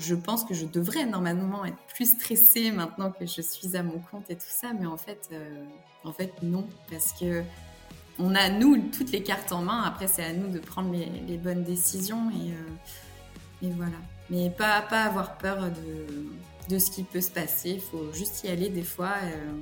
je 0.00 0.14
pense 0.14 0.44
que 0.44 0.54
je 0.54 0.64
devrais 0.64 1.06
normalement 1.06 1.64
être 1.64 1.78
plus 1.94 2.12
stressée 2.12 2.70
maintenant 2.72 3.12
que 3.12 3.26
je 3.26 3.42
suis 3.42 3.76
à 3.76 3.82
mon 3.82 3.98
compte 3.98 4.30
et 4.30 4.34
tout 4.34 4.48
ça, 4.48 4.72
mais 4.78 4.86
en 4.86 4.96
fait, 4.96 5.28
euh, 5.32 5.64
en 6.04 6.12
fait 6.12 6.32
non, 6.42 6.66
parce 6.90 7.12
que 7.12 7.42
on 8.18 8.34
a 8.34 8.50
nous 8.50 8.76
toutes 8.90 9.12
les 9.12 9.22
cartes 9.22 9.52
en 9.52 9.62
main. 9.62 9.82
Après, 9.82 10.06
c'est 10.06 10.24
à 10.24 10.32
nous 10.32 10.48
de 10.48 10.58
prendre 10.58 10.92
les, 10.92 11.38
bonnes 11.38 11.64
décisions 11.64 12.30
et, 12.30 12.52
euh, 12.52 13.66
et, 13.68 13.70
voilà. 13.70 13.96
Mais 14.28 14.50
pas 14.50 14.82
pas 14.82 15.04
avoir 15.04 15.38
peur 15.38 15.70
de, 15.70 16.74
de 16.74 16.78
ce 16.78 16.90
qui 16.90 17.02
peut 17.02 17.20
se 17.20 17.30
passer. 17.30 17.70
Il 17.70 17.80
faut 17.80 18.12
juste 18.12 18.44
y 18.44 18.48
aller 18.48 18.68
des 18.68 18.82
fois, 18.82 19.14
euh, 19.22 19.52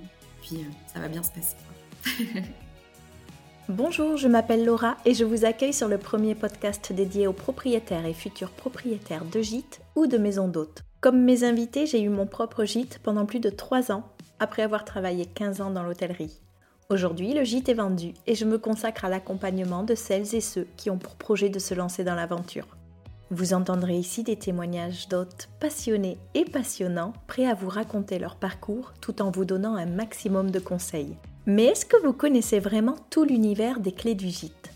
puis 0.43 0.65
ça 0.93 1.01
va 1.01 1.09
bien 1.09 1.23
se 1.23 1.31
passer. 1.31 1.57
Bonjour, 3.69 4.17
je 4.17 4.29
m'appelle 4.29 4.65
Laura 4.65 4.97
et 5.05 5.13
je 5.13 5.27
vous 5.27 5.45
accueille 5.45 5.75
sur 5.75 5.89
le 5.89 5.99
premier 5.99 6.35
podcast 6.35 6.91
dédié 6.91 7.27
aux 7.27 7.35
propriétaires 7.35 8.07
et 8.07 8.15
futurs 8.15 8.49
propriétaires 8.49 9.27
de 9.27 9.43
gîtes 9.43 9.83
ou 9.95 10.07
de 10.07 10.17
maisons 10.17 10.49
d'hôtes. 10.49 10.85
Comme 11.03 11.23
mes 11.23 11.45
invités, 11.45 11.85
j'ai 11.85 12.01
eu 12.01 12.09
mon 12.09 12.25
propre 12.25 12.65
gîte 12.65 12.99
pendant 13.03 13.27
plus 13.27 13.41
de 13.41 13.51
3 13.51 13.93
ans, 13.93 14.05
après 14.41 14.63
avoir 14.63 14.87
travaillé 14.87 15.27
15 15.27 15.61
ans 15.61 15.71
dans 15.71 15.83
l'hôtellerie. 15.83 16.41
Aujourd'hui, 16.89 17.35
le 17.35 17.45
gîte 17.45 17.69
est 17.69 17.75
vendu 17.75 18.15
et 18.27 18.35
je 18.35 18.47
me 18.47 18.57
consacre 18.57 19.05
à 19.05 19.11
l'accompagnement 19.11 19.83
de 19.83 19.95
celles 19.95 20.35
et 20.35 20.41
ceux 20.41 20.67
qui 20.79 20.89
ont 20.89 20.97
pour 20.97 21.17
projet 21.17 21.51
de 21.51 21.59
se 21.59 21.75
lancer 21.75 22.05
dans 22.05 22.15
l'aventure. 22.15 22.69
Vous 23.31 23.53
entendrez 23.53 23.99
ici 23.99 24.23
des 24.23 24.37
témoignages 24.37 25.09
d'hôtes 25.09 25.51
passionnés 25.61 26.17
et 26.33 26.47
passionnants, 26.47 27.13
prêts 27.27 27.45
à 27.45 27.53
vous 27.53 27.69
raconter 27.69 28.19
leur 28.19 28.37
parcours 28.37 28.95
tout 29.03 29.21
en 29.21 29.31
vous 29.31 29.45
donnant 29.45 29.77
un 29.77 29.85
maximum 29.85 30.51
de 30.51 30.59
conseils. 30.59 31.19
Mais 31.49 31.65
est-ce 31.65 31.85
que 31.87 31.97
vous 32.05 32.13
connaissez 32.13 32.59
vraiment 32.59 32.97
tout 33.09 33.25
l'univers 33.25 33.81
des 33.81 33.93
clés 33.93 34.15
du 34.15 34.29
gîte? 34.29 34.71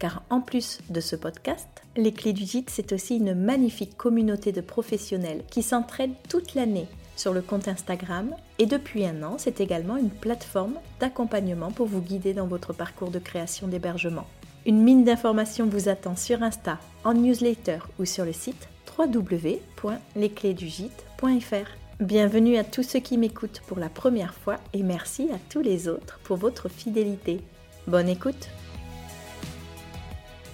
Car 0.00 0.24
en 0.28 0.40
plus 0.40 0.80
de 0.90 1.00
ce 1.00 1.14
podcast, 1.14 1.68
les 1.96 2.10
clés 2.10 2.32
du 2.32 2.44
gîte, 2.44 2.68
c'est 2.68 2.90
aussi 2.90 3.18
une 3.18 3.32
magnifique 3.32 3.96
communauté 3.96 4.50
de 4.50 4.60
professionnels 4.60 5.44
qui 5.48 5.62
s'entraident 5.62 6.16
toute 6.28 6.54
l'année 6.54 6.88
sur 7.14 7.32
le 7.32 7.42
compte 7.42 7.68
Instagram 7.68 8.34
et 8.58 8.66
depuis 8.66 9.06
un 9.06 9.22
an, 9.22 9.36
c'est 9.38 9.60
également 9.60 9.96
une 9.96 10.10
plateforme 10.10 10.80
d'accompagnement 10.98 11.70
pour 11.70 11.86
vous 11.86 12.00
guider 12.00 12.34
dans 12.34 12.48
votre 12.48 12.72
parcours 12.72 13.12
de 13.12 13.20
création 13.20 13.68
d'hébergement. 13.68 14.26
Une 14.66 14.82
mine 14.82 15.04
d'informations 15.04 15.68
vous 15.68 15.88
attend 15.88 16.16
sur 16.16 16.42
Insta, 16.42 16.80
en 17.04 17.14
newsletter 17.14 17.78
ou 18.00 18.04
sur 18.04 18.24
le 18.24 18.32
site 18.32 18.68
www.lesclésdugite.fr. 18.98 21.85
Bienvenue 22.00 22.58
à 22.58 22.64
tous 22.64 22.82
ceux 22.82 23.00
qui 23.00 23.16
m'écoutent 23.16 23.62
pour 23.66 23.78
la 23.78 23.88
première 23.88 24.34
fois 24.34 24.56
et 24.74 24.82
merci 24.82 25.30
à 25.32 25.38
tous 25.48 25.62
les 25.62 25.88
autres 25.88 26.20
pour 26.24 26.36
votre 26.36 26.68
fidélité. 26.68 27.40
Bonne 27.86 28.10
écoute 28.10 28.50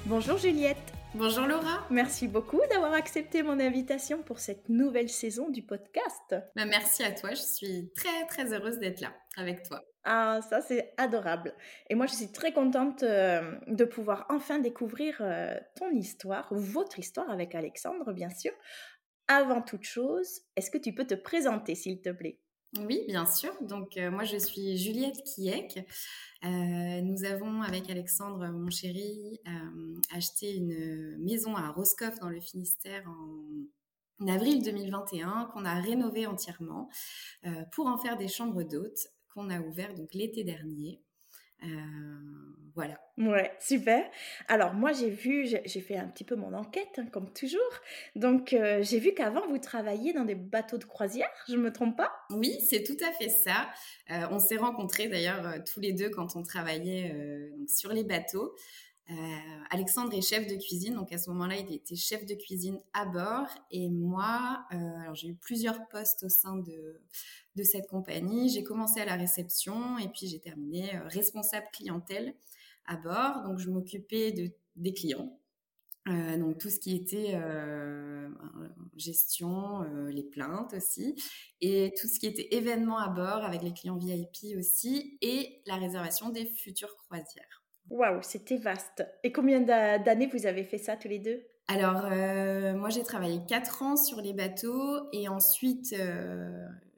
Bonjour 0.07 0.39
Juliette 0.39 0.77
Bonjour 1.15 1.48
Laura 1.48 1.85
Merci 1.91 2.29
beaucoup 2.29 2.61
d'avoir 2.70 2.93
accepté 2.93 3.43
mon 3.43 3.59
invitation 3.59 4.23
pour 4.23 4.39
cette 4.39 4.69
nouvelle 4.69 5.09
saison 5.09 5.51
du 5.51 5.63
podcast. 5.63 6.37
Bah, 6.55 6.65
merci 6.65 7.03
à 7.03 7.11
toi, 7.11 7.31
je 7.31 7.43
suis 7.43 7.91
très 7.97 8.25
très 8.29 8.55
heureuse 8.55 8.79
d'être 8.79 9.01
là 9.01 9.13
avec 9.37 9.65
toi. 9.65 9.83
Ah, 10.05 10.41
ça 10.48 10.61
c'est 10.61 10.95
adorable. 10.97 11.55
Et 11.91 11.95
moi 11.95 12.07
je 12.07 12.15
suis 12.15 12.33
très 12.33 12.53
contente 12.53 13.03
euh, 13.03 13.57
de 13.67 13.85
pouvoir 13.85 14.27
enfin 14.31 14.59
découvrir 14.59 15.19
euh, 15.20 15.55
ton 15.77 15.91
histoire, 15.91 16.48
votre 16.51 16.98
histoire 16.98 17.31
avec 17.31 17.55
Alexandre 17.55 18.13
bien 18.13 18.31
sûr, 18.31 18.53
avant 19.37 19.63
toute 19.63 19.85
chose, 19.85 20.41
est-ce 20.57 20.71
que 20.71 20.79
tu 20.79 20.95
peux 20.95 21.07
te 21.07 21.15
présenter, 21.15 21.75
s'il 21.75 22.01
te 22.01 22.11
plaît? 22.11 22.39
Oui, 22.79 23.05
bien 23.07 23.27
sûr. 23.27 23.53
Donc, 23.63 23.99
euh, 23.99 24.11
moi, 24.11 24.25
je 24.25 24.39
suis 24.39 24.79
Juliette 24.79 25.23
Kiek. 25.25 25.87
Euh, 26.45 27.01
nous 27.03 27.25
avons, 27.25 27.61
avec 27.61 27.91
Alexandre, 27.91 28.49
mon 28.49 28.71
chéri, 28.71 29.41
euh, 29.47 30.01
acheté 30.11 30.57
une 30.57 31.19
maison 31.19 31.55
à 31.55 31.69
Roscoff, 31.71 32.19
dans 32.21 32.31
le 32.31 32.41
Finistère, 32.41 33.07
en, 33.09 34.27
avril 34.27 34.63
2021, 34.63 35.51
qu'on 35.53 35.65
a 35.65 35.75
rénové 35.81 36.27
entièrement 36.27 36.89
pour 37.73 37.89
en 37.89 37.99
faire 37.99 38.17
des 38.17 38.29
chambres 38.29 38.63
d'hôtes, 38.63 39.09
qu'on 39.35 39.51
a 39.51 39.61
ouvert 39.61 39.95
donc 39.95 40.15
l'été 40.15 40.45
dernier. 40.45 41.03
Euh, 41.64 41.68
voilà. 42.74 42.98
Ouais, 43.18 43.52
super. 43.61 44.05
Alors 44.48 44.73
moi 44.73 44.92
j'ai 44.92 45.11
vu, 45.11 45.46
j'ai 45.46 45.80
fait 45.80 45.96
un 45.96 46.08
petit 46.08 46.24
peu 46.24 46.36
mon 46.36 46.55
enquête 46.55 46.98
hein, 46.98 47.06
comme 47.12 47.30
toujours. 47.33 47.61
Donc 48.17 48.55
euh, 48.55 48.83
j'ai 48.83 48.98
vu 48.98 49.12
qu'avant 49.12 49.46
vous 49.46 49.58
travailliez 49.58 50.12
dans 50.12 50.24
des 50.24 50.34
bateaux 50.34 50.78
de 50.78 50.84
croisière, 50.84 51.28
je 51.48 51.56
me 51.56 51.73
trompe 51.73 51.96
pas? 51.96 52.11
Oui, 52.30 52.58
c'est 52.68 52.83
tout 52.83 52.96
à 53.06 53.12
fait 53.12 53.28
ça. 53.28 53.68
Euh, 54.11 54.27
on 54.30 54.39
s'est 54.39 54.56
rencontrés 54.56 55.08
d'ailleurs 55.08 55.62
tous 55.64 55.80
les 55.80 55.92
deux 55.92 56.08
quand 56.08 56.34
on 56.34 56.42
travaillait 56.42 57.14
sur 57.68 57.92
les 57.92 58.05
bateaux. 58.05 58.55
Alexandre 59.70 60.12
est 60.14 60.20
chef 60.20 60.46
de 60.46 60.55
cuisine, 60.56 60.95
donc 60.95 61.12
à 61.12 61.18
ce 61.18 61.30
moment-là, 61.30 61.56
il 61.56 61.73
était 61.73 61.96
chef 61.96 62.27
de 62.27 62.34
cuisine 62.34 62.78
à 62.92 63.06
bord. 63.06 63.48
Et 63.70 63.89
moi, 63.89 64.67
alors 64.70 65.14
j'ai 65.14 65.28
eu 65.28 65.34
plusieurs 65.34 65.89
postes 65.89 66.24
au 66.24 66.28
sein 66.28 66.56
de, 66.56 67.00
cette 67.64 67.86
compagnie. 67.86 68.50
J'ai 68.50 68.64
commencé 68.64 69.00
à 69.00 69.05
la 69.05 69.17
réception 69.17 69.98
et 69.98 70.08
puis 70.08 70.27
j'ai 70.27 70.40
terminé 70.40 70.96
euh, 70.96 71.06
responsable 71.08 71.67
clientèle 71.73 72.34
à 72.86 72.96
bord. 72.96 73.42
Donc 73.45 73.58
je 73.58 73.70
m'occupais 73.70 74.33
de, 74.33 74.50
des 74.77 74.92
clients. 74.92 75.39
Euh, 76.08 76.36
donc 76.36 76.58
tout 76.58 76.68
ce 76.68 76.80
qui 76.80 76.96
était 76.96 77.33
euh, 77.34 78.29
gestion, 78.96 79.83
les 80.08 80.24
plaintes 80.24 80.74
aussi, 80.74 81.14
et 81.61 81.94
tout 81.98 82.08
ce 82.08 82.18
qui 82.18 82.27
était 82.27 82.56
événements 82.56 82.98
à 82.98 83.08
bord 83.08 83.44
avec 83.44 83.62
les 83.62 83.73
clients 83.73 83.96
VIP 83.96 84.58
aussi, 84.58 85.17
et 85.20 85.62
la 85.67 85.77
réservation 85.77 86.30
des 86.30 86.46
futures 86.46 86.96
croisières. 86.96 87.61
Waouh, 87.91 88.23
c'était 88.23 88.57
vaste. 88.57 89.07
Et 89.23 89.33
combien 89.33 89.61
d'années 89.61 90.29
vous 90.33 90.47
avez 90.47 90.65
fait 90.65 90.79
ça 90.79 90.97
tous 90.97 91.09
les 91.09 91.19
deux? 91.19 91.43
Alors, 91.69 92.09
moi 92.77 92.91
j'ai 92.91 93.03
travaillé 93.03 93.41
4 93.47 93.83
ans 93.83 93.97
sur 93.97 94.20
les 94.20 94.33
bateaux, 94.33 95.09
et 95.13 95.29
ensuite 95.29 95.95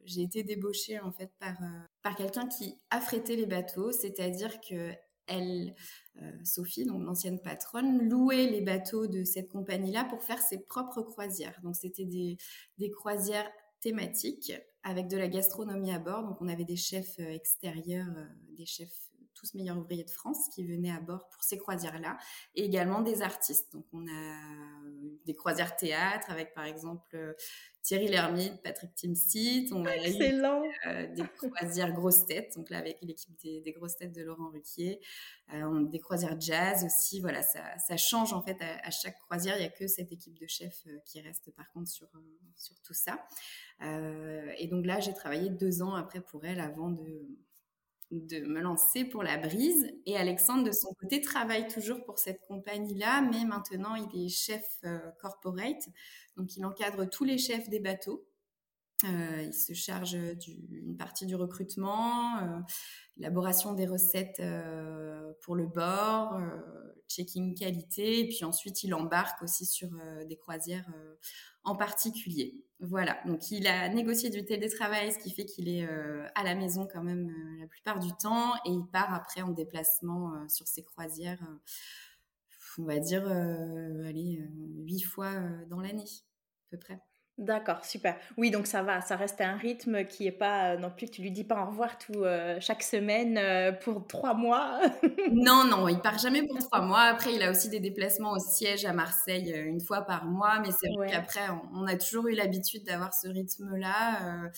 j'ai 0.05 0.23
été 0.23 0.43
débauchée 0.43 1.01
en 1.01 1.13
fait 1.13 1.31
par, 1.39 1.63
euh, 1.63 1.81
par 2.03 2.17
quelqu'un 2.17 2.47
qui 2.47 2.79
affrétait 2.91 3.37
les 3.37 3.47
bateaux, 3.47 3.93
c'est-à-dire 3.93 4.61
que 4.61 4.93
elle, 5.27 5.75
euh, 6.21 6.31
Sophie, 6.45 6.85
donc 6.85 7.03
l'ancienne 7.03 7.41
patronne, 7.41 8.09
louait 8.09 8.47
les 8.47 8.61
bateaux 8.61 9.07
de 9.07 9.25
cette 9.25 9.49
compagnie-là 9.49 10.05
pour 10.05 10.23
faire 10.23 10.41
ses 10.41 10.59
propres 10.59 11.01
croisières. 11.01 11.59
Donc 11.63 11.77
c'était 11.77 12.05
des, 12.05 12.37
des 12.77 12.91
croisières 12.91 13.51
thématiques 13.81 14.53
avec 14.83 15.09
de 15.09 15.17
la 15.17 15.29
gastronomie 15.29 15.93
à 15.93 15.99
bord. 15.99 16.25
Donc 16.25 16.37
on 16.43 16.49
avait 16.49 16.67
des 16.67 16.77
chefs 16.77 17.19
euh, 17.21 17.31
extérieurs, 17.31 18.15
des 18.51 18.67
chefs 18.67 19.11
tous 19.45 19.55
meilleurs 19.55 19.79
ouvriers 19.79 20.05
de 20.05 20.11
France 20.11 20.49
qui 20.55 20.65
venaient 20.65 20.91
à 20.91 21.01
bord 21.01 21.29
pour 21.29 21.43
ces 21.45 21.59
croisières-là, 21.59 22.17
et 22.55 22.65
également 22.65 23.03
des 23.03 23.23
artistes. 23.23 23.73
Donc 23.73 23.85
on 23.93 24.07
a 24.07 24.41
des 25.27 25.35
croisières 25.35 25.77
théâtre 25.77 26.31
avec 26.31 26.55
par 26.55 26.65
exemple 26.65 27.37
Thierry 27.85 28.09
Lhermitte, 28.09 28.63
Patrick 28.63 28.95
Timsit. 28.95 29.69
On 29.73 29.85
a 29.85 29.95
Excellent. 29.95 30.63
Euh, 30.87 31.07
des 31.15 31.25
croisières 31.37 31.93
grosses 31.93 32.25
têtes, 32.25 32.55
donc 32.57 32.71
là 32.71 32.79
avec 32.79 32.99
l'équipe 33.03 33.39
des, 33.43 33.73
grosses 33.73 33.97
têtes 33.97 34.13
de 34.13 34.23
Laurent 34.23 34.49
Ruquier. 34.49 35.01
Euh, 35.53 35.85
des 35.85 36.01
croisières 36.01 36.41
jazz 36.41 36.83
aussi. 36.85 37.21
Voilà, 37.21 37.43
ça, 37.43 37.97
change 37.99 38.33
en 38.33 38.41
fait 38.41 38.57
à, 38.61 38.91
chaque 38.91 39.19
croisière. 39.19 39.57
Il 39.57 39.61
n'y 39.61 39.67
a 39.67 39.71
que 39.71 39.87
cette 39.87 40.11
équipe 40.11 40.39
de 40.39 40.47
chefs 40.47 40.87
euh, 40.87 40.99
qui 41.05 41.21
reste 41.21 41.51
par 41.55 41.71
contre 41.73 41.91
sur, 41.91 42.09
sur 42.57 42.81
tout 42.81 42.95
ça. 42.95 43.23
et 43.83 44.67
donc 44.69 44.87
là, 44.87 45.01
j'ai 45.01 45.13
travaillé 45.13 45.51
deux 45.51 45.83
ans 45.83 45.95
après 45.95 46.23
pour 46.23 46.47
elle 46.47 46.61
avant 46.61 46.89
de, 46.89 47.29
de 48.11 48.41
me 48.41 48.61
lancer 48.61 49.05
pour 49.05 49.23
la 49.23 49.37
brise. 49.39 49.91
Et 50.07 50.17
Alexandre, 50.17 50.65
de 50.65 50.73
son 50.73 50.93
côté, 50.95 51.21
travaille 51.21 51.67
toujours 51.69 52.05
pour 52.05 52.19
cette 52.19 52.41
compagnie-là, 52.47 53.23
mais 53.23 53.45
maintenant, 53.45 53.95
il 53.95 54.25
est 54.25 54.29
chef 54.29 54.65
euh, 54.85 54.99
corporate. 55.21 55.89
Donc, 56.37 56.57
il 56.57 56.65
encadre 56.65 57.09
tous 57.09 57.25
les 57.25 57.39
chefs 57.39 57.69
des 57.69 57.81
bateaux. 57.81 58.27
Euh, 59.05 59.43
il 59.43 59.53
se 59.53 59.73
charge 59.75 60.17
d'une 60.39 60.97
partie 60.97 61.27
du 61.27 61.35
recrutement, 61.35 62.39
euh, 62.39 62.61
l'élaboration 63.17 63.75
des 63.75 63.87
recettes 63.87 64.41
pour 65.43 65.57
le 65.57 65.67
bord, 65.67 66.41
checking 67.09 67.55
qualité, 67.55 68.21
et 68.21 68.29
puis 68.29 68.45
ensuite 68.45 68.83
il 68.85 68.95
embarque 68.95 69.43
aussi 69.43 69.67
sur 69.67 69.91
des 70.27 70.37
croisières 70.37 70.89
en 71.65 71.77
particulier. 71.77 72.65
Voilà, 72.87 73.17
donc 73.25 73.51
il 73.51 73.67
a 73.67 73.89
négocié 73.89 74.29
du 74.29 74.45
télétravail, 74.45 75.11
ce 75.11 75.19
qui 75.19 75.31
fait 75.31 75.47
qu'il 75.47 75.71
est 75.71 75.87
euh, 75.87 76.27
à 76.35 76.43
la 76.43 76.55
maison 76.55 76.87
quand 76.93 77.03
même 77.03 77.31
euh, 77.31 77.61
la 77.61 77.67
plupart 77.67 77.99
du 77.99 78.13
temps 78.13 78.55
et 78.67 78.71
il 78.71 78.85
part 78.93 79.15
après 79.15 79.41
en 79.41 79.53
déplacement 79.53 80.35
euh, 80.35 80.49
sur 80.49 80.67
ses 80.67 80.83
croisières, 80.83 81.41
on 82.77 82.85
va 82.85 82.99
dire, 82.99 83.27
allez, 83.27 84.47
huit 84.83 85.01
fois 85.01 85.33
dans 85.71 85.81
l'année, 85.81 86.03
à 86.03 86.71
peu 86.73 86.79
près. 86.79 87.01
D'accord, 87.37 87.85
super. 87.85 88.17
Oui, 88.37 88.53
donc 88.53 88.69
ça 88.69 88.83
va, 88.83 89.01
ça 89.01 89.17
reste 89.17 89.41
un 89.41 89.57
rythme 89.57 90.05
qui 90.05 90.27
est 90.27 90.33
pas 90.33 90.77
non 90.77 90.89
plus, 90.89 91.11
tu 91.11 91.21
lui 91.21 91.33
dis 91.33 91.43
pas 91.43 91.65
au 91.65 91.67
revoir 91.67 91.99
tout 91.99 92.25
chaque 92.61 92.85
semaine 92.85 93.77
pour 93.81 94.07
trois 94.07 94.35
mois. 94.35 94.81
non, 95.33 95.65
non, 95.65 95.89
il 95.89 95.99
part 95.99 96.19
jamais 96.19 96.47
pour 96.47 96.59
trois 96.61 96.81
mois. 96.81 97.01
Après, 97.01 97.35
il 97.35 97.43
a 97.43 97.51
aussi 97.51 97.69
des 97.69 97.81
déplacements 97.81 98.33
au 98.33 98.39
siège 98.39 98.85
à 98.85 98.93
Marseille 98.93 99.53
une 99.67 99.81
fois 99.81 100.03
par 100.03 100.27
mois, 100.27 100.61
mais 100.61 100.71
c'est 100.71 100.89
vrai 100.97 101.11
qu'après, 101.11 101.49
on, 101.75 101.87
a 101.89 101.97
toujours 101.97 102.29
eu 102.29 102.35
l'habitude 102.37 102.85
d'avoir 102.85 103.13
ce 103.13 103.27
rythme-là. 103.27 104.51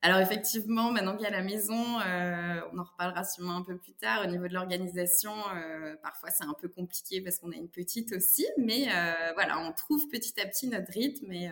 Alors 0.00 0.20
effectivement, 0.20 0.92
maintenant 0.92 1.16
qu'il 1.16 1.24
y 1.24 1.26
a 1.26 1.32
la 1.32 1.42
maison, 1.42 1.98
euh, 2.00 2.60
on 2.72 2.78
en 2.78 2.84
reparlera 2.84 3.24
sûrement 3.24 3.56
un 3.56 3.62
peu 3.62 3.76
plus 3.76 3.94
tard. 3.94 4.22
Au 4.24 4.28
niveau 4.28 4.46
de 4.46 4.54
l'organisation, 4.54 5.32
euh, 5.56 5.96
parfois 6.02 6.30
c'est 6.30 6.44
un 6.44 6.54
peu 6.54 6.68
compliqué 6.68 7.20
parce 7.20 7.38
qu'on 7.38 7.50
a 7.50 7.56
une 7.56 7.68
petite 7.68 8.12
aussi, 8.12 8.46
mais 8.58 8.88
euh, 8.88 9.32
voilà, 9.34 9.58
on 9.58 9.72
trouve 9.72 10.06
petit 10.08 10.40
à 10.40 10.46
petit 10.46 10.68
notre 10.68 10.92
rythme 10.92 11.32
et 11.32 11.50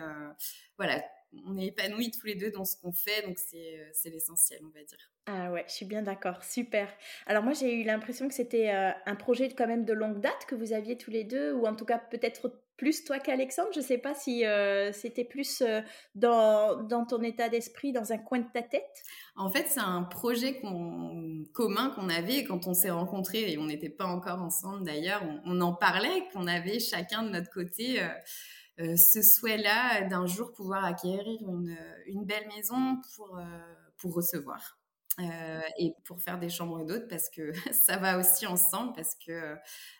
voilà, 0.77 1.03
on 1.45 1.57
est 1.57 1.65
épanouis 1.65 2.11
tous 2.11 2.25
les 2.25 2.35
deux 2.35 2.49
dans 2.51 2.63
ce 2.63 2.77
qu'on 2.77 2.93
fait, 2.93 3.21
donc 3.27 3.37
c'est 3.37 4.09
l'essentiel, 4.09 4.61
on 4.63 4.69
va 4.69 4.83
dire. 4.83 5.11
Ah 5.25 5.51
ouais, 5.51 5.65
je 5.67 5.73
suis 5.73 5.85
bien 5.85 6.01
d'accord, 6.01 6.41
super. 6.41 6.89
Alors 7.25 7.43
moi 7.43 7.51
j'ai 7.51 7.73
eu 7.73 7.83
l'impression 7.83 8.29
que 8.29 8.33
c'était 8.33 8.69
un 8.69 9.15
projet 9.15 9.49
quand 9.49 9.67
même 9.67 9.83
de 9.83 9.93
longue 9.93 10.21
date 10.21 10.45
que 10.47 10.55
vous 10.55 10.71
aviez 10.71 10.97
tous 10.97 11.11
les 11.11 11.25
deux, 11.25 11.51
ou 11.51 11.65
en 11.67 11.75
tout 11.75 11.85
cas 11.85 11.97
peut-être 11.97 12.49
plus 12.77 13.03
toi 13.03 13.19
qu'Alexandre 13.19 13.69
Je 13.73 13.79
ne 13.79 13.83
sais 13.83 13.97
pas 13.97 14.13
si 14.13 14.45
euh, 14.45 14.91
c'était 14.93 15.25
plus 15.25 15.61
euh, 15.61 15.81
dans, 16.15 17.05
ton 17.09 17.21
état 17.23 17.49
d'esprit, 17.49 17.91
dans 17.91 18.13
un 18.13 18.17
coin 18.17 18.39
de 18.39 18.47
ta 18.53 18.61
tête. 18.61 19.03
En 19.35 19.49
fait, 19.49 19.65
c'est 19.67 19.81
un 19.81 20.03
projet 20.03 20.61
commun 21.53 21.91
qu'on 21.95 22.09
avait 22.09 22.43
quand 22.43 22.67
on 22.67 22.73
s'est 22.73 22.91
rencontrés 22.91 23.51
et 23.51 23.57
on 23.57 23.65
n'était 23.65 23.89
pas 23.89 24.05
encore 24.05 24.41
ensemble 24.41 24.85
d'ailleurs. 24.85 25.23
On, 25.45 25.59
en 25.59 25.73
parlait 25.73 26.27
qu'on 26.31 26.47
avait 26.47 26.79
chacun 26.79 27.23
de 27.23 27.29
notre 27.29 27.49
côté 27.49 28.01
euh, 28.79 28.95
ce 28.95 29.23
souhait-là 29.23 30.07
d'un 30.07 30.27
jour 30.27 30.53
pouvoir 30.53 30.85
acquérir 30.85 31.41
une, 31.41 32.25
belle 32.25 32.47
maison 32.55 33.01
pour, 33.15 33.39
pour 33.97 34.13
recevoir. 34.13 34.77
et 35.79 35.93
pour 36.05 36.21
faire 36.21 36.37
des 36.37 36.49
chambres 36.49 36.85
d'hôtes 36.85 37.07
parce 37.09 37.29
que 37.29 37.51
ça 37.71 37.97
va 37.97 38.19
aussi 38.19 38.45
ensemble 38.45 38.93
parce 38.93 39.15
que 39.15 39.55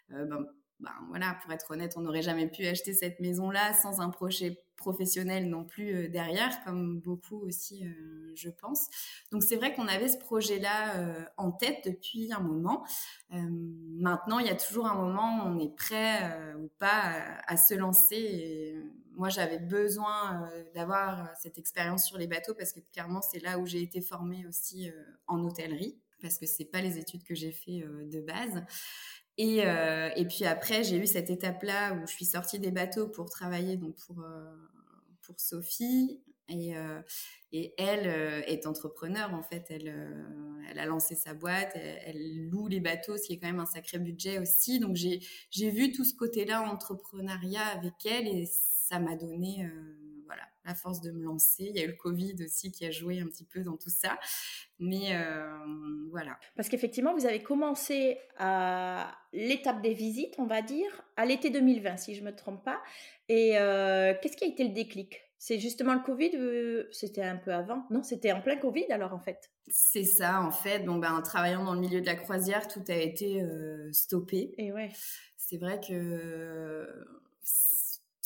ben, 0.10 0.46
ben 0.80 0.92
voilà, 1.10 1.38
pour 1.42 1.52
être 1.52 1.72
honnête, 1.72 1.94
on 1.98 2.02
n'aurait 2.02 2.22
jamais 2.22 2.48
pu 2.48 2.66
acheter 2.68 2.94
cette 2.94 3.20
maison-là 3.20 3.74
sans 3.74 4.00
un 4.00 4.10
projet 4.10 4.62
professionnel 4.78 5.50
non 5.50 5.66
plus 5.66 5.94
euh, 5.94 6.08
derrière, 6.08 6.64
comme 6.64 7.00
beaucoup 7.00 7.40
aussi, 7.40 7.86
euh, 7.86 8.32
je 8.36 8.50
pense. 8.50 8.88
Donc 9.32 9.44
c'est 9.44 9.56
vrai 9.56 9.74
qu'on 9.74 9.88
avait 9.88 10.08
ce 10.08 10.18
projet-là 10.18 10.98
euh, 10.98 11.26
en 11.36 11.52
tête 11.52 11.84
depuis 11.86 12.32
un 12.32 12.40
moment. 12.40 12.86
maintenant, 13.32 14.40
il 14.40 14.46
y 14.46 14.52
a 14.52 14.56
toujours 14.56 14.86
un 14.86 14.96
moment 14.96 15.44
où 15.44 15.48
on 15.48 15.60
est 15.60 15.76
prêt 15.76 16.56
ou 16.60 16.70
pas 16.80 17.42
à, 17.46 17.58
se 17.58 17.74
lancer. 17.74 18.80
Moi, 19.16 19.30
j'avais 19.30 19.58
besoin 19.58 20.50
d'avoir 20.76 21.30
cette 21.36 21.58
expérience 21.58 22.06
sur 22.06 22.18
les 22.18 22.28
bateaux 22.28 22.54
parce 22.54 22.72
que 22.72 22.80
clairement, 22.94 23.22
c'est 23.22 23.40
là 23.40 23.58
où 23.58 23.66
j'ai 23.66 23.82
été 23.82 24.00
formée 24.00 24.46
aussi 24.48 24.90
en 25.26 25.44
hôtellerie 25.44 26.00
parce 26.22 26.38
que 26.38 26.46
c'est 26.46 26.66
pas 26.66 26.82
les 26.82 26.98
études 26.98 27.24
que 27.24 27.36
j'ai 27.36 27.52
fait 27.52 27.84
de 28.06 28.22
base. 28.22 28.64
Et, 29.38 29.66
euh, 29.66 30.10
et 30.16 30.26
puis 30.26 30.46
après, 30.46 30.84
j'ai 30.84 30.98
eu 30.98 31.06
cette 31.06 31.30
étape-là 31.30 31.94
où 31.94 32.08
je 32.08 32.14
suis 32.14 32.26
sortie 32.26 32.60
des 32.60 32.72
bateaux 32.72 33.08
pour 33.08 33.30
travailler 33.30 33.78
donc 33.78 33.96
pour, 33.96 34.22
euh, 34.22 34.56
pour 35.22 35.40
Sophie. 35.40 36.22
Et, 36.50 36.78
euh, 36.78 37.02
et 37.52 37.74
elle 37.78 38.08
est 38.48 38.66
entrepreneur, 38.68 39.34
en 39.34 39.44
fait. 39.44 39.66
Elle, 39.70 39.94
elle 40.70 40.80
a 40.80 40.86
lancé 40.86 41.14
sa 41.14 41.34
boîte, 41.34 41.74
elle, 41.76 42.48
loue 42.50 42.68
les 42.68 42.80
bateaux, 42.80 43.18
ce 43.18 43.28
qui 43.28 43.34
est 43.34 43.38
quand 43.38 43.48
même 43.48 43.60
un 43.60 43.66
sacré 43.66 44.00
budget 44.00 44.40
aussi. 44.40 44.80
Donc 44.80 44.96
j'ai 44.96 45.70
vu 45.70 45.92
tout 45.92 46.06
ce 46.06 46.16
côté-là 46.16 46.62
entrepreneuriat 46.62 47.66
avec 47.66 47.94
elle 48.06 48.28
et 48.28 48.46
ça 48.50 49.00
m'a 49.00 49.18
donné 49.18 49.70
la 50.68 50.76
force 50.76 51.02
de 51.02 51.12
me 51.12 51.24
lancer. 51.24 51.66
Il 51.70 51.78
y 51.78 51.80
a 51.80 51.84
eu 51.84 51.88
le 51.88 51.94
Covid 51.94 52.36
aussi 52.44 52.72
qui 52.72 52.86
a 52.86 52.92
joué 52.92 53.20
un 53.20 53.26
petit 53.26 53.46
peu 53.46 53.64
dans 53.64 53.78
tout 53.78 53.90
ça. 53.90 54.20
Mais 54.80 55.16
euh, 55.16 55.48
voilà. 56.12 56.38
Parce 56.56 56.70
qu'effectivement, 56.70 57.16
vous 57.16 57.26
avez 57.26 57.42
commencé 57.42 58.18
à 58.38 59.16
l'étape 59.34 59.82
des 59.82 59.94
visites, 59.94 60.36
on 60.38 60.46
va 60.46 60.62
dire, 60.62 61.04
à 61.16 61.26
l'été 61.26 61.50
2020, 61.50 61.98
si 61.98 62.16
je 62.16 62.22
ne 62.22 62.28
me 62.28 62.36
trompe 62.36 62.64
pas. 62.64 62.82
Et 63.30 63.58
euh, 63.58 64.14
qu'est-ce 64.22 64.38
qui 64.38 64.44
a 64.44 64.48
été 64.48 64.64
le 64.64 64.74
déclic? 64.74 65.22
C'est 65.40 65.60
justement 65.60 65.94
le 65.94 66.02
Covid 66.02 66.88
C'était 66.92 67.24
un 67.24 67.38
peu 67.38 67.54
avant? 67.54 67.86
Non, 67.90 68.04
c'était 68.04 68.32
en 68.32 68.42
plein 68.42 68.58
Covid 68.58 68.92
alors 68.92 69.14
en 69.14 69.20
fait. 69.20 69.52
C'est 69.68 70.04
ça 70.04 70.42
en 70.42 70.52
fait. 70.52 70.80
Bon 70.80 70.96
ben, 70.96 71.14
en 71.14 71.22
travaillant 71.22 71.64
dans 71.64 71.76
le 71.76 71.80
milieu 71.80 72.02
de 72.02 72.08
la 72.08 72.16
croisière, 72.16 72.68
tout 72.68 72.84
a 72.88 72.96
été 72.96 73.44
euh, 73.44 73.92
stoppé. 73.94 74.56
Et 74.58 74.72
ouais. 74.72 74.90
C'est 75.38 75.58
vrai 75.58 75.80
que 75.80 76.88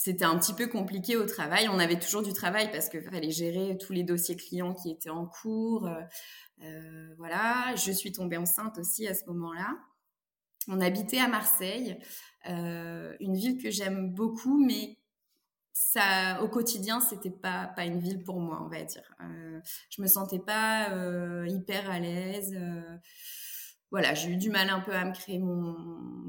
c'était 0.04 0.26
un 0.26 0.36
petit 0.40 0.54
peu 0.54 0.66
compliqué 0.66 1.16
au 1.16 1.28
travail. 1.28 1.70
On 1.70 1.78
avait 1.78 2.00
toujours 2.00 2.24
du 2.24 2.34
travail 2.34 2.72
parce 2.72 2.90
qu'il 2.90 3.04
fallait 3.04 3.30
gérer 3.30 3.78
tous 3.78 3.94
les 3.94 4.02
dossiers 4.02 4.36
clients 4.36 4.74
qui 4.74 4.90
étaient 4.90 5.12
en 5.12 5.28
cours. 5.28 5.86
Euh, 5.86 6.02
euh, 6.64 7.14
voilà, 7.20 7.76
je 7.76 7.92
suis 7.92 8.12
tombée 8.12 8.38
enceinte 8.38 8.80
aussi 8.80 9.08
à 9.08 9.14
ce 9.14 9.26
moment-là. 9.28 9.78
On 10.68 10.82
habitait 10.82 11.20
à 11.20 11.28
Marseille, 11.28 12.00
euh, 12.50 13.16
une 13.20 13.36
ville 13.36 13.62
que 13.62 13.70
j'aime 13.70 14.12
beaucoup, 14.12 14.58
mais 14.66 14.98
ça, 15.72 16.42
au 16.42 16.48
quotidien, 16.48 17.00
c'était 17.00 17.30
pas 17.30 17.68
pas 17.68 17.86
une 17.86 18.00
ville 18.00 18.24
pour 18.24 18.40
moi, 18.40 18.60
on 18.66 18.70
va 18.70 18.84
dire. 18.84 19.04
je 19.92 20.02
me 20.02 20.08
sentais 20.08 20.40
pas 20.40 20.90
hyper 21.46 21.92
à 21.92 22.00
l'aise 22.00 22.58
voilà, 23.92 24.14
j'ai 24.14 24.30
eu 24.30 24.38
du 24.38 24.50
mal 24.50 24.70
un 24.70 24.80
peu 24.80 24.94
à 24.94 25.04
me 25.04 25.14
créer 25.14 25.38
mon, 25.38 25.76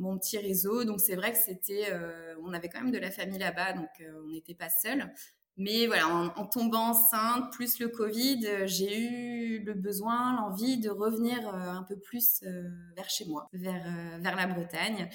mon 0.03 0.19
petit 0.19 0.37
réseau. 0.37 0.85
Donc 0.85 1.01
c'est 1.01 1.15
vrai 1.15 1.33
que 1.33 1.39
c'était, 1.39 1.87
euh, 1.91 2.35
on 2.43 2.53
avait 2.53 2.69
quand 2.69 2.81
même 2.81 2.91
de 2.91 2.99
la 2.99 3.11
famille 3.11 3.39
là-bas, 3.39 3.73
donc 3.73 3.89
euh, 4.01 4.21
on 4.25 4.31
n'était 4.31 4.55
pas 4.55 4.69
seuls. 4.69 5.11
Mais 5.59 5.87
voilà, 5.87 6.09
en, 6.09 6.47
tombant 6.47 6.91
enceinte, 6.91 7.53
plus 7.53 7.79
le 7.79 7.89
Covid, 7.89 8.47
euh, 8.47 8.67
j'ai 8.67 8.99
eu 8.99 9.63
le 9.63 9.75
besoin, 9.75 10.35
l'envie 10.37 10.79
de 10.79 10.91
revenir 10.91 11.47
un 11.47 11.85
peu 11.85 11.99
plus 11.99 12.43
vers 12.97 13.09
chez 13.09 13.27
moi, 13.27 13.49
vers, 13.53 13.85
vers 14.21 14.35
la 14.35 14.47
Bretagne, 14.47 15.09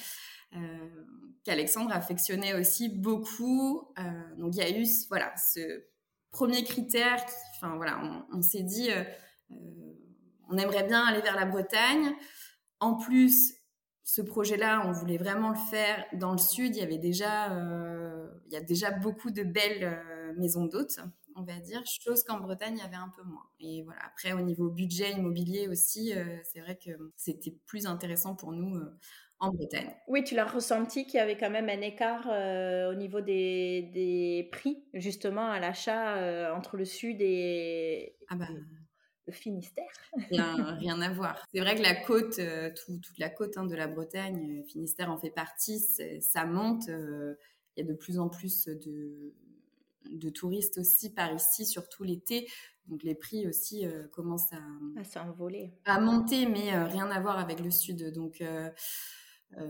qu'Alexandre 1.43 1.91
affectionnait 1.91 2.53
aussi 2.53 2.87
beaucoup. 2.87 3.91
donc 4.37 4.55
il 4.55 4.59
y 4.59 4.61
a 4.61 4.69
eu 4.69 4.85
voilà, 5.09 5.33
ce 5.35 5.85
premier 6.29 6.63
critère, 6.63 7.25
enfin 7.55 7.75
voilà, 7.75 7.99
on 8.31 8.41
s'est 8.43 8.63
dit, 8.63 8.89
on 10.49 10.57
aimerait 10.57 10.83
bien 10.83 11.03
aller 11.05 11.21
vers 11.21 11.35
la 11.35 11.45
Bretagne. 11.45 12.13
En 12.79 12.95
plus, 12.95 13.53
ce 14.07 14.21
projet-là, 14.21 14.83
on 14.85 14.93
voulait 14.93 15.17
vraiment 15.17 15.49
le 15.49 15.57
faire 15.69 16.05
dans 16.13 16.31
le 16.31 16.37
sud. 16.37 16.75
Il 16.77 16.79
y 16.79 16.81
avait 16.81 16.97
déjà, 16.97 17.51
euh, 17.51 18.25
il 18.45 18.53
y 18.53 18.55
a 18.55 18.61
déjà 18.61 18.89
beaucoup 18.89 19.31
de 19.31 19.43
belles 19.43 19.83
euh, 19.83 20.33
maisons 20.37 20.65
d'hôtes, 20.65 20.99
on 21.35 21.43
va 21.43 21.59
dire, 21.59 21.83
chose 21.85 22.23
qu'en 22.23 22.39
Bretagne, 22.39 22.75
il 22.77 22.79
y 22.79 22.85
avait 22.85 22.95
un 22.95 23.11
peu 23.17 23.23
moins. 23.23 23.43
Et 23.59 23.83
voilà. 23.83 23.99
Après, 24.05 24.31
au 24.31 24.39
niveau 24.39 24.69
budget 24.69 25.11
immobilier 25.11 25.67
aussi, 25.67 26.13
euh, 26.13 26.23
c'est 26.43 26.61
vrai 26.61 26.77
que 26.77 26.91
c'était 27.17 27.57
plus 27.65 27.85
intéressant 27.85 28.33
pour 28.33 28.53
nous 28.53 28.79
en 29.39 29.51
Bretagne. 29.51 29.93
Oui, 30.07 30.23
tu 30.23 30.35
l'as 30.35 30.45
ressenti 30.45 31.05
qu'il 31.05 31.15
y 31.15 31.21
avait 31.21 31.35
quand 31.35 31.49
même 31.49 31.67
un 31.67 31.81
écart 31.81 32.27
au 32.89 32.95
niveau 32.95 33.19
des, 33.19 33.91
des, 33.93 34.47
prix, 34.53 34.85
justement, 34.93 35.49
à 35.49 35.59
l'achat 35.59 36.55
entre 36.55 36.77
le 36.77 36.85
sud 36.85 37.17
et. 37.19 38.15
Ah 38.29 38.35
bah 38.35 38.47
le 39.27 39.33
Finistère. 39.33 39.85
Rien, 40.31 40.55
rien 40.79 41.01
à 41.01 41.11
voir. 41.11 41.45
C'est 41.53 41.59
vrai 41.59 41.75
que 41.75 41.81
la 41.81 41.95
côte, 41.95 42.39
euh, 42.39 42.71
toute 42.73 43.19
la 43.19 43.29
côte 43.29 43.57
hein, 43.57 43.65
de 43.65 43.75
la 43.75 43.87
Bretagne, 43.87 44.61
euh, 44.61 44.63
Finistère 44.67 45.11
en 45.11 45.17
fait 45.17 45.29
partie, 45.29 45.79
ça 46.21 46.45
monte. 46.45 46.89
Euh, 46.89 47.35
il 47.75 47.85
y 47.85 47.87
a 47.87 47.91
de 47.91 47.95
plus 47.95 48.17
en 48.17 48.29
plus 48.29 48.67
de, 48.67 49.33
de 50.09 50.29
touristes 50.29 50.79
aussi 50.79 51.13
par 51.13 51.31
ici, 51.33 51.65
surtout 51.65 52.03
l'été. 52.03 52.49
Donc 52.87 53.03
les 53.03 53.13
prix 53.13 53.45
aussi 53.45 53.85
commencent 54.13 54.51
à, 54.53 54.99
à 54.99 55.03
s'envoler. 55.03 55.73
À 55.85 55.99
monter, 55.99 56.47
mais 56.47 56.75
rien 56.85 57.11
à 57.11 57.19
voir 57.19 57.37
avec 57.37 57.59
le 57.59 57.69
sud. 57.69 58.13
Donc 58.13 58.41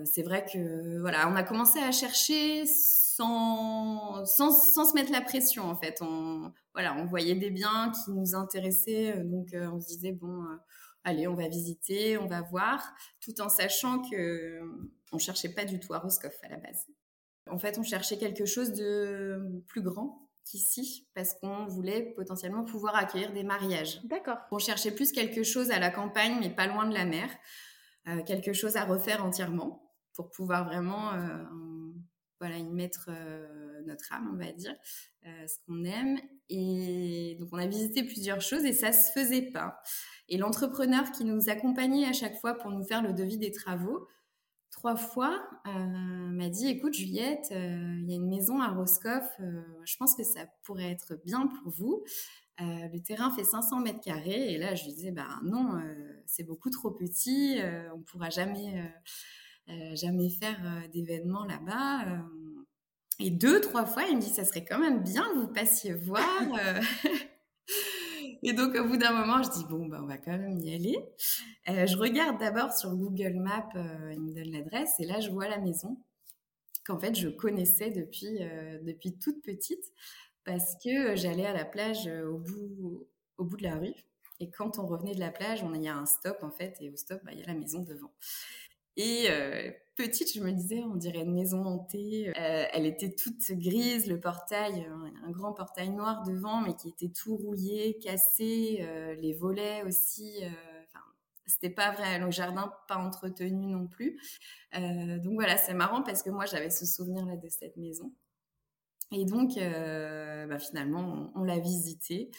c'est 0.06 0.24
vrai 0.24 0.46
que 0.46 1.02
voilà, 1.02 1.28
on 1.30 1.36
a 1.36 1.44
commencé 1.44 1.80
à 1.80 1.92
chercher 1.92 2.66
sans, 2.66 4.24
sans, 4.24 4.52
sans, 4.52 4.86
se 4.86 4.94
mettre 4.94 5.12
la 5.12 5.22
pression 5.22 5.64
en 5.64 5.76
fait. 5.76 5.98
On, 6.02 6.54
voilà, 6.78 6.96
on 6.96 7.06
voyait 7.06 7.34
des 7.34 7.50
biens 7.50 7.92
qui 7.92 8.12
nous 8.12 8.36
intéressaient, 8.36 9.18
euh, 9.18 9.24
donc 9.24 9.52
euh, 9.56 9.68
on 9.72 9.80
se 9.82 9.88
disait 9.88 10.12
bon, 10.12 10.44
euh, 10.44 10.58
allez, 11.04 11.28
on 11.28 11.34
va 11.34 11.48
visiter, 11.48 12.20
on 12.20 12.28
va 12.28 12.42
voir, 12.42 12.94
tout 13.20 13.42
en 13.42 13.50
sachant 13.50 14.08
que 14.08 14.62
on 15.12 15.18
cherchait 15.18 15.50
pas 15.50 15.66
du 15.66 15.80
tout 15.80 15.96
à 15.96 15.98
Roscoff 15.98 16.38
à 16.44 16.50
la 16.50 16.58
base. 16.58 16.86
En 17.50 17.58
fait, 17.58 17.80
on 17.80 17.84
cherchait 17.84 18.20
quelque 18.20 18.46
chose 18.46 18.74
de 18.74 19.64
plus 19.66 19.82
grand 19.82 20.30
qu'ici 20.46 21.08
parce 21.16 21.34
qu'on 21.34 21.66
voulait 21.66 22.14
potentiellement 22.16 22.64
pouvoir 22.64 22.96
accueillir 22.96 23.34
des 23.34 23.44
mariages. 23.44 24.00
D'accord. 24.04 24.38
On 24.52 24.60
cherchait 24.60 24.92
plus 24.92 25.12
quelque 25.12 25.42
chose 25.42 25.72
à 25.72 25.80
la 25.80 25.90
campagne, 25.90 26.38
mais 26.40 26.52
pas 26.52 26.68
loin 26.68 26.88
de 26.88 26.94
la 26.94 27.06
mer, 27.06 27.28
quelque 28.28 28.54
chose 28.54 28.76
à 28.76 28.86
refaire 28.86 29.26
entièrement 29.26 29.92
pour 30.14 30.30
pouvoir 30.30 30.66
vraiment 30.66 31.12
voilà, 32.40 32.58
y 32.58 32.70
mettre 32.70 33.10
euh, 33.10 33.82
notre 33.86 34.14
âme, 34.14 34.30
on 34.34 34.38
va 34.38 34.52
dire, 34.52 34.76
euh, 35.26 35.48
ce 35.48 35.56
qu'on 35.66 35.84
aime. 35.84 36.20
Et 36.50 37.38
donc, 37.40 37.50
on 37.52 37.58
a 37.58 37.68
visité 37.68 38.04
plusieurs 38.04 38.42
choses 38.42 38.66
et 38.66 38.74
ça 38.74 38.92
se 38.92 39.12
faisait 39.12 39.52
pas. 39.52 39.82
Et 40.30 40.38
l'entrepreneur 40.38 41.12
qui 41.12 41.24
nous 41.26 41.50
accompagnait 41.50 42.06
à 42.06 42.14
chaque 42.14 42.40
fois 42.40 42.54
pour 42.54 42.72
nous 42.72 42.84
faire 42.84 43.02
le 43.02 43.14
devis 43.14 43.38
des 43.38 43.52
travaux, 43.52 44.08
trois 44.72 44.96
fois, 44.96 45.48
euh, 45.66 45.72
m'a 45.72 46.50
dit 46.50 46.68
écoute 46.68 46.94
Juliette, 46.94 47.48
il 47.52 48.06
y 48.08 48.14
a 48.14 48.16
une 48.16 48.30
maison 48.30 48.62
à 48.62 48.68
Roscoff, 48.68 49.28
je 49.40 49.98
pense 49.98 50.16
que 50.16 50.24
ça 50.24 50.42
pourrait 50.64 50.92
être 50.92 51.16
bien 51.26 51.48
pour 51.48 51.72
vous. 51.72 52.04
le 52.60 53.00
terrain 53.00 53.32
fait 53.32 53.44
500 53.44 53.80
mètres 53.80 54.02
carrés 54.02 54.54
et 54.54 54.58
là 54.58 54.76
je 54.76 54.84
lui 54.84 54.94
disais 54.94 55.12
bah 55.12 55.40
non, 55.44 55.82
c'est 56.28 56.44
beaucoup 56.44 56.70
trop 56.70 56.92
petit, 56.92 57.60
on 57.96 58.02
pourra 58.02 58.30
jamais 58.30 58.92
jamais 59.96 60.30
faire 60.30 60.60
euh, 60.64 60.88
d'événements 60.90 61.46
là-bas. 61.46 62.08
Euh. 62.08 62.18
et 63.20 63.30
deux, 63.30 63.60
trois 63.62 63.86
fois, 63.86 64.04
il 64.10 64.18
me 64.18 64.22
dit, 64.22 64.30
ça 64.30 64.46
serait 64.46 64.66
quand 64.66 64.80
même 64.80 65.04
bien 65.04 65.24
que 65.34 65.40
vous 65.40 65.48
passiez 65.48 65.94
voir. 65.94 66.26
Et 68.44 68.54
donc, 68.54 68.76
au 68.76 68.86
bout 68.86 68.98
d'un 68.98 69.12
moment, 69.12 69.42
je 69.42 69.50
dis, 69.50 69.66
bon, 69.66 69.88
ben, 69.88 70.02
on 70.02 70.06
va 70.06 70.18
quand 70.18 70.38
même 70.38 70.60
y 70.60 70.74
aller. 70.74 70.98
Euh, 71.70 71.86
je 71.86 71.98
regarde 71.98 72.40
d'abord 72.40 72.72
sur 72.72 72.96
Google 72.96 73.34
Maps, 73.36 73.68
euh, 73.76 74.14
il 74.14 74.22
me 74.22 74.34
donne 74.34 74.52
l'adresse, 74.52 74.94
et 75.00 75.06
là, 75.06 75.20
je 75.20 75.30
vois 75.30 75.48
la 75.48 75.58
maison 75.58 75.98
qu'en 76.86 77.00
fait, 77.00 77.16
je 77.16 77.28
connaissais 77.28 77.90
depuis, 77.90 78.42
euh, 78.42 78.80
depuis 78.84 79.18
toute 79.18 79.42
petite, 79.42 79.84
parce 80.46 80.76
que 80.82 81.16
j'allais 81.16 81.46
à 81.46 81.54
la 81.54 81.66
plage 81.66 82.08
au 82.08 82.38
bout, 82.38 83.08
au 83.38 83.44
bout 83.44 83.58
de 83.58 83.64
la 83.64 83.76
rue. 83.76 83.94
Et 84.40 84.50
quand 84.50 84.78
on 84.80 84.86
revenait 84.86 85.16
de 85.16 85.20
la 85.20 85.32
plage, 85.32 85.64
on, 85.64 85.74
il 85.74 85.84
y 85.84 85.88
a 85.88 85.98
un 85.98 86.06
stop, 86.06 86.38
en 86.44 86.52
fait, 86.52 86.78
et 86.80 86.90
au 86.90 86.96
stop, 86.96 87.20
bah, 87.26 87.32
il 87.34 87.40
y 87.40 87.44
a 87.44 87.48
la 87.48 87.56
maison 87.56 87.82
devant. 87.82 88.14
Et 88.98 89.30
petite, 89.98 90.34
je 90.34 90.40
me 90.40 90.52
disais, 90.52 90.84
on 90.84 90.96
dirait 90.96 91.24
une 91.24 91.34
maison 91.34 91.66
hantée. 91.66 92.30
Euh, 92.30 92.66
elle 92.72 92.86
était 92.86 93.14
toute 93.14 93.52
grise, 93.52 94.08
le 94.08 94.20
portail, 94.20 94.88
euh, 94.88 95.26
un 95.26 95.32
grand 95.32 95.54
portail 95.54 95.90
noir 95.90 96.24
devant, 96.24 96.62
mais 96.62 96.76
qui 96.76 96.90
était 96.90 97.10
tout 97.10 97.36
rouillé, 97.36 97.98
cassé, 97.98 98.78
euh, 98.82 99.16
les 99.16 99.34
volets 99.34 99.84
aussi. 99.84 100.38
Enfin, 100.44 101.04
c'était 101.46 101.72
pas 101.72 101.92
vrai, 101.92 102.20
le 102.20 102.32
jardin 102.32 102.72
pas 102.88 102.98
entretenu 102.98 103.68
non 103.68 103.88
plus. 103.88 104.22
donc 104.74 105.34
voilà, 105.34 105.58
c'est 105.58 105.74
marrant 105.74 106.04
parce 106.04 106.22
que 106.22 106.30
moi 106.30 106.46
j'avais 106.46 106.70
ce 106.70 106.86
souvenir-là 106.86 107.36
de 107.36 107.50
cette 107.50 107.76
maison. 107.76 108.14
Et 109.12 109.26
donc, 109.26 109.56
bah, 109.58 110.60
finalement, 110.60 111.32
on, 111.36 111.42
on 111.42 111.44
l'a 111.44 111.60
visité. 111.60 112.30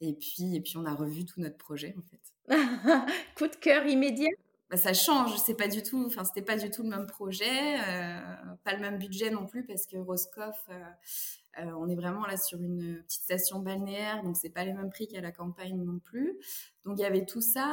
Et 0.00 0.14
puis, 0.14 0.56
et 0.56 0.60
puis, 0.60 0.76
on 0.76 0.84
a 0.84 0.94
revu 0.94 1.24
tout 1.24 1.40
notre 1.40 1.56
projet, 1.56 1.94
en 1.96 2.02
fait. 2.02 2.20
Coup 3.36 3.46
de 3.46 3.56
cœur 3.56 3.86
immédiat 3.86 4.28
bah, 4.72 4.78
ça 4.78 4.94
change. 4.94 5.36
C'est 5.36 5.54
pas 5.54 5.68
du 5.68 5.82
tout, 5.82 6.02
enfin, 6.06 6.24
c'était 6.24 6.40
pas 6.40 6.56
du 6.56 6.70
tout 6.70 6.82
le 6.82 6.88
même 6.88 7.06
projet, 7.06 7.78
euh, 7.86 8.20
pas 8.64 8.72
le 8.72 8.80
même 8.80 8.96
budget 8.96 9.28
non 9.28 9.46
plus 9.46 9.66
parce 9.66 9.84
que 9.84 9.98
Roscoff, 9.98 10.64
euh, 10.70 11.62
euh, 11.62 11.70
on 11.78 11.90
est 11.90 11.94
vraiment 11.94 12.24
là 12.24 12.38
sur 12.38 12.58
une 12.62 13.02
petite 13.02 13.22
station 13.22 13.58
balnéaire, 13.58 14.22
donc 14.22 14.34
c'est 14.34 14.48
pas 14.48 14.64
les 14.64 14.72
mêmes 14.72 14.88
prix 14.88 15.08
qu'à 15.08 15.20
la 15.20 15.30
campagne 15.30 15.76
non 15.76 15.98
plus. 15.98 16.38
Donc 16.86 16.98
il 16.98 17.02
y 17.02 17.04
avait 17.04 17.26
tout 17.26 17.42
ça, 17.42 17.66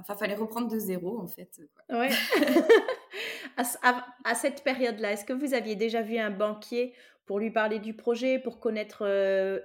enfin, 0.00 0.14
fallait 0.14 0.34
reprendre 0.34 0.68
de 0.68 0.78
zéro 0.78 1.18
en 1.18 1.26
fait. 1.26 1.58
Ouais. 1.88 2.10
à, 3.56 4.34
cette 4.34 4.62
période-là, 4.62 5.12
est-ce 5.12 5.24
que 5.24 5.32
vous 5.32 5.54
aviez 5.54 5.74
déjà 5.74 6.02
vu 6.02 6.18
un 6.18 6.30
banquier 6.30 6.92
pour 7.24 7.38
lui 7.38 7.50
parler 7.50 7.78
du 7.78 7.96
projet, 7.96 8.38
pour 8.38 8.60
connaître 8.60 9.06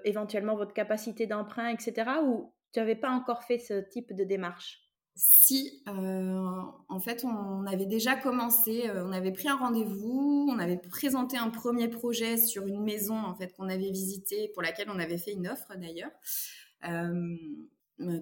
éventuellement 0.05 0.55
votre 0.55 0.73
capacité 0.73 1.27
d'emprunt, 1.27 1.67
etc. 1.67 2.11
Ou 2.23 2.53
tu 2.71 2.79
n'avais 2.79 2.95
pas 2.95 3.09
encore 3.09 3.43
fait 3.43 3.59
ce 3.59 3.81
type 3.89 4.13
de 4.15 4.23
démarche? 4.23 4.90
Si, 5.15 5.83
euh, 5.87 6.61
en 6.87 6.99
fait, 6.99 7.25
on 7.25 7.65
avait 7.65 7.85
déjà 7.85 8.15
commencé, 8.15 8.89
euh, 8.89 9.05
on 9.05 9.11
avait 9.11 9.31
pris 9.31 9.49
un 9.49 9.57
rendez-vous, 9.57 10.47
on 10.49 10.57
avait 10.57 10.77
présenté 10.77 11.37
un 11.37 11.49
premier 11.49 11.89
projet 11.89 12.37
sur 12.37 12.65
une 12.65 12.81
maison 12.81 13.17
en 13.17 13.35
fait 13.35 13.53
qu'on 13.53 13.69
avait 13.69 13.91
visitée, 13.91 14.49
pour 14.53 14.61
laquelle 14.61 14.89
on 14.89 14.99
avait 14.99 15.17
fait 15.17 15.33
une 15.33 15.47
offre 15.47 15.75
d'ailleurs, 15.75 16.11
euh, 16.87 17.37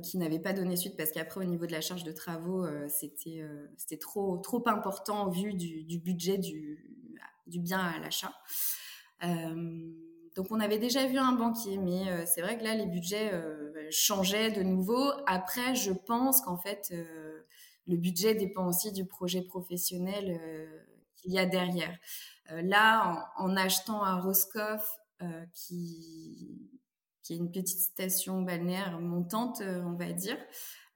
qui 0.03 0.17
n'avait 0.17 0.39
pas 0.39 0.51
donné 0.51 0.75
suite 0.75 0.97
parce 0.97 1.11
qu'après 1.11 1.39
au 1.39 1.45
niveau 1.45 1.65
de 1.65 1.71
la 1.71 1.79
charge 1.79 2.03
de 2.03 2.11
travaux, 2.11 2.65
c'était 2.89 3.41
c'était 3.77 3.95
trop 3.95 4.37
trop 4.39 4.61
important 4.67 5.27
au 5.27 5.31
vu 5.31 5.53
du, 5.53 5.99
budget 5.99 6.37
du, 6.37 6.83
du 7.47 7.61
bien 7.61 7.79
à 7.79 7.97
l'achat. 7.99 8.33
Donc 10.35 10.47
on 10.51 10.59
avait 10.59 10.79
déjà 10.79 11.07
vu 11.07 11.17
un 11.17 11.31
banquier, 11.31 11.77
mais 11.77 12.25
c'est 12.25 12.41
vrai 12.41 12.57
que 12.57 12.63
là 12.65 12.75
les 12.75 12.87
budgets 12.87 13.31
euh, 13.89 13.91
changeaient 13.91 14.51
de 14.51 14.63
nouveau. 14.63 15.11
Après, 15.27 15.75
je 15.75 15.91
pense 15.91 16.41
qu'en 16.41 16.57
fait 16.57 16.89
euh, 16.91 17.41
le 17.87 17.97
budget 17.97 18.35
dépend 18.35 18.67
aussi 18.67 18.91
du 18.91 19.05
projet 19.05 19.41
professionnel 19.41 20.39
qu'il 21.15 21.31
y 21.33 21.39
a 21.39 21.45
derrière. 21.45 21.97
là, 22.51 23.31
en, 23.37 23.55
achetant 23.55 24.03
à 24.03 24.21
Roscoff, 24.21 24.99
qui 25.53 26.69
est 27.31 27.35
une 27.35 27.51
petite 27.51 27.79
station 27.79 28.43
balnéaire 28.43 28.99
montante, 28.99 29.63
on 29.63 29.93
va 29.93 30.13
dire. 30.13 30.37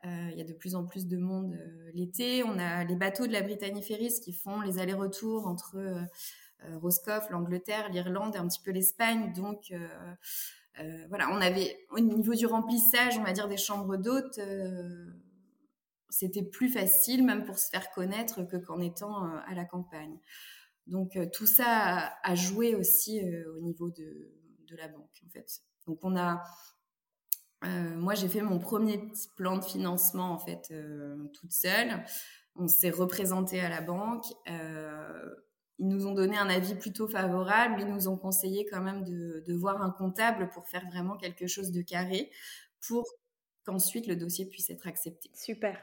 Il 0.03 0.35
y 0.37 0.41
a 0.41 0.43
de 0.43 0.53
plus 0.53 0.75
en 0.75 0.85
plus 0.85 1.07
de 1.07 1.17
monde 1.17 1.59
l'été. 1.95 2.43
On 2.43 2.59
a 2.59 2.83
les 2.83 2.95
bateaux 2.95 3.25
de 3.25 3.33
la 3.33 3.41
Britannie 3.41 3.81
Ferries 3.81 4.19
qui 4.23 4.31
font 4.33 4.61
les 4.61 4.77
allers-retours 4.77 5.47
entre 5.47 5.79
euh, 6.65 6.77
Roscoff, 6.77 7.29
l'Angleterre, 7.29 7.89
l'Irlande, 7.89 8.35
un 8.35 8.47
petit 8.47 8.61
peu 8.61 8.71
l'Espagne. 8.71 9.33
Donc 9.33 9.71
euh, 9.71 9.87
euh, 10.79 11.05
voilà, 11.09 11.29
on 11.31 11.41
avait 11.41 11.85
au 11.91 11.99
niveau 11.99 12.33
du 12.33 12.45
remplissage, 12.45 13.17
on 13.17 13.23
va 13.23 13.33
dire 13.33 13.47
des 13.47 13.57
chambres 13.57 13.97
d'hôtes 13.97 14.39
c'était 16.09 16.43
plus 16.43 16.69
facile 16.69 17.25
même 17.25 17.43
pour 17.43 17.57
se 17.57 17.69
faire 17.69 17.89
connaître 17.89 18.43
que 18.43 18.57
qu'en 18.57 18.79
étant 18.79 19.23
à 19.23 19.55
la 19.55 19.65
campagne. 19.65 20.19
Donc 20.85 21.17
tout 21.31 21.47
ça 21.47 22.13
a, 22.21 22.35
joué 22.35 22.75
aussi 22.75 23.19
au 23.55 23.59
niveau 23.61 23.89
de, 23.89 24.31
de, 24.67 24.75
la 24.75 24.87
banque 24.89 25.23
en 25.25 25.29
fait. 25.29 25.61
Donc 25.87 25.97
on 26.03 26.15
a, 26.15 26.43
moi 27.63 28.13
j'ai 28.13 28.27
fait 28.27 28.43
mon 28.43 28.59
premier 28.59 29.01
plan 29.35 29.57
de 29.57 29.63
financement 29.63 30.31
en 30.31 30.37
fait 30.37 30.71
toute 31.33 31.51
seule. 31.51 32.03
On 32.55 32.67
s'est 32.67 32.91
représenté 32.91 33.59
à 33.59 33.69
la 33.69 33.81
banque 33.81 34.25
ils 35.79 35.87
nous 35.87 36.07
ont 36.07 36.13
donné 36.13 36.37
un 36.37 36.49
avis 36.49 36.75
plutôt 36.75 37.07
favorable. 37.07 37.81
Ils 37.81 37.87
nous 37.87 38.07
ont 38.07 38.17
conseillé 38.17 38.65
quand 38.65 38.81
même 38.81 39.03
de, 39.03 39.53
voir 39.53 39.81
un 39.81 39.91
comptable 39.91 40.49
pour 40.49 40.67
faire 40.67 40.85
vraiment 40.87 41.17
quelque 41.17 41.47
chose 41.47 41.71
de 41.71 41.81
carré 41.81 42.31
pour 42.87 43.05
qu'ensuite 43.65 44.07
le 44.07 44.15
dossier 44.15 44.45
puisse 44.45 44.69
être 44.69 44.87
accepté. 44.87 45.29
Super. 45.33 45.79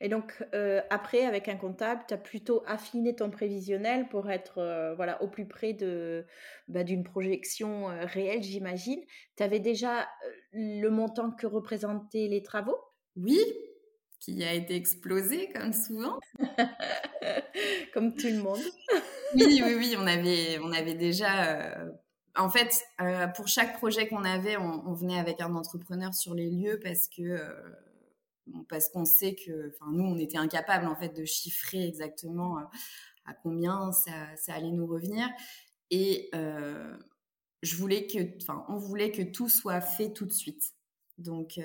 Et 0.00 0.08
donc, 0.08 0.44
euh, 0.54 0.82
après, 0.90 1.24
avec 1.24 1.48
un 1.48 1.56
comptable, 1.56 2.02
tu 2.06 2.14
as 2.14 2.18
plutôt 2.18 2.62
affiné 2.66 3.14
ton 3.14 3.30
prévisionnel 3.30 4.08
pour 4.08 4.30
être 4.30 4.58
euh, 4.58 4.94
voilà, 4.96 5.22
au 5.22 5.28
plus 5.28 5.46
près 5.46 5.72
de, 5.72 6.26
bah, 6.68 6.84
d'une 6.84 7.04
projection 7.04 7.88
euh, 7.88 8.04
réelle, 8.04 8.42
j'imagine. 8.42 9.00
Tu 9.36 9.42
avais 9.42 9.60
déjà 9.60 10.08
le 10.52 10.88
montant 10.88 11.30
que 11.30 11.46
représentaient 11.46 12.26
les 12.28 12.42
travaux? 12.42 12.76
Oui, 13.16 13.40
qui 14.24 14.42
a 14.42 14.52
été 14.52 14.74
explosé, 14.74 15.50
comme 15.52 15.72
souvent. 15.72 16.18
comme 17.94 18.14
tout 18.14 18.28
le 18.28 18.42
monde. 18.42 18.60
oui, 19.34 19.62
oui, 19.64 19.74
oui, 19.76 19.96
on 19.98 20.06
avait, 20.06 20.58
on 20.60 20.72
avait 20.72 20.94
déjà. 20.94 21.46
Euh, 21.48 21.90
en 22.36 22.50
fait, 22.50 22.82
euh, 23.00 23.26
pour 23.28 23.48
chaque 23.48 23.76
projet 23.78 24.08
qu'on 24.08 24.24
avait, 24.24 24.56
on, 24.56 24.92
venait 24.92 25.18
avec 25.18 25.40
un 25.40 25.54
entrepreneur 25.54 26.14
sur 26.14 26.34
les 26.34 26.50
lieux 26.50 26.80
parce 26.82 27.08
que. 27.08 27.22
Euh, 27.22 27.48
parce 28.68 28.90
qu'on 28.90 29.06
sait 29.06 29.34
que, 29.34 29.70
enfin, 29.70 29.90
nous, 29.90 30.04
on 30.04 30.18
était 30.18 30.36
incapables 30.36 30.86
en 30.86 30.94
fait 30.94 31.08
de 31.08 31.24
chiffrer 31.24 31.88
exactement 31.88 32.58
à 33.24 33.32
combien 33.32 33.90
ça, 33.90 34.12
allait 34.48 34.70
nous 34.70 34.86
revenir. 34.86 35.26
Et 35.90 36.28
je 36.34 37.76
voulais 37.76 38.06
que, 38.06 38.18
enfin, 38.42 38.66
on 38.68 38.76
voulait 38.76 39.10
que 39.10 39.22
tout 39.22 39.48
soit 39.48 39.80
fait 39.80 40.12
tout 40.12 40.26
de 40.26 40.32
suite. 40.32 40.74
Donc 41.16 41.58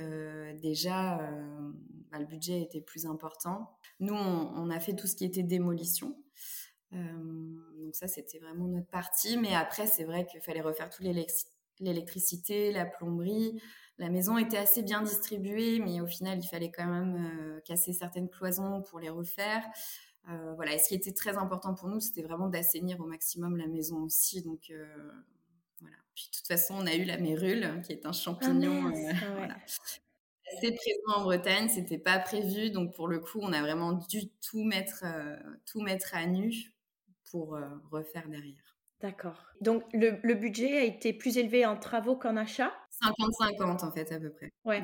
déjà, 0.61 1.19
bah, 2.11 2.19
le 2.19 2.25
budget 2.25 2.61
était 2.61 2.79
plus 2.79 3.05
important. 3.05 3.77
Nous, 3.99 4.13
on, 4.13 4.69
a 4.69 4.79
fait 4.79 4.95
tout 4.95 5.07
ce 5.07 5.17
qui 5.17 5.25
était 5.25 5.43
démolition. 5.43 6.15
Donc 6.91 7.95
ça, 7.95 8.07
c'était 8.07 8.39
vraiment 8.39 8.67
notre 8.67 8.87
partie. 8.87 9.37
Mais 9.37 9.55
après, 9.55 9.87
c'est 9.87 10.03
vrai 10.03 10.25
qu'il 10.25 10.41
fallait 10.41 10.61
refaire 10.61 10.89
toute 10.89 11.05
l'électricité, 11.79 12.71
la 12.71 12.85
plomberie. 12.85 13.61
La 13.97 14.09
maison 14.09 14.37
était 14.37 14.57
assez 14.57 14.81
bien 14.81 15.01
distribuée, 15.01 15.79
mais 15.79 16.01
au 16.01 16.07
final, 16.07 16.39
il 16.39 16.47
fallait 16.47 16.71
quand 16.71 16.87
même 16.87 17.61
casser 17.65 17.93
certaines 17.93 18.29
cloisons 18.29 18.81
pour 18.81 18.99
les 18.99 19.09
refaire. 19.09 19.63
Euh, 20.29 20.53
voilà. 20.55 20.73
Et 20.73 20.79
ce 20.79 20.89
qui 20.89 20.95
était 20.95 21.13
très 21.13 21.37
important 21.37 21.73
pour 21.73 21.89
nous, 21.89 21.99
c'était 21.99 22.23
vraiment 22.23 22.47
d'assainir 22.47 22.99
au 22.99 23.05
maximum 23.05 23.57
la 23.57 23.67
maison 23.67 24.03
aussi. 24.03 24.41
Donc 24.41 24.71
voilà. 25.81 25.97
Puis 26.15 26.29
de 26.31 26.37
toute 26.37 26.47
façon, 26.47 26.75
on 26.75 26.85
a 26.85 26.95
eu 26.95 27.03
la 27.03 27.17
mérule, 27.17 27.81
qui 27.85 27.91
est 27.91 28.05
un 28.05 28.13
champignon. 28.13 28.91
Ah, 28.93 29.33
voilà 29.35 29.55
assez 30.57 30.71
présent 30.71 31.19
en 31.19 31.23
Bretagne, 31.23 31.69
c'était 31.69 31.97
pas 31.97 32.19
prévu, 32.19 32.69
donc 32.71 32.93
pour 32.93 33.07
le 33.07 33.19
coup, 33.19 33.39
on 33.41 33.53
a 33.53 33.61
vraiment 33.61 33.93
dû 33.93 34.29
tout 34.41 34.63
mettre, 34.63 35.03
euh, 35.03 35.35
tout 35.65 35.81
mettre 35.81 36.15
à 36.15 36.25
nu 36.25 36.73
pour 37.31 37.55
euh, 37.55 37.67
refaire 37.91 38.27
derrière. 38.29 38.77
D'accord. 39.01 39.45
Donc 39.61 39.83
le, 39.93 40.19
le, 40.23 40.33
budget 40.33 40.77
a 40.77 40.83
été 40.83 41.13
plus 41.13 41.37
élevé 41.37 41.65
en 41.65 41.77
travaux 41.77 42.17
qu'en 42.17 42.35
achat? 42.35 42.73
50-50 43.01 43.85
en 43.85 43.91
fait 43.91 44.11
à 44.11 44.19
peu 44.19 44.29
près. 44.29 44.51
Ouais. 44.65 44.83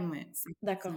D'accord. 0.62 0.94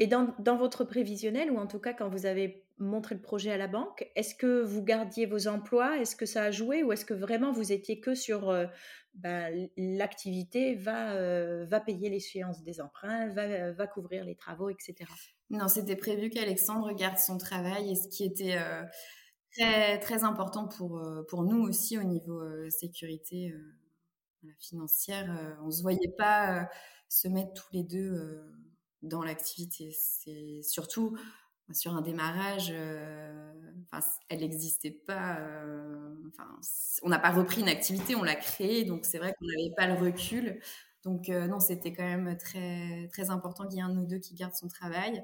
Et 0.00 0.08
dans, 0.08 0.34
dans, 0.40 0.56
votre 0.56 0.82
prévisionnel, 0.82 1.52
ou 1.52 1.58
en 1.58 1.68
tout 1.68 1.78
cas 1.78 1.92
quand 1.92 2.08
vous 2.08 2.26
avez 2.26 2.64
montré 2.78 3.14
le 3.14 3.20
projet 3.20 3.52
à 3.52 3.56
la 3.56 3.68
banque, 3.68 4.10
est-ce 4.16 4.34
que 4.34 4.62
vous 4.62 4.82
gardiez 4.82 5.26
vos 5.26 5.46
emplois? 5.46 5.98
Est-ce 5.98 6.16
que 6.16 6.26
ça 6.26 6.42
a 6.42 6.50
joué? 6.50 6.82
Ou 6.82 6.92
est-ce 6.92 7.04
que 7.04 7.14
vraiment 7.14 7.52
vous 7.52 7.70
étiez 7.70 8.00
que 8.00 8.16
sur 8.16 8.50
euh, 8.50 8.66
bah, 9.14 9.50
l'activité 9.76 10.74
va, 10.74 11.12
euh, 11.12 11.64
va 11.66 11.78
payer 11.78 12.10
l'échéance 12.10 12.64
des 12.64 12.80
emprunts, 12.80 13.28
va, 13.28 13.70
va, 13.70 13.86
couvrir 13.86 14.24
les 14.24 14.34
travaux, 14.34 14.70
etc. 14.70 15.08
Non, 15.50 15.68
c'était 15.68 15.94
prévu 15.94 16.30
qu'Alexandre 16.30 16.92
garde 16.92 17.18
son 17.18 17.38
travail 17.38 17.92
et 17.92 17.94
ce 17.94 18.08
qui 18.08 18.24
était 18.24 18.56
euh, 18.58 18.82
très, 19.54 20.24
important 20.24 20.66
pour, 20.66 21.02
pour 21.28 21.44
nous 21.44 21.62
aussi 21.62 21.98
au 21.98 22.02
niveau 22.02 22.42
sécurité 22.70 23.54
financière. 24.58 25.56
on 25.62 25.66
ne 25.66 25.70
se 25.70 25.82
voyait 25.82 26.14
pas 26.18 26.68
se 27.08 27.28
mettre 27.28 27.52
tous 27.54 27.72
les 27.72 27.84
deux 27.84 28.42
dans 29.02 29.22
l'activité. 29.22 29.92
C'est 29.92 30.62
surtout 30.62 31.16
sur 31.72 31.94
un 31.94 32.02
démarrage, 32.02 32.68
euh, 32.72 33.52
elle 34.28 34.40
n'existait 34.40 34.90
pas. 34.90 35.38
Euh, 35.38 36.14
on 37.02 37.08
n'a 37.08 37.18
pas 37.18 37.30
repris 37.30 37.62
une 37.62 37.68
activité, 37.68 38.14
on 38.16 38.22
l'a 38.22 38.34
créée, 38.34 38.84
donc 38.84 39.04
c'est 39.04 39.18
vrai 39.18 39.34
qu'on 39.38 39.46
n'avait 39.46 39.74
pas 39.74 39.86
le 39.86 39.94
recul. 39.94 40.60
Donc 41.04 41.28
non, 41.28 41.60
c'était 41.60 41.92
quand 41.92 42.04
même 42.04 42.36
très 42.38 43.08
très 43.12 43.30
important 43.30 43.66
qu'il 43.66 43.76
y 43.76 43.78
ait 43.78 43.82
un 43.82 43.90
de 43.90 43.94
nous 43.94 44.06
deux 44.06 44.18
qui 44.18 44.34
garde 44.34 44.54
son 44.54 44.68
travail. 44.68 45.22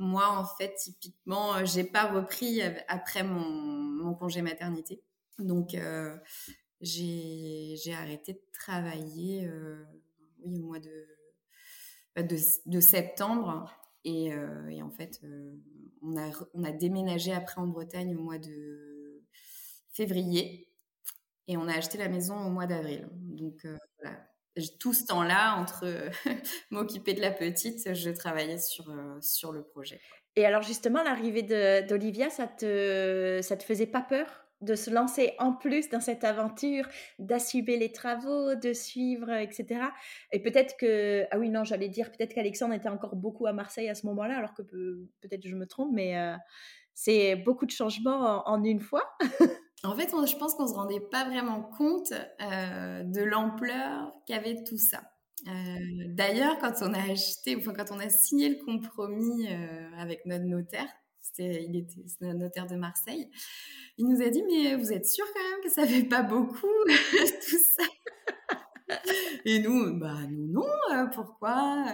Moi, 0.00 0.26
en 0.26 0.46
fait, 0.46 0.74
typiquement, 0.76 1.62
j'ai 1.66 1.84
pas 1.84 2.10
repris 2.10 2.62
après 2.88 3.22
mon, 3.22 4.14
congé 4.14 4.40
maternité. 4.40 5.02
Donc, 5.38 5.76
j'ai 6.80 7.94
arrêté 7.94 8.32
de 8.32 8.42
travailler 8.50 9.46
oui, 10.42 10.58
au 10.58 10.64
mois 10.64 10.78
de, 10.78 11.06
bah, 12.16 12.22
de, 12.22 12.80
septembre. 12.80 13.70
Et, 14.04 14.30
et, 14.70 14.82
en 14.82 14.90
fait, 14.90 15.20
on, 16.00 16.16
a, 16.16 16.30
on 16.54 16.64
a 16.64 16.72
déménagé 16.72 17.34
après 17.34 17.60
en 17.60 17.66
Bretagne 17.66 18.16
au 18.16 18.22
mois 18.22 18.38
de 18.38 19.22
février. 19.92 20.72
Et 21.46 21.58
on 21.58 21.68
a 21.68 21.74
acheté 21.74 21.98
la 21.98 22.08
maison 22.08 22.38
au 22.38 22.48
mois 22.48 22.66
d'avril. 22.66 23.06
Donc, 23.12 23.66
voilà 24.00 24.29
tout 24.78 24.92
ce 24.92 25.06
temps-là, 25.06 25.56
entre 25.56 25.86
m'occuper 26.70 27.14
de 27.14 27.20
la 27.20 27.30
petite, 27.30 27.94
je 27.94 28.10
travaillais 28.10 28.58
sur, 28.58 28.84
sur 29.20 29.52
le 29.52 29.62
projet. 29.62 30.00
Et 30.36 30.46
alors 30.46 30.62
justement, 30.62 31.02
l'arrivée 31.02 31.42
d'Olivia, 31.82 32.30
ça 32.30 32.46
te, 32.46 33.40
ça 33.42 33.56
te 33.56 33.64
faisait 33.64 33.86
pas 33.86 34.02
peur 34.02 34.26
de 34.60 34.74
se 34.74 34.90
lancer 34.90 35.32
en 35.38 35.54
plus 35.54 35.88
dans 35.88 36.00
cette 36.00 36.22
aventure, 36.22 36.86
d'assumer 37.18 37.78
les 37.78 37.92
travaux, 37.92 38.54
de 38.54 38.72
suivre, 38.72 39.30
etc. 39.30 39.80
Et 40.32 40.42
peut-être 40.42 40.76
que, 40.76 41.26
ah 41.30 41.38
oui, 41.38 41.48
non, 41.48 41.64
j'allais 41.64 41.88
dire, 41.88 42.10
peut-être 42.10 42.34
qu'Alexandre 42.34 42.74
était 42.74 42.90
encore 42.90 43.16
beaucoup 43.16 43.46
à 43.46 43.52
Marseille 43.52 43.88
à 43.88 43.94
ce 43.94 44.06
moment-là, 44.06 44.36
alors 44.36 44.52
que 44.52 44.62
peut-être 44.62 45.46
je 45.46 45.56
me 45.56 45.66
trompe, 45.66 45.90
mais 45.92 46.14
c'est 46.94 47.36
beaucoup 47.36 47.64
de 47.64 47.70
changements 47.70 48.46
en, 48.46 48.62
une 48.62 48.80
fois. 48.80 49.16
en 49.84 49.96
fait, 49.96 50.10
je 50.10 50.36
pense 50.36 50.54
qu'on 50.54 50.64
ne 50.64 50.68
se 50.68 50.74
rendait 50.74 51.00
pas 51.00 51.24
vraiment 51.24 51.62
compte 51.62 52.12
de 52.40 53.22
l'ampleur 53.22 54.12
qu'avait 54.26 54.62
tout 54.64 54.78
ça. 54.78 55.02
D'ailleurs, 56.08 56.58
quand 56.58 56.72
on 56.82 56.92
a 56.92 57.10
acheté, 57.10 57.56
enfin 57.56 57.72
quand 57.72 57.90
on 57.90 57.98
a 57.98 58.10
signé 58.10 58.50
le 58.50 58.64
compromis 58.64 59.48
avec 59.96 60.26
notre 60.26 60.44
notaire, 60.44 60.88
c'était, 61.20 61.64
il 61.64 61.76
était 61.76 62.04
notre 62.20 62.38
notaire 62.38 62.66
de 62.66 62.76
Marseille, 62.76 63.30
il 63.96 64.06
nous 64.06 64.22
a 64.22 64.28
dit 64.28 64.42
mais 64.50 64.76
vous 64.76 64.92
êtes 64.92 65.06
sûr 65.06 65.24
quand 65.32 65.50
même 65.50 65.60
que 65.62 65.70
ça 65.70 65.86
fait 65.86 66.04
pas 66.04 66.22
beaucoup 66.22 66.66
tout 66.86 67.58
ça? 67.78 67.84
Et 69.44 69.60
nous, 69.60 69.98
bah 69.98 70.18
nous 70.28 70.52
non, 70.52 71.08
pourquoi? 71.14 71.86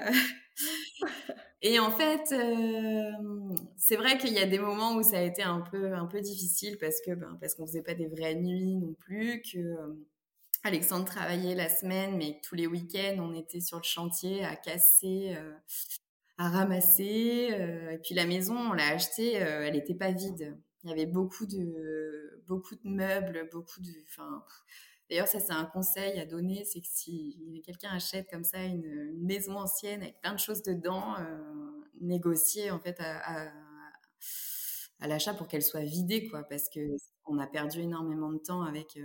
Et 1.68 1.80
en 1.80 1.90
fait, 1.90 2.32
c'est 3.76 3.96
vrai 3.96 4.18
qu'il 4.18 4.32
y 4.32 4.38
a 4.38 4.46
des 4.46 4.60
moments 4.60 4.94
où 4.94 5.02
ça 5.02 5.18
a 5.18 5.22
été 5.22 5.42
un 5.42 5.60
peu 5.60 5.94
un 5.94 6.06
peu 6.06 6.20
difficile 6.20 6.78
parce 6.78 7.00
que 7.04 7.12
ben, 7.12 7.36
parce 7.40 7.56
qu'on 7.56 7.66
faisait 7.66 7.82
pas 7.82 7.94
des 7.94 8.06
vraies 8.06 8.36
nuits 8.36 8.76
non 8.76 8.94
plus 8.94 9.42
que 9.42 9.58
Alexandre 10.66 11.04
travaillait 11.04 11.54
la 11.54 11.68
semaine, 11.68 12.16
mais 12.16 12.40
tous 12.42 12.54
les 12.54 12.66
week-ends, 12.66 13.16
on 13.18 13.34
était 13.34 13.60
sur 13.60 13.78
le 13.78 13.84
chantier 13.84 14.44
à 14.44 14.56
casser, 14.56 15.36
euh, 15.36 15.52
à 16.38 16.50
ramasser. 16.50 17.50
Euh, 17.52 17.90
et 17.90 17.98
puis 17.98 18.14
la 18.14 18.26
maison, 18.26 18.56
on 18.56 18.72
l'a 18.72 18.88
achetée, 18.88 19.40
euh, 19.42 19.64
elle 19.64 19.74
n'était 19.74 19.94
pas 19.94 20.10
vide. 20.10 20.56
Il 20.82 20.90
y 20.90 20.92
avait 20.92 21.06
beaucoup 21.06 21.46
de, 21.46 22.42
beaucoup 22.46 22.74
de 22.74 22.88
meubles, 22.88 23.48
beaucoup 23.52 23.80
de. 23.80 23.90
D'ailleurs, 25.08 25.28
ça, 25.28 25.40
c'est 25.40 25.52
un 25.52 25.66
conseil 25.66 26.18
à 26.18 26.26
donner 26.26 26.64
c'est 26.64 26.80
que 26.80 26.88
si 26.90 27.62
quelqu'un 27.64 27.90
achète 27.90 28.28
comme 28.30 28.44
ça 28.44 28.62
une, 28.62 29.12
maison 29.20 29.56
ancienne 29.56 30.02
avec 30.02 30.20
plein 30.20 30.34
de 30.34 30.38
choses 30.38 30.62
dedans, 30.62 31.14
négocier 32.00 32.70
en 32.70 32.78
fait 32.78 32.96
à, 33.00 33.52
à 35.00 35.06
l'achat 35.06 35.34
pour 35.34 35.46
qu'elle 35.46 35.62
soit 35.62 35.84
vidée, 35.84 36.28
quoi, 36.28 36.42
parce 36.44 36.68
que 36.68 36.80
on 37.24 37.38
a 37.38 37.46
perdu 37.46 37.80
énormément 37.80 38.32
de 38.32 38.38
temps 38.38 38.62
avec 38.62 38.98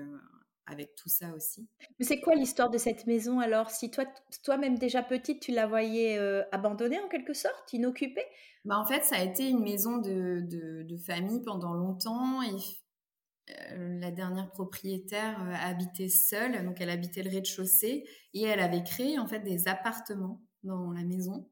avec 0.71 0.95
tout 0.95 1.09
ça 1.09 1.33
aussi. 1.35 1.67
Mais 1.99 2.05
c'est 2.05 2.21
quoi 2.21 2.35
l'histoire 2.35 2.69
de 2.69 2.77
cette 2.77 3.05
maison 3.07 3.39
alors? 3.39 3.69
Si 3.69 3.91
toi, 3.91 4.05
toi-même 4.43 4.77
déjà 4.77 5.03
petite, 5.03 5.41
tu 5.41 5.51
la 5.51 5.67
voyais 5.67 6.17
euh, 6.17 6.43
abandonnée 6.51 6.99
en 6.99 7.07
quelque 7.07 7.33
sorte, 7.33 7.73
inoccupée? 7.73 8.25
Bah, 8.65 8.77
En 8.77 8.85
fait, 8.85 9.03
ça 9.03 9.17
a 9.17 9.23
été 9.23 9.49
une 9.49 9.61
maison 9.61 9.97
de, 9.97 10.41
de, 10.41 10.97
famille 10.97 11.41
pendant 11.43 11.73
longtemps 11.73 12.41
et 12.41 12.53
euh, 12.53 12.57
la 13.75 14.11
dernière 14.11 14.49
propriétaire 14.51 15.41
euh, 15.43 15.53
habitait 15.59 16.09
seule, 16.09 16.63
donc 16.63 16.81
elle 16.81 16.89
habitait 16.89 17.23
le 17.23 17.29
rez-de-chaussée 17.29 18.05
et 18.33 18.43
elle 18.43 18.59
avait 18.59 18.83
créé 18.83 19.19
en 19.19 19.27
fait 19.27 19.39
des 19.39 19.67
appartements 19.67 20.41
dans 20.63 20.91
la 20.91 21.03
maison. 21.03 21.49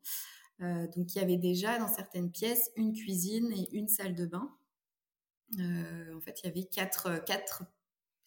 donc 0.60 1.16
il 1.16 1.18
y 1.18 1.20
avait 1.20 1.38
déjà 1.38 1.80
dans 1.80 1.88
certaines 1.88 2.32
pièces 2.32 2.70
une 2.76 2.94
cuisine 2.94 3.52
et 3.52 3.76
une 3.76 3.88
salle 3.88 4.14
de 4.14 4.28
bain. 4.28 4.56
en 5.58 6.22
fait, 6.22 6.42
il 6.44 6.46
y 6.46 6.50
avait 6.50 6.66
quatre, 6.66 7.24
quatre 7.26 7.64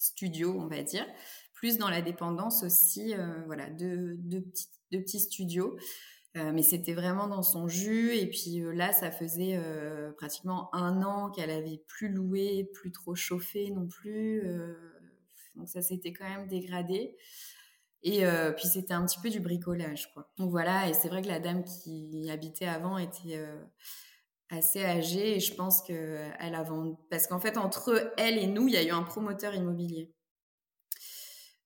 studio, 0.03 0.55
on 0.59 0.67
va 0.67 0.83
dire, 0.83 1.07
plus 1.53 1.79
dans 1.79 1.89
la 1.89 2.03
dépendance 2.03 2.65
aussi, 2.65 3.15
euh, 3.15 3.43
voilà, 3.47 3.71
de, 3.71 4.19
petits, 4.41 4.69
de 4.91 4.99
petits 4.99 5.21
studios. 5.21 5.79
Euh, 6.37 6.51
mais 6.55 6.63
c'était 6.63 6.95
vraiment 6.95 7.29
dans 7.29 7.43
son 7.43 7.69
jus. 7.69 8.15
Et 8.17 8.27
puis 8.29 8.63
euh, 8.63 8.73
là, 8.73 8.93
ça 8.93 9.11
faisait 9.11 9.61
pratiquement 10.17 10.75
un 10.75 11.03
an 11.03 11.31
qu'elle 11.31 11.51
avait 11.51 11.83
plus 11.87 12.09
loué, 12.09 12.71
plus 12.73 12.91
trop 12.91 13.15
chauffé 13.15 13.71
non 13.71 13.87
plus. 13.87 14.43
donc 15.57 15.69
ça 15.69 15.83
s'était 15.83 16.13
quand 16.13 16.29
même 16.29 16.49
dégradé. 16.49 17.17
Et 18.05 18.25
puis 18.57 18.67
c'était 18.67 18.95
un 18.95 19.07
petit 19.07 19.21
peu 19.21 19.31
du 19.31 19.41
bricolage, 19.41 20.13
quoi. 20.13 20.29
Donc 20.37 20.51
voilà, 20.51 20.89
et 20.89 20.95
c'est 20.95 21.09
vrai 21.09 21.23
que 21.23 21.29
la 21.29 21.39
dame 21.39 21.63
qui 21.65 22.29
habitait 22.31 22.67
avant 22.67 22.99
était 22.99 23.39
assez 24.51 24.85
âgée 24.85 25.37
et 25.37 25.41
je 25.41 25.55
pense 25.55 25.83
qu'elle 25.83 26.55
a 26.55 26.63
vendu. 26.63 26.95
Parce 27.11 27.27
qu'en 27.27 27.39
fait, 27.39 27.57
entre 27.57 28.13
elle 28.17 28.39
et 28.39 28.47
nous, 28.47 28.69
il 28.69 28.75
y 28.75 28.77
a 28.77 28.83
eu 28.83 28.91
un 28.91 29.03
promoteur 29.03 29.55
immobilier. 29.55 30.13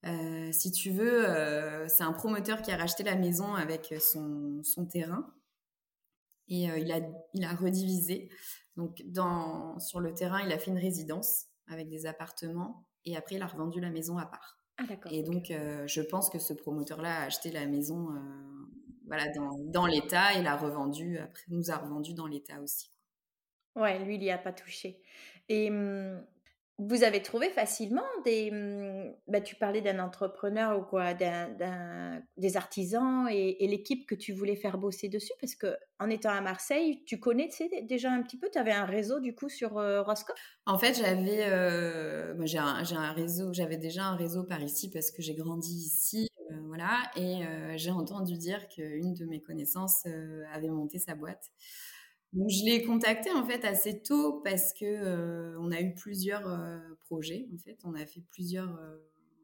Euh, 0.07 0.53
si 0.53 0.71
tu 0.71 0.91
veux, 0.91 1.29
euh, 1.29 1.89
c'est 1.89 2.05
un 2.05 2.13
promoteur 2.13 2.63
qui 2.63 2.71
a 2.71 2.77
racheté 2.77 3.03
la 3.03 3.17
maison 3.17 3.55
avec 3.55 3.95
son, 4.01 4.63
son 4.63 4.87
terrain 4.87 5.35
et 6.49 6.71
euh, 6.71 6.79
il, 6.79 6.93
a, 6.93 7.01
il 7.35 7.45
a 7.45 7.55
redivisé. 7.55 8.31
Donc, 8.77 9.03
dans, 9.07 9.79
sur 9.81 10.01
le 10.01 10.15
terrain, 10.15 10.41
il 10.43 10.53
a 10.53 10.59
fait 10.59 10.71
une 10.71 10.79
résidence 10.79 11.47
avec 11.69 11.89
des 11.89 12.07
appartements 12.07 12.87
et 13.05 13.17
après, 13.17 13.37
il 13.37 13.43
a 13.43 13.47
revendu 13.47 13.81
la 13.81 13.91
maison 13.91 14.19
à 14.19 14.27
part. 14.27 14.61
Ah. 14.79 14.85
Et 15.11 15.23
donc, 15.23 15.47
je 15.49 16.01
pense 16.03 16.29
que 16.29 16.39
ce 16.39 16.53
promoteur-là 16.53 17.23
a 17.23 17.25
acheté 17.25 17.51
la 17.51 17.67
maison 17.67 18.09
voilà, 19.07 19.25
dans, 19.35 19.57
dans 19.65 19.87
l'état 19.87 20.35
et 20.35 20.43
l'a 20.43 20.57
revendu, 20.57 21.17
après 21.19 21.45
nous 21.49 21.71
a 21.71 21.77
revendu 21.77 22.13
dans 22.13 22.27
l'état 22.27 22.61
aussi. 22.61 22.93
Ouais, 23.75 23.99
lui, 24.05 24.17
il 24.17 24.21
n'y 24.21 24.31
a 24.31 24.39
pas 24.39 24.53
touché. 24.53 25.01
Et 25.49 25.71
mmh, 25.71 26.27
vous 26.79 27.05
avez 27.05 27.23
trouvé 27.23 27.49
facilement 27.49 28.05
des. 28.25 28.51
Mmh, 28.51 29.15
bah, 29.29 29.41
tu 29.41 29.57
parlais 29.57 29.81
d'un 29.81 29.99
entrepreneur 29.99 30.79
ou 30.79 30.83
quoi, 30.83 31.15
des 31.15 32.57
artisans 32.57 33.27
et, 33.31 33.67
l'équipe 33.67 34.07
que 34.07 34.15
tu 34.15 34.33
voulais 34.33 34.57
faire 34.57 34.77
bosser 34.77 35.09
dessus, 35.09 35.33
parce 35.41 35.55
que 35.55 35.75
en 35.99 36.11
étant 36.11 36.31
à 36.31 36.41
Marseille, 36.43 37.03
tu 37.07 37.19
connaissais 37.19 37.71
déjà 37.83 38.13
un 38.13 38.23
petit 38.23 38.37
peu, 38.39 38.49
tu 38.53 38.59
avais 38.59 38.73
un 38.73 38.85
réseau 38.85 39.21
du 39.21 39.35
coup 39.35 39.49
sur 39.49 39.79
euh, 39.79 40.05
En 40.67 40.79
fait, 40.79 40.95
j'avais, 40.95 41.47
euh, 41.47 42.35
un, 42.59 42.85
j'ai 42.85 42.97
un 42.97 43.13
réseau, 43.13 43.53
j'avais 43.55 43.79
déjà 43.79 44.05
un 44.05 44.17
réseau 44.17 44.45
par 44.45 44.63
ici 44.63 44.91
parce 44.91 45.11
que 45.11 45.23
j'ai 45.23 45.35
grandi 45.35 45.73
ici, 45.73 46.29
euh, 46.51 46.57
voilà, 46.67 47.11
et 47.17 47.45
euh, 47.47 47.73
j'ai 47.77 47.91
entendu 47.91 48.37
dire 48.37 48.69
qu'une 48.69 49.15
de 49.15 49.25
mes 49.25 49.41
connaissances 49.41 50.05
avait 50.53 50.69
monté 50.69 50.99
sa 50.99 51.15
boîte. 51.15 51.51
Donc, 52.37 52.51
je 52.51 52.65
l'ai 52.67 52.85
contacté 52.85 53.31
en 53.33 53.47
fait 53.47 53.65
assez 53.65 54.03
tôt 54.03 54.43
parce 54.45 54.75
que 54.75 54.85
euh, 54.85 55.59
on 55.59 55.73
a 55.73 55.81
eu 55.81 55.95
plusieurs 55.95 56.47
euh, 56.47 56.79
projets. 57.07 57.49
En 57.55 57.59
fait, 57.59 57.79
on 57.83 57.95
a 57.95 58.05
fait 58.05 58.21
plusieurs 58.31 58.77
euh, 58.79 58.99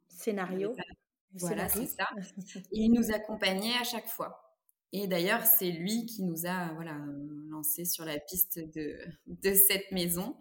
scénarios. 0.08 0.76
Voilà, 1.32 1.70
c'est 1.70 1.86
ça. 1.86 2.06
Et 2.70 2.82
il 2.82 2.92
nous 2.92 3.10
accompagnait 3.10 3.74
à 3.80 3.84
chaque 3.84 4.08
fois. 4.08 4.58
Et 4.92 5.06
d'ailleurs, 5.06 5.46
c'est 5.46 5.70
lui 5.70 6.04
qui 6.04 6.22
nous 6.22 6.44
a 6.44 6.74
voilà 6.74 6.98
lancé 7.48 7.86
sur 7.86 8.04
la 8.04 8.18
piste 8.18 8.58
de 8.58 8.98
de 9.26 9.54
cette 9.54 9.90
maison. 9.90 10.36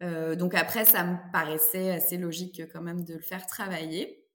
donc 0.00 0.54
après, 0.56 0.84
ça 0.84 1.04
me 1.04 1.32
paraissait 1.32 1.92
assez 1.92 2.18
logique 2.18 2.60
quand 2.72 2.82
même 2.82 3.04
de 3.04 3.14
le 3.14 3.20
faire 3.20 3.46
travailler. 3.46 4.26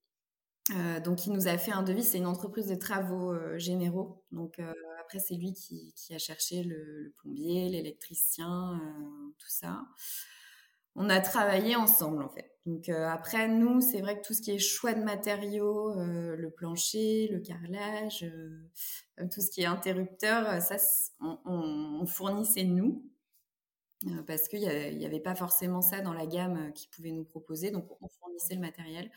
donc, 1.04 1.26
il 1.26 1.34
nous 1.34 1.50
a 1.50 1.58
fait 1.58 1.74
un 1.74 1.84
devis. 1.84 2.06
C'est 2.06 2.20
une 2.20 2.26
entreprise 2.26 2.68
de 2.68 2.76
travaux 2.76 3.36
généraux. 3.58 4.24
Donc, 4.32 4.62
après, 5.08 5.20
c'est 5.20 5.36
lui 5.36 5.54
qui, 5.54 6.14
a 6.14 6.18
cherché 6.18 6.64
le, 6.64 7.14
plombier, 7.20 7.70
l'électricien, 7.70 8.74
euh, 8.74 9.30
tout 9.38 9.48
ça. 9.48 9.86
On 10.96 11.10
a 11.10 11.22
travaillé 11.22 11.78
ensemble, 11.78 12.22
en 12.22 12.28
fait. 12.28 12.52
Donc 12.66 12.90
euh, 12.90 13.08
après, 13.08 13.48
nous, 13.48 13.80
c'est 13.80 14.02
vrai 14.02 14.20
que 14.20 14.28
tout 14.28 14.34
ce 14.34 14.42
qui 14.42 14.52
est 14.52 14.60
choix 14.60 14.94
de 14.94 15.02
matériaux, 15.02 15.98
euh, 15.98 16.36
le 16.36 16.52
plancher, 16.52 17.30
le 17.32 17.40
carrelage, 17.40 18.26
tout 19.32 19.40
ce 19.40 19.50
qui 19.50 19.62
est 19.62 19.66
interrupteur, 19.66 20.62
ça, 20.62 20.76
on, 21.22 22.06
fournissait 22.06 22.66
nous. 22.66 23.10
parce 24.26 24.50
qu'il 24.50 24.60
n'y 24.68 25.06
avait 25.06 25.22
pas 25.22 25.36
forcément 25.36 25.82
ça 25.82 26.02
dans 26.02 26.14
la 26.14 26.28
gamme 26.28 26.74
qu'ils 26.74 26.90
pouvaient 26.90 27.14
nous 27.14 27.24
proposer. 27.24 27.72
Donc, 27.72 27.90
on 28.02 28.10
fournissait 28.10 28.56
le 28.56 28.62
matériel. 28.62 29.10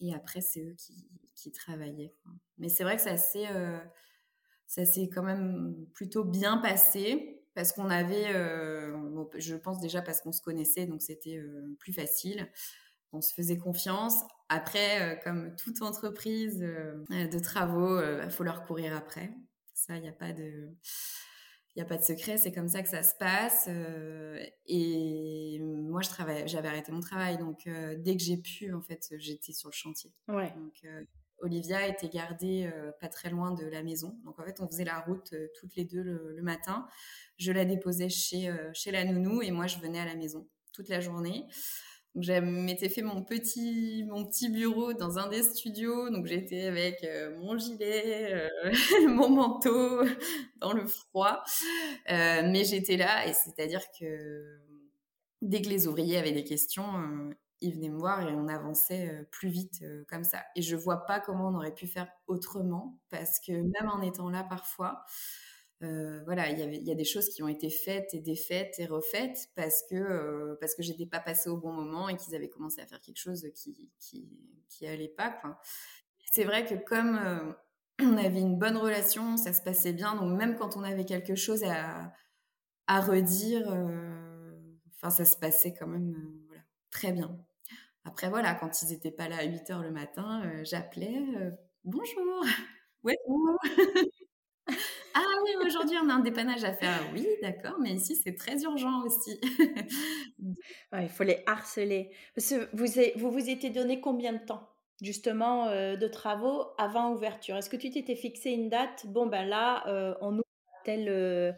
Et 0.00 0.14
après, 0.14 0.40
c'est 0.40 0.62
eux 0.62 0.76
qui 1.34 1.52
travaillaient. 1.52 2.14
Mais 2.56 2.70
c'est 2.70 2.84
vrai 2.84 2.96
que 2.96 3.02
c'est 3.02 3.10
assez 3.10 3.46
ça 4.66 4.84
s'est 4.84 5.08
quand 5.08 5.22
même 5.22 5.74
plutôt 5.94 6.24
bien 6.24 6.58
passé 6.58 7.42
parce 7.54 7.72
qu'on 7.72 7.88
avait, 7.88 8.34
euh, 8.34 8.96
je 9.38 9.54
pense 9.54 9.80
déjà 9.80 10.02
parce 10.02 10.20
qu'on 10.20 10.32
se 10.32 10.42
connaissait, 10.42 10.86
donc 10.86 11.02
c'était 11.02 11.38
euh, 11.38 11.74
plus 11.78 11.92
facile. 11.92 12.48
On 13.12 13.20
se 13.20 13.32
faisait 13.32 13.56
confiance. 13.56 14.14
Après, 14.48 15.20
comme 15.24 15.54
toute 15.56 15.80
entreprise 15.80 16.58
de 16.58 17.38
travaux, 17.38 18.00
il 18.02 18.30
faut 18.30 18.44
leur 18.44 18.66
courir 18.66 18.94
après. 18.94 19.32
Ça, 19.72 19.96
il 19.96 20.02
n'y 20.02 20.08
a 20.08 20.12
pas 20.12 20.32
de 20.32 20.68
il 21.76 21.82
a 21.82 21.84
pas 21.84 21.98
de 21.98 22.02
secret, 22.02 22.38
c'est 22.38 22.52
comme 22.52 22.68
ça 22.68 22.82
que 22.82 22.88
ça 22.88 23.02
se 23.02 23.14
passe. 23.16 23.66
Euh, 23.68 24.42
et 24.64 25.58
moi, 25.60 26.00
je 26.00 26.08
travaille, 26.08 26.48
j'avais 26.48 26.68
arrêté 26.68 26.90
mon 26.90 27.00
travail, 27.00 27.36
donc 27.36 27.66
euh, 27.66 27.96
dès 27.98 28.16
que 28.16 28.22
j'ai 28.22 28.38
pu, 28.38 28.72
en 28.72 28.80
fait, 28.80 29.12
j'étais 29.18 29.52
sur 29.52 29.68
le 29.68 29.74
chantier. 29.74 30.10
Ouais. 30.26 30.52
Donc, 30.56 30.72
euh, 30.84 31.04
Olivia 31.40 31.86
était 31.86 32.08
gardée 32.08 32.70
pas 33.00 33.08
très 33.08 33.30
loin 33.30 33.52
de 33.52 33.64
la 33.66 33.82
maison. 33.82 34.18
Donc, 34.24 34.38
en 34.38 34.44
fait, 34.44 34.60
on 34.60 34.66
faisait 34.66 34.84
la 34.84 35.00
route 35.00 35.34
toutes 35.58 35.76
les 35.76 35.84
deux 35.84 36.02
le, 36.02 36.42
matin. 36.42 36.86
Je 37.36 37.52
la 37.52 37.64
déposais 37.64 38.08
chez, 38.08 38.54
chez 38.72 38.90
la 38.90 39.04
nounou 39.04 39.42
et 39.42 39.50
moi, 39.50 39.66
je 39.66 39.78
venais 39.78 40.00
à 40.00 40.06
la 40.06 40.14
maison 40.14 40.48
toute 40.72 40.88
la 40.88 41.00
journée. 41.00 41.46
Donc, 42.16 42.24
je 42.24 42.32
m'étais 42.32 42.88
fait 42.88 43.02
mon 43.02 43.22
petit, 43.22 44.02
mon 44.08 44.24
petit 44.24 44.48
bureau 44.48 44.94
dans 44.94 45.18
un 45.18 45.28
des 45.28 45.42
studios. 45.42 46.08
Donc, 46.08 46.24
j'étais 46.24 46.62
avec 46.62 47.04
euh, 47.04 47.38
mon 47.38 47.58
gilet, 47.58 48.32
euh, 48.32 48.48
mon 49.08 49.28
manteau, 49.28 50.02
dans 50.56 50.72
le 50.72 50.86
froid. 50.86 51.42
Euh, 52.10 52.40
mais 52.50 52.64
j'étais 52.64 52.96
là, 52.96 53.26
et 53.26 53.34
c'est-à-dire 53.34 53.82
que 54.00 54.60
dès 55.42 55.60
que 55.60 55.68
les 55.68 55.86
ouvriers 55.86 56.16
avaient 56.16 56.32
des 56.32 56.44
questions, 56.44 57.34
ils 57.60 57.74
venaient 57.74 57.88
me 57.88 57.98
voir 57.98 58.28
et 58.28 58.32
on 58.32 58.48
avançait 58.48 59.26
plus 59.30 59.48
vite 59.48 59.84
comme 60.08 60.24
ça. 60.24 60.42
Et 60.56 60.62
je 60.62 60.76
vois 60.76 61.06
pas 61.06 61.20
comment 61.20 61.48
on 61.48 61.54
aurait 61.54 61.74
pu 61.74 61.86
faire 61.86 62.08
autrement, 62.26 62.98
parce 63.10 63.40
que 63.40 63.52
même 63.52 63.90
en 63.90 64.02
étant 64.02 64.28
là 64.28 64.44
parfois, 64.44 65.04
euh, 65.82 66.22
voilà, 66.24 66.48
il 66.48 66.58
y, 66.58 66.90
a 66.90 66.94
des 66.94 67.04
choses 67.04 67.28
qui 67.28 67.42
ont 67.42 67.48
été 67.48 67.68
faites 67.68 68.14
et 68.14 68.20
défaites 68.20 68.76
et 68.78 68.86
refaites 68.86 69.50
parce 69.54 69.82
que 69.90 69.94
euh, 69.94 70.56
parce 70.58 70.74
que 70.74 70.82
j'étais 70.82 71.04
pas 71.04 71.20
passée 71.20 71.50
au 71.50 71.58
bon 71.58 71.70
moment 71.70 72.08
et 72.08 72.16
qu'ils 72.16 72.34
avaient 72.34 72.48
commencé 72.48 72.80
à 72.80 72.86
faire 72.86 73.00
quelque 73.00 73.18
chose 73.18 73.46
qui 73.54 73.90
qui, 73.98 74.26
qui 74.70 74.86
allait 74.86 75.08
pas. 75.08 75.38
C'est 76.32 76.44
vrai 76.44 76.64
que 76.64 76.74
comme 76.76 77.18
euh, 77.18 77.52
on 78.00 78.16
avait 78.16 78.40
une 78.40 78.58
bonne 78.58 78.78
relation, 78.78 79.36
ça 79.36 79.52
se 79.52 79.60
passait 79.62 79.92
bien, 79.92 80.14
donc 80.16 80.38
même 80.38 80.56
quand 80.56 80.78
on 80.78 80.82
avait 80.82 81.04
quelque 81.04 81.34
chose 81.34 81.62
à 81.64 82.12
à 82.86 83.00
redire, 83.00 83.66
enfin 84.96 85.10
ça 85.10 85.24
se 85.26 85.36
passait 85.36 85.74
quand 85.74 85.88
même 85.88 86.14
très 86.90 87.12
bien. 87.12 87.38
Après 88.04 88.28
voilà, 88.28 88.54
quand 88.54 88.82
ils 88.82 88.92
étaient 88.92 89.10
pas 89.10 89.28
là 89.28 89.38
à 89.38 89.44
8 89.44 89.70
heures 89.70 89.82
le 89.82 89.90
matin, 89.90 90.42
j'appelais 90.64 91.18
bonjour. 91.84 92.42
Ouais. 93.04 93.16
Ah 95.14 95.22
oui, 95.44 95.50
aujourd'hui 95.64 95.96
on 96.02 96.08
a 96.08 96.14
un 96.14 96.18
dépannage 96.18 96.64
à 96.64 96.72
faire. 96.72 97.00
Oui, 97.12 97.26
d'accord, 97.40 97.76
mais 97.80 97.92
ici 97.92 98.16
c'est 98.16 98.34
très 98.34 98.62
urgent 98.64 99.02
aussi. 99.04 99.38
il 100.92 101.08
faut 101.08 101.22
les 101.22 101.42
harceler. 101.46 102.10
vous, 102.72 102.86
vous 103.16 103.30
vous 103.30 103.48
étiez 103.48 103.70
donné 103.70 104.00
combien 104.00 104.32
de 104.32 104.44
temps 104.44 104.68
justement 105.02 105.68
euh, 105.68 105.96
de 105.96 106.08
travaux 106.08 106.66
avant 106.78 107.12
ouverture? 107.12 107.56
Est-ce 107.56 107.70
que 107.70 107.76
tu 107.76 107.90
t'étais 107.90 108.16
fixé 108.16 108.50
une 108.50 108.68
date? 108.68 109.06
Bon 109.06 109.26
ben 109.26 109.46
là, 109.46 109.86
euh, 109.88 110.14
on 110.20 110.34
ouvre 110.34 110.44
tel 110.84 111.08
euh, 111.08 111.52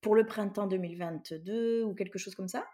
pour 0.00 0.14
le 0.14 0.24
printemps 0.26 0.66
2022 0.66 1.84
ou 1.84 1.94
quelque 1.94 2.18
chose 2.18 2.34
comme 2.34 2.48
ça? 2.48 2.66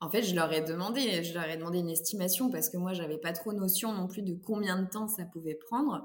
En 0.00 0.10
fait, 0.10 0.22
je 0.22 0.34
leur 0.34 0.52
ai 0.52 0.62
demandé, 0.62 1.22
je 1.22 1.34
leur 1.34 1.44
ai 1.44 1.56
demandé 1.56 1.78
une 1.78 1.90
estimation 1.90 2.50
parce 2.50 2.70
que 2.70 2.76
moi, 2.76 2.92
j'avais 2.92 3.18
pas 3.18 3.32
trop 3.32 3.52
notion 3.52 3.92
non 3.92 4.08
plus 4.08 4.22
de 4.22 4.34
combien 4.34 4.80
de 4.82 4.88
temps 4.88 5.08
ça 5.08 5.24
pouvait 5.24 5.58
prendre. 5.68 6.04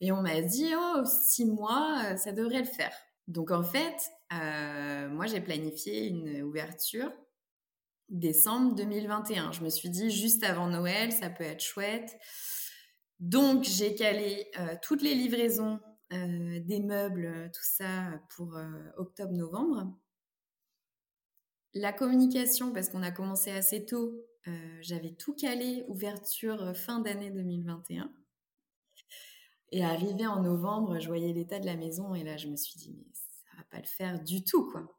Et 0.00 0.12
on 0.12 0.22
m'a 0.22 0.40
dit, 0.42 0.72
oh, 0.76 1.02
six 1.04 1.46
mois, 1.46 2.02
euh, 2.04 2.16
ça 2.16 2.32
devrait 2.32 2.60
le 2.60 2.66
faire. 2.66 2.92
Donc 3.28 3.50
en 3.50 3.62
fait, 3.62 3.96
euh, 4.32 5.08
moi 5.08 5.26
j'ai 5.26 5.40
planifié 5.40 6.06
une 6.06 6.42
ouverture 6.42 7.10
décembre 8.08 8.74
2021. 8.74 9.52
Je 9.52 9.62
me 9.62 9.70
suis 9.70 9.90
dit, 9.90 10.10
juste 10.10 10.44
avant 10.44 10.68
Noël, 10.68 11.12
ça 11.12 11.30
peut 11.30 11.44
être 11.44 11.62
chouette. 11.62 12.16
Donc 13.18 13.64
j'ai 13.64 13.94
calé 13.94 14.48
euh, 14.58 14.76
toutes 14.82 15.02
les 15.02 15.14
livraisons 15.14 15.80
des 16.12 16.78
meubles, 16.78 17.50
tout 17.52 17.64
ça 17.64 18.12
pour 18.36 18.56
octobre-novembre. 18.96 19.92
La 21.78 21.92
communication, 21.92 22.72
parce 22.72 22.88
qu'on 22.88 23.02
a 23.02 23.10
commencé 23.10 23.50
assez 23.50 23.84
tôt, 23.84 24.14
j'avais 24.80 25.10
tout 25.10 25.34
calé, 25.34 25.84
ouverture 25.88 26.74
fin 26.74 27.00
d'année 27.00 27.30
2021. 27.30 28.10
Et 29.72 29.84
arrivé 29.84 30.26
en 30.26 30.40
novembre, 30.42 30.98
je 31.00 31.06
voyais 31.06 31.34
l'état 31.34 31.58
de 31.58 31.66
la 31.66 31.76
maison 31.76 32.14
et 32.14 32.24
là, 32.24 32.38
je 32.38 32.48
me 32.48 32.56
suis 32.56 32.78
dit, 32.78 32.94
mais 32.96 33.04
ça 33.12 33.58
va 33.58 33.64
pas 33.64 33.76
le 33.78 33.86
faire 33.86 34.24
du 34.24 34.42
tout, 34.42 34.70
quoi. 34.70 34.96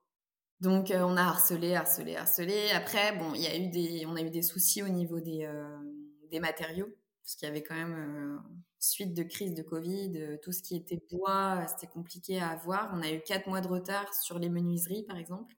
Donc, 0.60 0.92
euh, 0.92 1.02
on 1.02 1.18
a 1.18 1.24
harcelé, 1.24 1.74
harcelé, 1.74 2.16
harcelé. 2.16 2.70
Après, 2.70 3.18
bon, 3.18 3.34
il 3.34 3.42
y 3.42 3.48
a 3.48 3.58
eu 3.58 3.70
des, 3.70 4.06
on 4.06 4.16
a 4.16 4.22
eu 4.22 4.30
des 4.30 4.44
soucis 4.44 4.84
au 4.84 4.90
niveau 4.90 5.20
des, 5.20 5.46
euh, 5.46 5.78
des 6.30 6.40
matériaux, 6.40 6.90
parce 7.24 7.36
qu'il 7.36 7.48
y 7.48 7.52
avait 7.52 7.64
quand 7.64 7.74
même 7.74 7.96
euh, 7.96 8.38
suite 8.78 9.16
de 9.16 9.24
crise 9.24 9.56
de 9.56 9.64
Covid, 9.64 10.38
tout 10.44 10.52
ce 10.52 10.62
qui 10.62 10.76
était 10.76 11.02
bois, 11.10 11.66
c'était 11.68 11.92
compliqué 11.92 12.40
à 12.40 12.50
avoir. 12.50 12.92
On 12.94 13.02
a 13.02 13.12
eu 13.12 13.22
quatre 13.22 13.48
mois 13.48 13.62
de 13.62 13.68
retard 13.68 14.14
sur 14.14 14.38
les 14.38 14.50
menuiseries, 14.50 15.04
par 15.04 15.18
exemple. 15.18 15.56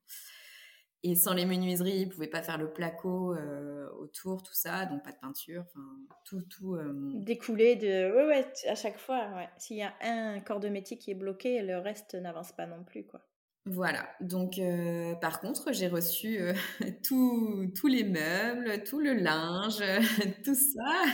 Et 1.04 1.16
sans 1.16 1.34
les 1.34 1.46
menuiseries, 1.46 2.02
ils 2.02 2.10
pouvaient 2.10 2.28
pas 2.28 2.42
faire 2.42 2.58
le 2.58 2.72
placo 2.72 3.34
euh, 3.34 3.88
autour, 4.00 4.44
tout 4.44 4.54
ça, 4.54 4.86
donc 4.86 5.04
pas 5.04 5.12
de 5.12 5.18
peinture, 5.18 5.64
enfin 5.68 5.86
tout, 6.26 6.42
tout. 6.42 6.76
Euh... 6.76 6.94
Découlé 7.16 7.78
de, 7.78 8.14
ouais, 8.14 8.26
ouais, 8.28 8.46
à 8.68 8.76
chaque 8.76 9.00
fois, 9.00 9.30
ouais. 9.36 9.48
S'il 9.58 9.78
y 9.78 9.84
a 9.84 9.94
un 10.02 10.42
corps 10.42 10.60
de 10.60 10.68
métier 10.68 10.98
qui 10.98 11.12
est 11.12 11.16
bloqué, 11.16 11.62
le 11.62 11.78
reste 11.78 12.16
n'avance 12.16 12.52
pas 12.52 12.66
non 12.66 12.84
plus, 12.84 13.06
quoi. 13.06 13.22
Voilà. 13.66 14.10
Donc, 14.20 14.58
euh, 14.58 15.16
par 15.16 15.40
contre, 15.40 15.72
j'ai 15.72 15.88
reçu 15.88 16.40
euh, 16.40 16.54
tous 17.04 17.88
les 17.88 18.04
meubles, 18.04 18.84
tout 18.84 19.00
le 19.00 19.14
linge, 19.14 19.82
tout 20.44 20.56
ça 20.56 21.06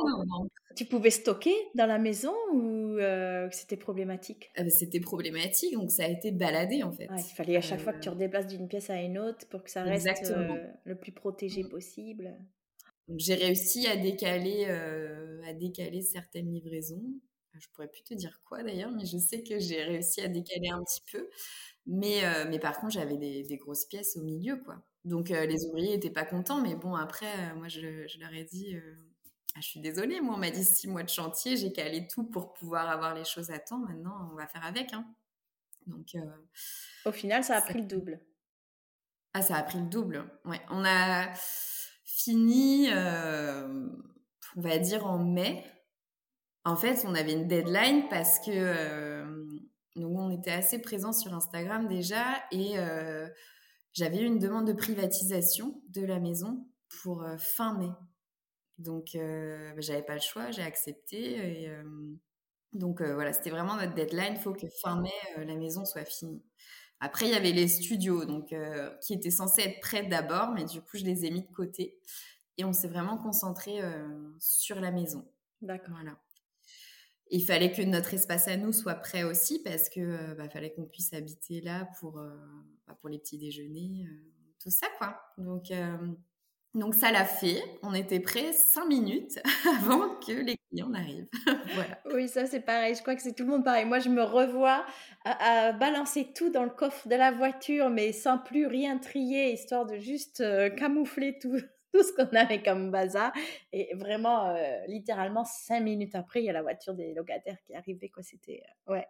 non, 0.00 0.24
non. 0.26 0.48
Tu 0.76 0.86
pouvais 0.86 1.10
stocker 1.10 1.54
dans 1.74 1.86
la 1.86 1.98
maison 1.98 2.34
ou 2.52 2.81
euh, 3.02 3.48
c'était 3.50 3.76
problématique 3.76 4.50
ah 4.56 4.62
bah, 4.62 4.70
C'était 4.70 5.00
problématique, 5.00 5.74
donc 5.74 5.90
ça 5.90 6.04
a 6.04 6.08
été 6.08 6.30
baladé 6.32 6.82
en 6.82 6.92
fait. 6.92 7.08
il 7.16 7.34
fallait 7.34 7.56
à 7.56 7.60
chaque 7.60 7.80
fois 7.80 7.92
que 7.92 8.00
tu 8.00 8.08
euh, 8.08 8.12
redéplaces 8.12 8.46
d'une 8.46 8.68
pièce 8.68 8.90
à 8.90 9.00
une 9.00 9.18
autre 9.18 9.46
pour 9.48 9.62
que 9.62 9.70
ça 9.70 9.82
reste 9.82 10.30
euh, 10.30 10.56
le 10.84 10.94
plus 10.96 11.12
protégé 11.12 11.62
mmh. 11.62 11.68
possible. 11.68 12.38
J'ai 13.16 13.34
réussi 13.34 13.86
à 13.88 13.96
décaler, 13.96 14.66
à 15.46 15.52
décaler 15.52 16.02
certaines 16.02 16.50
livraisons. 16.50 17.02
Je 17.58 17.66
pourrais 17.74 17.88
plus 17.88 18.02
te 18.02 18.14
dire 18.14 18.40
quoi 18.44 18.62
d'ailleurs, 18.62 18.90
mais 18.92 19.04
je 19.04 19.18
sais 19.18 19.42
que 19.42 19.58
j'ai 19.58 19.82
réussi 19.82 20.22
à 20.22 20.28
décaler 20.28 20.68
un 20.68 20.82
petit 20.82 21.02
peu. 21.12 21.28
Mais, 21.84 22.22
mais 22.48 22.58
par 22.58 22.78
contre, 22.78 22.92
j'avais 22.92 23.18
des, 23.18 23.42
des, 23.42 23.56
grosses 23.56 23.84
pièces 23.86 24.16
au 24.16 24.22
milieu, 24.22 24.56
quoi. 24.56 24.82
Donc 25.04 25.28
les 25.28 25.66
ouvriers 25.66 25.90
n'étaient 25.90 26.10
pas 26.10 26.24
contents, 26.24 26.62
mais 26.62 26.76
bon, 26.76 26.94
après, 26.94 27.54
moi, 27.56 27.68
je, 27.68 28.06
je, 28.06 28.20
leur 28.20 28.32
ai 28.32 28.44
dit 28.44 28.76
je 29.60 29.66
suis 29.66 29.80
désolée, 29.80 30.20
moi, 30.20 30.34
on 30.34 30.38
m'a 30.38 30.50
dit 30.50 30.64
six 30.64 30.88
mois 30.88 31.02
de 31.02 31.08
chantier, 31.08 31.56
j'ai 31.56 31.72
calé 31.72 32.06
tout 32.06 32.24
pour 32.24 32.52
pouvoir 32.54 32.88
avoir 32.88 33.14
les 33.14 33.24
choses 33.24 33.50
à 33.50 33.58
temps. 33.58 33.78
Maintenant, 33.78 34.30
on 34.32 34.34
va 34.34 34.46
faire 34.46 34.64
avec. 34.64 34.92
Hein. 34.94 35.06
Donc, 35.86 36.14
euh, 36.14 36.20
Au 37.04 37.12
final, 37.12 37.44
ça 37.44 37.56
a 37.56 37.60
pris 37.60 37.80
le 37.80 37.86
double. 37.86 38.20
Ah, 39.34 39.42
ça 39.42 39.56
a 39.56 39.62
pris 39.62 39.78
le 39.78 39.86
double. 39.86 40.30
Ouais. 40.44 40.60
On 40.70 40.84
a 40.84 41.32
fini, 42.04 42.88
euh, 42.90 43.88
on 44.56 44.60
va 44.60 44.78
dire, 44.78 45.06
en 45.06 45.18
mai. 45.18 45.64
En 46.64 46.76
fait, 46.76 47.04
on 47.06 47.14
avait 47.14 47.32
une 47.32 47.48
deadline 47.48 48.08
parce 48.08 48.38
que 48.38 48.50
euh, 48.50 49.44
nous, 49.96 50.08
on 50.08 50.30
était 50.30 50.52
assez 50.52 50.80
présents 50.80 51.12
sur 51.12 51.34
Instagram 51.34 51.88
déjà 51.88 52.24
et 52.52 52.76
j'avais 53.92 54.20
eu 54.20 54.24
une 54.24 54.38
demande 54.38 54.66
de 54.66 54.72
privatisation 54.72 55.82
de 55.88 56.06
la 56.06 56.20
maison 56.20 56.66
pour 57.02 57.26
fin 57.38 57.76
mai. 57.78 57.90
Donc, 58.82 59.14
euh, 59.14 59.72
j'avais 59.78 60.02
pas 60.02 60.14
le 60.14 60.20
choix, 60.20 60.50
j'ai 60.50 60.62
accepté. 60.62 61.62
Et, 61.62 61.68
euh, 61.68 61.82
donc, 62.72 63.00
euh, 63.00 63.14
voilà, 63.14 63.32
c'était 63.32 63.50
vraiment 63.50 63.76
notre 63.76 63.94
deadline. 63.94 64.34
Il 64.34 64.40
faut 64.40 64.52
que 64.52 64.66
fin 64.82 65.00
mai, 65.00 65.10
la 65.36 65.54
maison 65.56 65.84
soit 65.84 66.04
finie. 66.04 66.42
Après, 67.00 67.26
il 67.26 67.32
y 67.32 67.36
avait 67.36 67.52
les 67.52 67.68
studios, 67.68 68.24
donc, 68.24 68.54
qui 69.00 69.14
étaient 69.14 69.30
censés 69.30 69.62
être 69.62 69.80
prêts 69.80 70.04
d'abord, 70.04 70.52
mais 70.52 70.64
du 70.64 70.80
coup, 70.80 70.96
je 70.98 71.04
les 71.04 71.24
ai 71.24 71.30
mis 71.30 71.42
de 71.42 71.52
côté. 71.52 71.98
Et 72.58 72.64
on 72.64 72.72
s'est 72.72 72.88
vraiment 72.88 73.18
concentré 73.18 73.80
sur 74.38 74.80
la 74.80 74.92
maison. 74.92 75.26
D'accord. 75.62 75.94
Voilà. 75.94 76.16
Il 77.28 77.44
fallait 77.44 77.72
que 77.72 77.82
notre 77.82 78.14
espace 78.14 78.46
à 78.46 78.56
nous 78.56 78.72
soit 78.72 78.94
prêt 78.94 79.24
aussi, 79.24 79.60
parce 79.64 79.88
que 79.88 80.34
bah, 80.34 80.48
fallait 80.48 80.72
qu'on 80.72 80.84
puisse 80.84 81.12
habiter 81.12 81.60
là 81.60 81.88
pour, 81.98 82.22
bah, 82.86 82.96
pour 83.00 83.08
les 83.08 83.18
petits 83.18 83.38
déjeuners, 83.38 84.06
tout 84.60 84.70
ça, 84.70 84.86
quoi. 84.98 85.20
Donc, 85.38 85.72
donc 86.74 86.94
ça 86.94 87.12
l'a 87.12 87.26
fait. 87.26 87.62
On 87.82 87.92
était 87.92 88.20
prêts 88.20 88.52
cinq 88.52 88.86
minutes 88.86 89.38
avant 89.78 90.16
que 90.16 90.32
les 90.32 90.56
clients 90.70 90.88
n'arrivent. 90.88 91.28
voilà. 91.74 91.98
Oui, 92.14 92.28
ça 92.28 92.46
c'est 92.46 92.60
pareil. 92.60 92.94
Je 92.94 93.02
crois 93.02 93.14
que 93.14 93.20
c'est 93.20 93.34
tout 93.34 93.44
le 93.44 93.50
monde 93.50 93.64
pareil. 93.64 93.84
Moi, 93.84 93.98
je 93.98 94.08
me 94.08 94.22
revois 94.22 94.86
à, 95.24 95.72
balancer 95.72 96.32
tout 96.34 96.50
dans 96.50 96.64
le 96.64 96.70
coffre 96.70 97.08
de 97.08 97.14
la 97.14 97.30
voiture, 97.30 97.90
mais 97.90 98.12
sans 98.12 98.38
plus 98.38 98.66
rien 98.66 98.96
trier, 98.98 99.52
histoire 99.52 99.84
de 99.84 99.98
juste 99.98 100.40
euh, 100.40 100.70
camoufler 100.70 101.38
tout, 101.38 101.58
tout 101.92 102.02
ce 102.02 102.12
qu'on 102.14 102.34
avait 102.34 102.62
comme 102.62 102.90
bazar. 102.90 103.32
Et 103.72 103.94
vraiment, 103.94 104.48
euh, 104.48 104.78
littéralement, 104.88 105.44
cinq 105.44 105.80
minutes 105.80 106.14
après, 106.14 106.40
il 106.40 106.46
y 106.46 106.50
a 106.50 106.54
la 106.54 106.62
voiture 106.62 106.94
des 106.94 107.12
locataires 107.12 107.58
qui 107.66 107.74
arrivait. 107.74 108.08
Quoi, 108.08 108.22
c'était 108.22 108.62
euh, 108.88 108.94
ouais. 108.94 109.06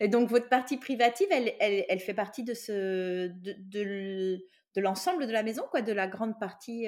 Et 0.00 0.08
donc 0.08 0.28
votre 0.28 0.48
partie 0.48 0.76
privative, 0.76 1.26
elle, 1.30 1.54
elle, 1.58 1.84
elle 1.88 2.00
fait 2.00 2.14
partie 2.14 2.44
de 2.44 2.54
ce 2.54 3.28
de, 3.28 3.54
de 3.58 4.40
de 4.74 4.80
l'ensemble 4.80 5.26
de 5.26 5.32
la 5.32 5.42
maison, 5.42 5.62
quoi, 5.70 5.82
de 5.82 5.92
la 5.92 6.06
grande 6.06 6.38
partie 6.38 6.86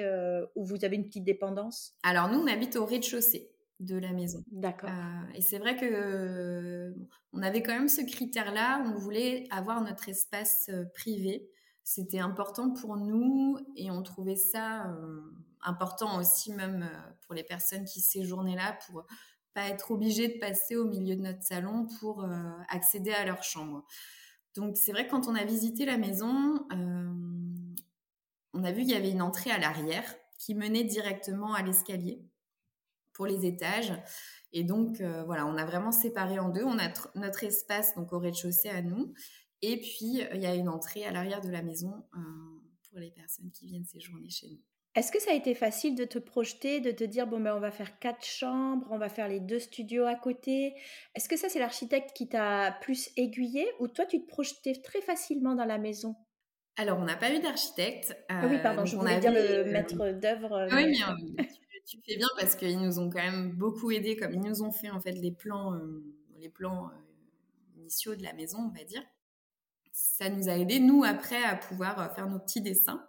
où 0.55 0.65
vous 0.65 0.85
avez 0.85 0.95
une 0.95 1.05
petite 1.05 1.25
dépendance? 1.25 1.95
Alors 2.03 2.29
nous, 2.29 2.39
on 2.39 2.47
habite 2.47 2.75
au 2.75 2.85
rez-de-chaussée 2.85 3.51
de 3.79 3.97
la 3.97 4.13
maison. 4.13 4.43
D'accord. 4.51 4.91
et 5.33 5.41
c'est 5.41 5.57
vrai 5.57 5.75
que 5.75 6.93
on 7.33 7.41
avait 7.41 7.63
quand 7.63 7.73
même 7.73 7.87
ce 7.87 8.01
critère-là, 8.01 8.83
on 8.85 8.95
voulait 8.97 9.47
avoir 9.49 9.81
notre 9.81 10.07
espace 10.07 10.69
privé. 10.93 11.49
C'était 11.83 12.19
important 12.19 12.71
pour 12.71 12.95
nous 12.97 13.57
et 13.75 13.89
on 13.89 14.03
trouvait 14.03 14.35
ça 14.35 14.95
important 15.63 16.19
aussi 16.19 16.53
même 16.53 16.87
pour 17.25 17.33
les 17.33 17.43
personnes 17.43 17.85
qui 17.85 18.01
séjournaient 18.01 18.55
là 18.55 18.77
pour 18.87 19.03
pas 19.53 19.67
être 19.67 19.91
obligé 19.91 20.27
de 20.27 20.39
passer 20.39 20.75
au 20.75 20.85
milieu 20.85 21.15
de 21.15 21.21
notre 21.21 21.43
salon 21.43 21.87
pour 21.99 22.23
accéder 22.69 23.11
à 23.11 23.25
leur 23.25 23.43
chambre. 23.43 23.83
Donc 24.55 24.77
c'est 24.77 24.91
vrai 24.91 25.07
que 25.07 25.11
quand 25.11 25.27
on 25.27 25.35
a 25.35 25.43
visité 25.43 25.85
la 25.85 25.97
maison, 25.97 26.67
on 28.61 28.63
a 28.63 28.71
vu 28.71 28.81
qu'il 28.81 28.91
y 28.91 28.95
avait 28.95 29.11
une 29.11 29.21
entrée 29.21 29.51
à 29.51 29.57
l'arrière 29.57 30.15
qui 30.37 30.53
menait 30.53 30.83
directement 30.83 31.53
à 31.53 31.63
l'escalier 31.63 32.23
pour 33.13 33.25
les 33.25 33.45
étages. 33.45 33.93
Et 34.53 34.63
donc, 34.63 35.01
euh, 35.01 35.23
voilà, 35.23 35.47
on 35.47 35.57
a 35.57 35.65
vraiment 35.65 35.91
séparé 35.91 36.37
en 36.39 36.49
deux. 36.49 36.63
On 36.63 36.77
a 36.77 36.91
notre 37.15 37.43
espace 37.43 37.95
donc 37.95 38.13
au 38.13 38.19
rez-de-chaussée 38.19 38.69
à 38.69 38.81
nous. 38.81 39.13
Et 39.61 39.79
puis, 39.79 40.21
il 40.33 40.41
y 40.41 40.45
a 40.45 40.55
une 40.55 40.69
entrée 40.69 41.05
à 41.05 41.11
l'arrière 41.11 41.41
de 41.41 41.49
la 41.49 41.61
maison 41.61 42.05
euh, 42.15 42.19
pour 42.89 42.99
les 42.99 43.11
personnes 43.11 43.51
qui 43.51 43.65
viennent 43.67 43.85
séjourner 43.85 44.29
chez 44.29 44.49
nous. 44.49 44.59
Est-ce 44.93 45.11
que 45.11 45.21
ça 45.21 45.31
a 45.31 45.35
été 45.35 45.55
facile 45.55 45.95
de 45.95 46.03
te 46.03 46.19
projeter, 46.19 46.81
de 46.81 46.91
te 46.91 47.05
dire, 47.05 47.25
bon, 47.25 47.39
ben, 47.39 47.55
on 47.55 47.61
va 47.61 47.71
faire 47.71 47.97
quatre 47.99 48.25
chambres, 48.25 48.85
on 48.91 48.97
va 48.97 49.07
faire 49.07 49.29
les 49.29 49.39
deux 49.39 49.59
studios 49.59 50.05
à 50.05 50.15
côté? 50.15 50.75
Est-ce 51.15 51.29
que 51.29 51.37
ça, 51.37 51.47
c'est 51.47 51.59
l'architecte 51.59 52.11
qui 52.13 52.27
t'a 52.27 52.77
plus 52.81 53.09
aiguillé 53.15 53.65
ou 53.79 53.87
toi, 53.87 54.05
tu 54.05 54.21
te 54.21 54.27
projetais 54.27 54.73
très 54.83 55.01
facilement 55.01 55.55
dans 55.55 55.65
la 55.65 55.77
maison? 55.77 56.15
Alors, 56.77 56.99
on 56.99 57.03
n'a 57.03 57.17
pas 57.17 57.33
eu 57.33 57.39
d'architecte. 57.39 58.15
Ah 58.29 58.47
oui, 58.47 58.57
pardon, 58.61 58.85
je 58.85 58.95
voulais 58.95 59.19
dire 59.19 59.31
le 59.31 59.65
maître 59.65 60.11
d'œuvre. 60.11 60.67
Oui, 60.71 60.97
mais 61.37 61.47
tu 61.85 61.97
fais 62.05 62.15
bien 62.15 62.27
parce 62.39 62.55
qu'ils 62.55 62.79
nous 62.79 62.99
ont 62.99 63.09
quand 63.09 63.21
même 63.21 63.51
beaucoup 63.51 63.91
aidés, 63.91 64.15
comme 64.15 64.33
ils 64.33 64.41
nous 64.41 64.63
ont 64.63 64.71
fait 64.71 64.89
en 64.89 65.01
fait 65.01 65.11
les 65.11 65.31
plans, 65.31 65.73
euh, 65.73 66.03
les 66.39 66.49
plans 66.49 66.87
euh, 66.87 67.79
initiaux 67.79 68.15
de 68.15 68.23
la 68.23 68.33
maison, 68.33 68.71
on 68.71 68.77
va 68.77 68.83
dire. 68.83 69.03
Ça 69.91 70.29
nous 70.29 70.47
a 70.47 70.53
aidés, 70.53 70.79
nous, 70.79 71.03
après, 71.03 71.43
à 71.43 71.55
pouvoir 71.55 71.99
euh, 71.99 72.09
faire 72.15 72.27
nos 72.27 72.39
petits 72.39 72.61
dessins 72.61 73.05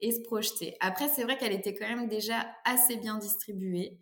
et 0.00 0.10
se 0.10 0.20
projeter. 0.22 0.76
Après, 0.80 1.08
c'est 1.08 1.24
vrai 1.24 1.36
qu'elle 1.36 1.52
était 1.52 1.74
quand 1.74 1.88
même 1.88 2.08
déjà 2.08 2.46
assez 2.64 2.96
bien 2.96 3.18
distribuée. 3.18 3.98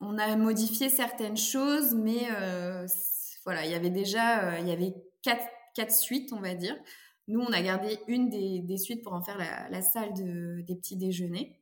on 0.00 0.18
a 0.18 0.36
modifié 0.36 0.88
certaines 0.88 1.36
choses, 1.36 1.94
mais 1.94 2.28
voilà, 3.44 3.64
il 3.64 3.72
y 3.72 3.74
avait 3.74 3.90
déjà, 3.90 4.58
il 4.60 4.68
y 4.68 4.72
avait 4.72 4.94
quatre, 5.22 5.46
quatre 5.74 5.92
suites, 5.92 6.32
on 6.32 6.40
va 6.40 6.54
dire. 6.54 6.76
Nous, 7.28 7.40
on 7.40 7.52
a 7.52 7.62
gardé 7.62 7.98
une 8.08 8.28
des, 8.28 8.76
suites 8.76 9.02
pour 9.02 9.12
en 9.12 9.22
faire 9.22 9.38
la, 9.38 9.82
salle 9.82 10.12
de, 10.14 10.62
des 10.62 10.74
petits 10.74 10.96
déjeuners. 10.96 11.60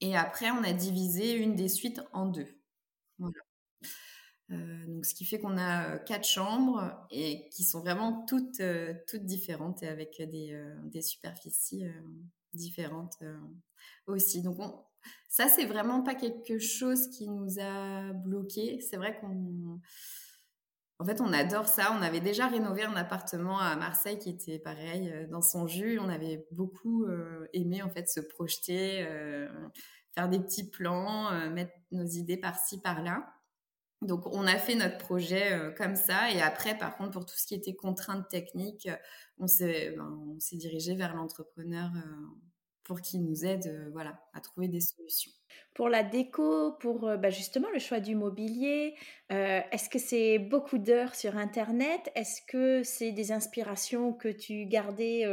Et 0.00 0.16
après, 0.16 0.50
on 0.50 0.62
a 0.62 0.72
divisé 0.72 1.32
une 1.32 1.54
des 1.54 1.68
suites 1.68 2.00
en 2.12 2.26
deux. 2.26 2.46
Euh, 4.50 4.86
donc, 4.86 5.04
ce 5.04 5.14
qui 5.14 5.24
fait 5.26 5.38
qu'on 5.38 5.58
a 5.58 5.90
euh, 5.90 5.98
quatre 5.98 6.26
chambres 6.26 7.06
et 7.10 7.48
qui 7.50 7.64
sont 7.64 7.80
vraiment 7.80 8.24
toutes, 8.26 8.60
euh, 8.60 8.94
toutes 9.06 9.26
différentes 9.26 9.82
et 9.82 9.88
avec 9.88 10.22
des, 10.22 10.58
des 10.84 11.02
superficies 11.02 11.84
différentes 12.54 13.18
aussi. 14.06 14.42
Donc, 14.42 14.58
ça, 15.28 15.48
c'est 15.48 15.66
vraiment 15.66 16.02
pas 16.02 16.14
quelque 16.14 16.58
chose 16.58 17.08
qui 17.10 17.28
nous 17.28 17.60
a 17.60 18.12
bloqué. 18.12 18.80
C'est 18.80 18.96
vrai 18.96 19.18
qu'on. 19.20 19.80
En 21.00 21.04
fait, 21.04 21.20
on 21.20 21.32
adore 21.32 21.68
ça. 21.68 21.96
On 21.98 22.02
avait 22.02 22.20
déjà 22.20 22.48
rénové 22.48 22.82
un 22.82 22.96
appartement 22.96 23.58
à 23.58 23.76
Marseille 23.76 24.18
qui 24.18 24.30
était 24.30 24.58
pareil 24.58 25.28
dans 25.30 25.42
son 25.42 25.66
jus. 25.66 25.98
On 26.00 26.08
avait 26.08 26.46
beaucoup 26.50 27.06
aimé 27.52 27.82
en 27.82 27.88
fait 27.88 28.08
se 28.08 28.18
projeter 28.18 29.06
faire 30.18 30.28
des 30.28 30.40
petits 30.40 30.68
plans, 30.68 31.30
euh, 31.32 31.48
mettre 31.48 31.72
nos 31.92 32.04
idées 32.04 32.36
par-ci, 32.36 32.80
par-là. 32.80 33.34
Donc, 34.02 34.26
on 34.26 34.46
a 34.48 34.58
fait 34.58 34.74
notre 34.74 34.98
projet 34.98 35.52
euh, 35.52 35.70
comme 35.70 35.94
ça. 35.94 36.32
Et 36.32 36.40
après, 36.40 36.76
par 36.76 36.96
contre, 36.96 37.12
pour 37.12 37.24
tout 37.24 37.36
ce 37.36 37.46
qui 37.46 37.54
était 37.54 37.74
contraintes 37.74 38.28
techniques, 38.28 38.88
on 39.38 39.46
s'est, 39.46 39.94
ben, 39.96 40.18
on 40.34 40.40
s'est 40.40 40.56
dirigé 40.56 40.96
vers 40.96 41.14
l'entrepreneur 41.14 41.90
euh, 41.94 42.47
pour 42.88 43.02
qu'il 43.02 43.22
nous 43.22 43.44
aide 43.44 43.90
voilà, 43.92 44.18
à 44.32 44.40
trouver 44.40 44.66
des 44.66 44.80
solutions. 44.80 45.30
Pour 45.74 45.90
la 45.90 46.02
déco, 46.02 46.72
pour 46.80 47.00
bah, 47.00 47.30
justement 47.30 47.68
le 47.70 47.78
choix 47.78 48.00
du 48.00 48.14
mobilier, 48.14 48.94
est-ce 49.30 49.88
que 49.88 49.98
c'est 49.98 50.38
beaucoup 50.38 50.78
d'heures 50.78 51.14
sur 51.14 51.36
Internet? 51.36 52.10
Est-ce 52.14 52.40
que 52.48 52.82
c'est 52.82 53.12
des 53.12 53.30
inspirations 53.30 54.12
que 54.12 54.28
tu 54.28 54.66
gardais 54.66 55.24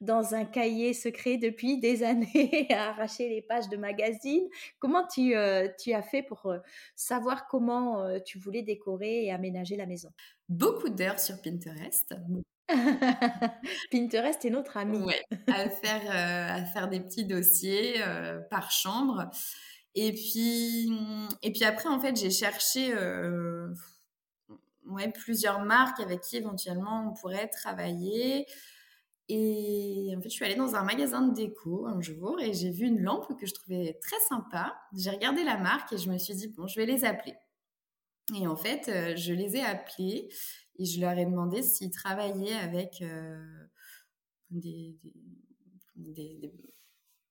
dans 0.00 0.34
un 0.34 0.44
cahier 0.44 0.94
secret 0.94 1.36
depuis 1.36 1.78
des 1.78 2.02
années 2.04 2.68
à 2.70 2.90
arracher 2.90 3.28
les 3.28 3.42
pages 3.42 3.68
de 3.68 3.76
magazines? 3.76 4.48
Comment 4.78 5.06
tu, 5.06 5.34
tu 5.78 5.92
as 5.92 6.02
fait 6.02 6.22
pour 6.22 6.54
savoir 6.94 7.46
comment 7.48 8.18
tu 8.20 8.38
voulais 8.38 8.62
décorer 8.62 9.24
et 9.24 9.32
aménager 9.32 9.76
la 9.76 9.86
maison? 9.86 10.10
Beaucoup 10.48 10.88
d'heures 10.88 11.20
sur 11.20 11.40
Pinterest, 11.42 12.14
Pinterest 13.90 14.44
est 14.44 14.50
notre 14.50 14.76
ami. 14.76 15.04
À 15.48 15.68
faire, 15.68 16.02
euh, 16.06 16.62
à 16.62 16.64
faire 16.64 16.88
des 16.88 17.00
petits 17.00 17.24
dossiers 17.24 18.02
euh, 18.02 18.40
par 18.50 18.70
chambre. 18.70 19.30
Et 19.94 20.12
puis, 20.12 20.90
et 21.42 21.52
puis 21.52 21.64
après, 21.64 21.88
en 21.88 22.00
fait, 22.00 22.16
j'ai 22.16 22.30
cherché 22.30 22.92
euh, 22.94 23.68
ouais, 24.86 25.10
plusieurs 25.10 25.64
marques 25.64 26.00
avec 26.00 26.20
qui 26.20 26.36
éventuellement 26.36 27.08
on 27.08 27.14
pourrait 27.14 27.48
travailler. 27.48 28.46
Et 29.28 30.12
en 30.16 30.20
fait, 30.20 30.28
je 30.28 30.34
suis 30.34 30.44
allée 30.44 30.56
dans 30.56 30.74
un 30.74 30.84
magasin 30.84 31.22
de 31.22 31.34
déco 31.34 31.86
un 31.86 32.00
jour 32.00 32.40
et 32.40 32.52
j'ai 32.52 32.70
vu 32.70 32.86
une 32.86 33.00
lampe 33.00 33.38
que 33.38 33.46
je 33.46 33.54
trouvais 33.54 33.98
très 34.02 34.18
sympa. 34.28 34.74
J'ai 34.96 35.10
regardé 35.10 35.44
la 35.44 35.56
marque 35.58 35.92
et 35.92 35.98
je 35.98 36.10
me 36.10 36.18
suis 36.18 36.34
dit, 36.34 36.48
bon, 36.48 36.66
je 36.66 36.76
vais 36.80 36.86
les 36.86 37.04
appeler. 37.04 37.34
Et 38.38 38.46
en 38.46 38.56
fait, 38.56 39.16
je 39.16 39.32
les 39.32 39.56
ai 39.56 39.62
appelés 39.62 40.28
et 40.82 40.84
je 40.84 41.00
leur 41.00 41.16
ai 41.16 41.24
demandé 41.24 41.62
s'ils 41.62 41.92
travaillaient 41.92 42.54
avec 42.54 43.02
euh, 43.02 43.40
des, 44.50 44.98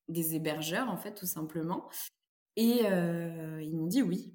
hébergeurs, 0.08 0.90
en 0.90 0.96
fait, 0.96 1.14
tout 1.14 1.26
simplement. 1.26 1.90
Et 2.56 2.86
euh, 2.86 3.62
ils 3.62 3.76
m'ont 3.76 3.88
dit 3.88 4.02
oui. 4.02 4.34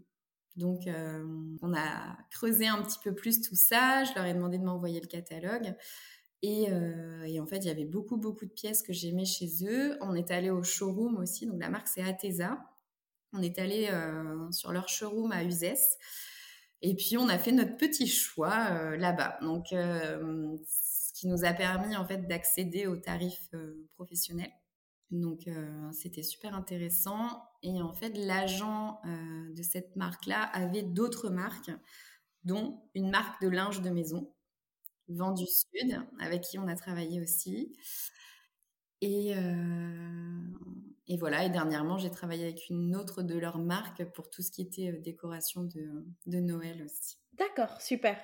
Donc, 0.56 0.86
euh, 0.86 1.24
on 1.62 1.74
a 1.74 2.18
creusé 2.30 2.66
un 2.66 2.82
petit 2.82 2.98
peu 3.02 3.14
plus 3.14 3.40
tout 3.40 3.54
ça. 3.54 4.04
Je 4.04 4.12
leur 4.14 4.26
ai 4.26 4.34
demandé 4.34 4.58
de 4.58 4.64
m'envoyer 4.64 5.00
le 5.00 5.06
catalogue. 5.06 5.74
Et, 6.42 6.66
et, 7.24 7.40
en 7.40 7.46
fait, 7.46 7.58
il 7.58 7.64
y 7.64 7.70
avait 7.70 7.86
beaucoup, 7.86 8.18
beaucoup 8.18 8.44
de 8.44 8.52
pièces 8.52 8.82
que 8.82 8.92
j'aimais 8.92 9.24
chez 9.24 9.48
eux. 9.66 9.96
On 10.02 10.14
est 10.14 10.30
allé 10.30 10.50
au 10.50 10.62
showroom 10.62 11.16
aussi. 11.16 11.46
Donc, 11.46 11.58
la 11.58 11.70
marque, 11.70 11.88
c'est 11.88 12.02
Atesa. 12.02 12.58
On 13.32 13.40
est 13.40 13.58
allé 13.58 13.90
sur 14.50 14.72
leur 14.72 14.88
showroom 14.88 15.32
à 15.32 15.42
Uzès. 15.42 15.98
Et 16.82 16.94
puis 16.94 17.16
on 17.16 17.28
a 17.28 17.38
fait 17.38 17.52
notre 17.52 17.76
petit 17.76 18.06
choix 18.06 18.68
euh, 18.70 18.96
là-bas. 18.96 19.38
Donc 19.42 19.72
euh, 19.72 20.56
ce 20.68 21.12
qui 21.14 21.26
nous 21.28 21.44
a 21.44 21.52
permis 21.52 21.96
en 21.96 22.06
fait 22.06 22.26
d'accéder 22.26 22.86
aux 22.86 22.96
tarifs 22.96 23.48
euh, 23.54 23.88
professionnels. 23.94 24.52
Donc 25.12 25.48
c'était 25.92 26.24
super 26.24 26.52
intéressant. 26.52 27.40
Et 27.62 27.80
en 27.80 27.92
fait 27.92 28.16
l'agent 28.16 29.00
de 29.04 29.62
cette 29.62 29.94
marque-là 29.94 30.42
avait 30.42 30.82
d'autres 30.82 31.30
marques, 31.30 31.70
dont 32.42 32.82
une 32.92 33.10
marque 33.10 33.40
de 33.40 33.48
linge 33.48 33.82
de 33.82 33.90
maison, 33.90 34.34
Vendu 35.06 35.46
Sud, 35.46 36.02
avec 36.18 36.42
qui 36.42 36.58
on 36.58 36.66
a 36.66 36.74
travaillé 36.74 37.20
aussi. 37.20 37.72
Et, 39.02 39.34
et 41.08 41.16
voilà, 41.16 41.44
et 41.44 41.50
dernièrement, 41.50 41.98
j'ai 41.98 42.10
travaillé 42.10 42.44
avec 42.44 42.68
une 42.68 42.96
autre 42.96 43.22
de 43.22 43.38
leurs 43.38 43.58
marques 43.58 44.04
pour 44.12 44.28
tout 44.28 44.42
ce 44.42 44.50
qui 44.50 44.62
était 44.62 44.90
euh, 44.90 45.00
décoration 45.00 45.62
de, 45.62 46.04
de 46.26 46.40
Noël 46.40 46.82
aussi. 46.84 47.18
D'accord, 47.34 47.80
super. 47.80 48.18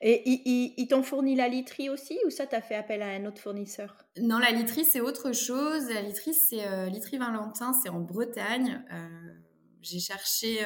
Et 0.00 0.22
ils, 0.28 0.86
t'ont 0.88 1.02
fourni 1.02 1.34
la 1.34 1.48
literie 1.48 1.88
aussi 1.88 2.18
ou 2.26 2.30
ça, 2.30 2.46
t'as 2.46 2.60
fait 2.60 2.76
appel 2.76 3.02
à 3.02 3.08
un 3.08 3.24
autre 3.24 3.40
fournisseur? 3.40 4.04
Non, 4.20 4.38
la 4.38 4.52
literie, 4.52 4.84
c'est 4.84 5.00
autre 5.00 5.32
chose. 5.32 5.88
La 5.88 6.02
literie, 6.02 6.34
c'est 6.34 6.66
euh, 6.66 6.86
Literie 6.86 7.16
Valentin, 7.16 7.72
c'est 7.72 7.88
en 7.88 8.00
Bretagne. 8.00 8.84
Euh, 8.92 9.34
j'ai 9.80 10.00
cherché 10.00 10.58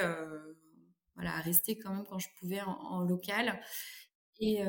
voilà, 1.15 1.37
à 1.37 1.41
rester 1.41 1.79
quand 1.79 1.95
même 1.95 2.05
quand 2.05 2.19
je 2.19 2.29
pouvais 2.41 2.61
en, 2.61 3.01
local. 3.03 3.61
Et 4.41 4.65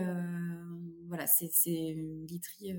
voilà, 1.07 1.25
c'est 1.25 1.49
une 1.65 2.27
literie 2.27 2.75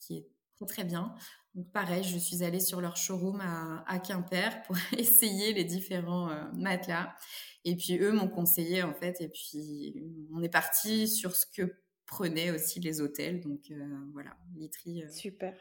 qui 0.00 0.16
est 0.16 0.28
très 0.66 0.82
très 0.82 0.84
bien. 0.84 1.14
Donc 1.54 1.70
pareil, 1.72 2.04
je 2.04 2.16
suis 2.16 2.44
allée 2.44 2.60
sur 2.60 2.80
leur 2.80 2.96
showroom 2.96 3.40
à, 3.40 3.98
Quimper 3.98 4.62
pour 4.66 4.76
essayer 4.98 5.52
les 5.52 5.64
différents 5.64 6.30
euh, 6.30 6.44
matelas. 6.54 7.14
Et 7.64 7.76
puis 7.76 7.98
eux 7.98 8.12
m'ont 8.12 8.28
conseillé 8.28 8.82
en 8.82 8.94
fait. 8.94 9.20
Et 9.20 9.28
puis 9.28 10.02
on 10.32 10.42
est 10.42 10.48
parti 10.48 11.08
sur 11.08 11.34
ce 11.34 11.46
que 11.46 11.74
prenaient 12.06 12.50
aussi 12.50 12.80
les 12.80 13.00
hôtels. 13.00 13.40
Donc 13.40 13.70
euh, 13.70 13.84
voilà, 14.12 14.36
literie. 14.56 15.02
Euh. 15.02 15.10
Super. 15.10 15.54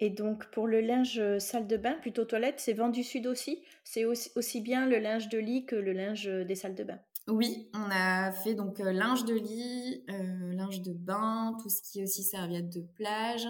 Et 0.00 0.10
donc 0.10 0.50
pour 0.50 0.66
le 0.66 0.80
linge 0.80 1.38
salle 1.38 1.66
de 1.66 1.76
bain, 1.76 1.94
plutôt 2.00 2.24
toilette, 2.24 2.58
c'est 2.58 2.72
vendu 2.72 3.02
sud 3.02 3.26
aussi? 3.26 3.62
C'est 3.84 4.04
aussi, 4.04 4.30
aussi, 4.34 4.60
bien 4.60 4.86
le 4.86 4.98
linge 4.98 5.28
de 5.28 5.38
lit 5.38 5.66
que 5.66 5.76
le 5.76 5.92
linge 5.92 6.26
des 6.26 6.56
salles 6.56 6.74
de 6.74 6.84
bain? 6.84 6.98
Oui, 7.28 7.70
on 7.72 7.88
a 7.90 8.32
fait 8.32 8.54
donc 8.54 8.80
linge 8.80 9.24
de 9.24 9.34
lit, 9.34 10.04
linge 10.08 10.82
de 10.82 10.92
bain, 10.92 11.56
tout 11.62 11.70
ce 11.70 11.80
qui 11.80 12.00
est 12.00 12.02
aussi 12.02 12.24
serviette 12.24 12.68
de 12.70 12.82
plage, 12.96 13.46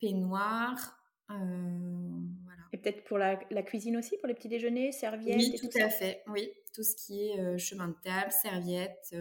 peignoir. 0.00 0.98
voilà. 1.28 2.62
Et 2.72 2.78
peut-être 2.78 3.04
pour 3.04 3.18
la, 3.18 3.36
cuisine 3.62 3.96
aussi, 3.96 4.16
pour 4.18 4.28
les 4.28 4.34
petits 4.34 4.48
déjeuners, 4.48 4.92
serviettes 4.92 5.38
Oui, 5.38 5.56
tout, 5.60 5.78
à 5.80 5.88
fait. 5.88 6.22
Oui, 6.28 6.50
tout 6.74 6.82
ce 6.82 6.96
qui 6.96 7.28
est 7.28 7.58
chemin 7.58 7.88
de 7.88 7.96
table, 8.02 8.32
serviettes, 8.32 9.14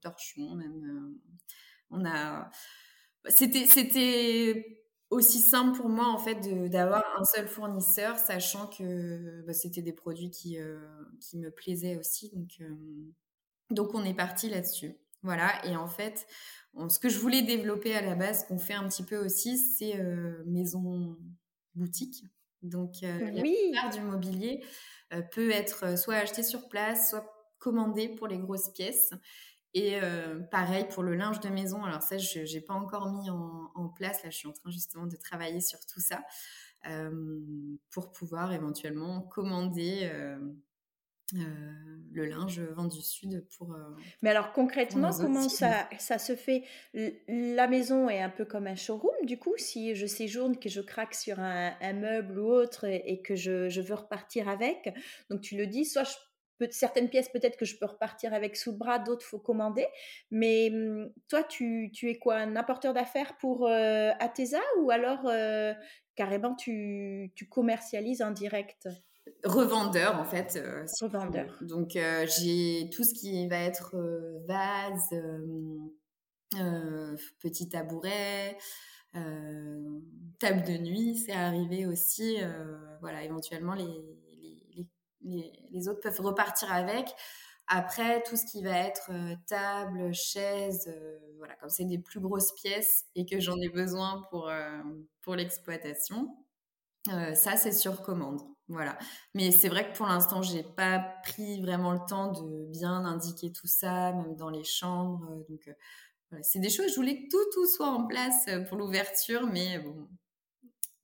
torchons 0.00 0.54
même. 0.54 1.18
on 1.90 2.04
a. 2.04 2.50
C'était, 3.28 3.66
c'était 3.66 4.82
aussi 5.12 5.40
simple 5.40 5.76
pour 5.76 5.90
moi 5.90 6.08
en 6.08 6.18
fait 6.18 6.40
d'avoir 6.70 7.04
un 7.18 7.24
seul 7.24 7.46
fournisseur, 7.46 8.18
sachant 8.18 8.66
que 8.66 9.42
bah, 9.46 9.52
c'était 9.52 9.82
des 9.82 9.92
produits 9.92 10.30
qui, 10.30 10.58
euh, 10.58 10.80
qui 11.20 11.36
me 11.38 11.50
plaisaient 11.50 11.96
aussi. 11.96 12.30
Donc, 12.34 12.48
euh, 12.60 12.74
donc 13.70 13.94
on 13.94 14.04
est 14.04 14.14
parti 14.14 14.48
là-dessus. 14.48 14.96
Voilà. 15.22 15.64
Et 15.66 15.76
en 15.76 15.86
fait, 15.86 16.26
ce 16.88 16.98
que 16.98 17.08
je 17.08 17.18
voulais 17.18 17.42
développer 17.42 17.94
à 17.94 18.02
la 18.02 18.14
base, 18.14 18.44
qu'on 18.46 18.58
fait 18.58 18.74
un 18.74 18.88
petit 18.88 19.04
peu 19.04 19.16
aussi, 19.24 19.58
c'est 19.58 19.98
euh, 20.00 20.42
maison 20.46 21.16
boutique. 21.74 22.24
Donc 22.62 22.96
oui. 23.02 23.56
la 23.74 23.90
du 23.90 24.00
mobilier 24.00 24.64
peut 25.32 25.50
être 25.50 25.98
soit 25.98 26.14
acheté 26.14 26.42
sur 26.44 26.68
place, 26.68 27.10
soit 27.10 27.26
commandé 27.58 28.08
pour 28.08 28.28
les 28.28 28.38
grosses 28.38 28.70
pièces. 28.70 29.12
Et 29.74 29.98
euh, 30.02 30.40
pareil 30.50 30.86
pour 30.90 31.02
le 31.02 31.14
linge 31.14 31.40
de 31.40 31.48
maison. 31.48 31.82
Alors 31.84 32.02
ça, 32.02 32.18
je 32.18 32.40
n'ai 32.40 32.60
pas 32.60 32.74
encore 32.74 33.10
mis 33.10 33.30
en, 33.30 33.88
place. 33.96 34.22
Là, 34.22 34.30
je 34.30 34.36
suis 34.36 34.48
en 34.48 34.52
train 34.52 34.70
justement 34.70 35.06
de 35.06 35.16
travailler 35.16 35.60
sur 35.60 35.78
tout 35.86 36.00
ça 36.00 36.22
euh, 36.86 37.40
pour 37.90 38.12
pouvoir 38.12 38.52
éventuellement 38.52 39.22
commander 39.22 40.10
euh, 40.12 40.38
le 41.32 42.26
linge 42.26 42.60
vendu 42.60 43.00
sud 43.00 43.44
pour. 43.56 43.76
Mais 44.22 44.30
alors 44.30 44.52
concrètement, 44.52 45.10
comment 45.18 45.48
ça, 45.48 45.88
ça 45.98 46.18
se 46.18 46.36
fait? 46.36 46.64
La 46.94 47.66
maison 47.68 48.08
est 48.08 48.20
un 48.20 48.30
peu 48.30 48.44
comme 48.44 48.66
un 48.66 48.76
showroom. 48.76 49.14
Du 49.24 49.38
coup, 49.38 49.54
si 49.56 49.94
je 49.94 50.06
séjourne, 50.06 50.58
que 50.58 50.68
je 50.68 50.80
craque 50.80 51.14
sur 51.14 51.40
un, 51.40 51.92
meuble 51.94 52.38
ou 52.38 52.50
autre 52.50 52.84
et, 52.84 53.22
que 53.22 53.34
je, 53.34 53.68
je, 53.68 53.80
veux 53.80 53.94
repartir 53.94 54.48
avec, 54.48 54.94
donc 55.30 55.40
tu 55.40 55.56
le 55.56 55.66
dis, 55.66 55.84
soit 55.84 56.04
je 56.04 56.14
certaines 56.70 57.08
pièces 57.08 57.28
peut-être 57.28 57.56
que 57.56 57.64
je 57.64 57.76
peux 57.76 57.86
repartir 57.86 58.32
avec 58.32 58.56
sous 58.56 58.72
le 58.72 58.78
bras, 58.78 58.98
d'autres 58.98 59.26
faut 59.26 59.38
commander. 59.38 59.86
Mais 60.30 60.70
mmh, 60.70 61.12
toi, 61.28 61.42
tu, 61.42 61.90
tu 61.92 62.10
es 62.10 62.18
quoi, 62.18 62.36
un 62.36 62.56
apporteur 62.56 62.94
d'affaires 62.94 63.36
pour 63.38 63.66
euh, 63.66 64.10
Atesa 64.20 64.60
ou 64.80 64.90
alors 64.90 65.26
euh, 65.26 65.74
carrément 66.14 66.54
tu, 66.54 67.32
tu, 67.34 67.48
commercialises 67.48 68.22
en 68.22 68.30
direct? 68.30 68.88
Revendeur 69.44 70.18
en 70.18 70.24
fait. 70.24 70.56
Euh, 70.56 70.84
Revendeur. 71.00 71.58
Donc 71.62 71.90
j'ai 71.92 72.90
tout 72.92 73.04
ce 73.04 73.14
qui 73.14 73.48
va 73.48 73.58
être 73.58 73.96
vase, 74.46 75.14
petit 77.40 77.68
tabouret. 77.68 78.58
table 79.12 80.62
de 80.64 80.78
nuit, 80.78 81.16
c'est 81.16 81.32
arrivé 81.32 81.86
aussi, 81.86 82.38
voilà, 83.00 83.22
éventuellement 83.22 83.74
les, 83.74 84.22
les, 85.22 85.88
autres 85.88 86.00
peuvent 86.00 86.20
repartir 86.20 86.72
avec. 86.72 87.08
Après, 87.68 88.22
tout 88.24 88.36
ce 88.36 88.44
qui 88.44 88.62
va 88.62 88.76
être 88.76 89.10
euh, 89.10 89.34
table, 89.46 90.12
chaise, 90.12 90.84
euh, 90.88 91.18
voilà, 91.38 91.54
comme 91.56 91.70
c'est 91.70 91.84
des 91.84 91.98
plus 91.98 92.20
grosses 92.20 92.52
pièces 92.52 93.06
et 93.14 93.24
que 93.24 93.40
j'en 93.40 93.56
ai 93.60 93.68
besoin 93.68 94.26
pour, 94.30 94.48
euh, 94.48 94.82
pour 95.22 95.34
l'exploitation, 95.36 96.36
ça, 97.34 97.56
c'est 97.56 97.72
sur 97.72 98.02
commande. 98.02 98.40
Voilà. 98.68 98.96
Mais 99.34 99.50
c'est 99.50 99.68
vrai 99.68 99.90
que 99.90 99.96
pour 99.96 100.06
l'instant, 100.06 100.42
j'ai 100.42 100.62
pas 100.62 100.98
pris 101.24 101.60
vraiment 101.60 101.92
le 101.92 102.00
temps 102.08 102.32
de 102.32 102.66
bien 102.70 103.04
indiquer 103.04 103.52
tout 103.52 103.66
ça, 103.66 104.12
même 104.12 104.36
dans 104.36 104.50
les 104.50 104.64
chambres. 104.64 105.44
Donc, 105.48 105.70
c'est 106.42 106.60
des 106.60 106.70
choses, 106.70 106.90
je 106.90 106.96
voulais 106.96 107.16
que 107.16 107.28
tout, 107.28 107.50
tout 107.52 107.66
soit 107.66 107.88
en 107.88 108.06
place 108.06 108.48
pour 108.68 108.78
l'ouverture, 108.78 109.46
mais 109.46 109.78
bon, 109.78 110.08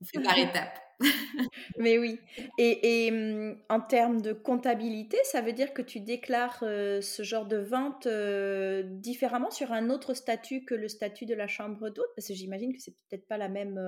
on 0.00 0.04
fait 0.04 0.22
par 0.22 0.38
étapes. 0.38 0.80
Mais 1.78 1.98
oui. 1.98 2.18
Et, 2.58 3.10
mmh, 3.10 3.56
en 3.68 3.80
termes 3.80 4.20
de 4.20 4.32
comptabilité, 4.32 5.16
ça 5.24 5.40
veut 5.40 5.52
dire 5.52 5.72
que 5.72 5.82
tu 5.82 6.00
déclares 6.00 6.58
ce 6.60 7.22
genre 7.22 7.46
de 7.46 7.58
vente 7.58 8.08
différemment 9.00 9.50
sur 9.50 9.72
un 9.72 9.90
autre 9.90 10.14
statut 10.14 10.64
que 10.64 10.74
le 10.74 10.88
statut 10.88 11.26
de 11.26 11.34
la 11.34 11.46
chambre 11.46 11.90
d'hôte? 11.90 12.10
Parce 12.16 12.28
que 12.28 12.34
j'imagine 12.34 12.72
que 12.72 12.80
c'est 12.80 12.96
peut-être 13.08 13.28
pas 13.28 13.36
la 13.36 13.48
même. 13.48 13.78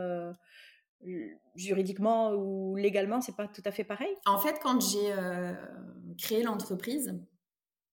Juridiquement 1.54 2.32
ou 2.32 2.76
légalement, 2.76 3.20
c'est 3.20 3.36
pas 3.36 3.48
tout 3.48 3.62
à 3.64 3.70
fait 3.70 3.84
pareil. 3.84 4.14
En 4.26 4.38
fait, 4.38 4.58
quand 4.62 4.80
j'ai 4.80 5.12
créé 6.18 6.42
l'entreprise, 6.42 7.18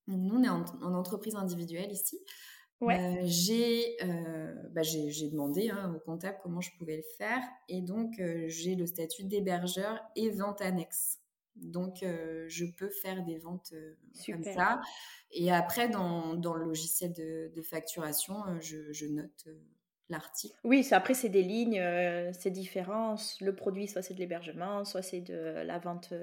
nous 0.08 0.36
on 0.36 0.44
est 0.44 0.50
en 0.50 0.94
entreprise 0.94 1.36
individuelle 1.36 1.92
ici, 1.92 2.20
Ouais. 2.80 3.24
Bah, 4.72 4.84
j'ai 4.84 5.30
demandé 5.30 5.70
hein, 5.70 5.94
au 5.96 6.00
comptable 6.00 6.38
comment 6.44 6.62
je 6.62 6.70
pouvais 6.78 6.98
le 6.98 7.04
faire 7.18 7.42
et 7.68 7.82
donc 7.82 8.22
j'ai 8.48 8.76
le 8.76 8.86
statut 8.86 9.24
d'hébergeur 9.24 10.00
et 10.16 10.30
vente 10.30 10.62
annexe. 10.62 11.20
Donc 11.56 11.98
je 12.02 12.66
peux 12.66 12.90
faire 12.90 13.24
des 13.24 13.40
ventes 13.40 13.74
comme 14.26 14.44
ça. 14.44 14.80
Et 15.32 15.52
après, 15.52 15.90
dans, 15.90 16.36
dans 16.36 16.54
le 16.54 16.66
logiciel 16.66 17.14
de, 17.14 17.52
de 17.54 17.62
facturation, 17.62 18.44
je, 18.62 18.94
je, 18.94 19.08
note 19.08 19.48
l'article. 20.10 20.58
Oui, 20.64 20.88
après, 20.92 21.14
c'est 21.14 21.30
des 21.30 21.44
lignes, 21.44 21.82
c'est 22.34 22.52
différent. 22.52 23.16
Le 23.42 23.56
produit, 23.56 23.88
soit 23.88 24.02
c'est 24.02 24.14
de 24.14 24.20
l'hébergement, 24.20 24.86
soit 24.86 25.02
c'est 25.02 25.22
de 25.22 25.62
la 25.66 25.80
vente. 25.80 26.14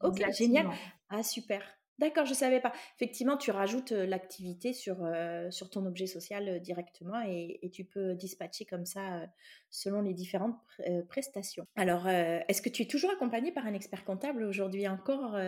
Ok, 0.00 0.22
génial. 0.32 0.68
Ah, 1.08 1.22
super. 1.22 1.62
D'accord, 1.98 2.24
je 2.24 2.30
ne 2.30 2.36
savais 2.36 2.60
pas. 2.60 2.72
Effectivement, 2.96 3.36
tu 3.36 3.52
rajoutes 3.52 3.92
l'activité 3.92 4.72
sur, 4.72 5.08
sur 5.50 5.70
ton 5.70 5.86
objet 5.86 6.06
social 6.06 6.60
directement 6.60 7.22
et, 7.22 7.70
tu 7.72 7.84
peux 7.84 8.14
dispatcher 8.14 8.64
comme 8.64 8.84
ça 8.84 9.28
selon 9.70 10.02
les 10.02 10.12
différentes 10.12 10.58
prestations. 11.08 11.66
Alors, 11.76 12.08
est-ce 12.08 12.62
que 12.62 12.68
tu 12.68 12.82
es 12.82 12.86
toujours 12.86 13.10
accompagné 13.12 13.52
par 13.52 13.66
un 13.66 13.74
expert 13.74 14.04
comptable 14.04 14.42
aujourd'hui 14.42 14.88
encore 14.88 15.38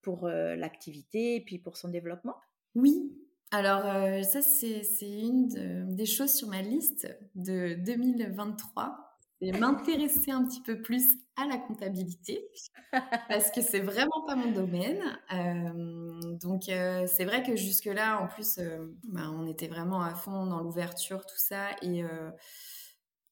pour 0.00 0.26
l'activité 0.26 1.36
et 1.36 1.40
puis 1.42 1.58
pour 1.58 1.76
son 1.76 1.88
développement? 1.88 2.36
Oui. 2.74 3.12
Alors, 3.50 3.82
ça, 4.24 4.42
c'est 4.42 4.82
une 5.02 5.94
des 5.94 6.06
choses 6.06 6.34
sur 6.34 6.48
ma 6.48 6.62
liste 6.62 7.08
de 7.34 7.74
2023 7.74 9.08
c'est 9.40 9.52
m'intéresser 9.52 10.30
un 10.30 10.44
petit 10.44 10.60
peu 10.60 10.80
plus 10.80 11.16
à 11.36 11.46
la 11.46 11.58
comptabilité 11.58 12.48
parce 13.28 13.50
que 13.50 13.60
c'est 13.60 13.80
vraiment 13.80 14.24
pas 14.26 14.34
mon 14.34 14.50
domaine. 14.50 15.00
Euh, 15.32 16.20
donc 16.40 16.68
euh, 16.68 17.06
c'est 17.06 17.24
vrai 17.24 17.42
que 17.42 17.54
jusque 17.54 17.86
là, 17.86 18.20
en 18.20 18.26
plus, 18.26 18.58
euh, 18.58 18.96
bah, 19.04 19.30
on 19.30 19.46
était 19.46 19.68
vraiment 19.68 20.02
à 20.02 20.14
fond 20.14 20.46
dans 20.46 20.60
l'ouverture, 20.60 21.24
tout 21.24 21.38
ça, 21.38 21.68
et 21.82 22.02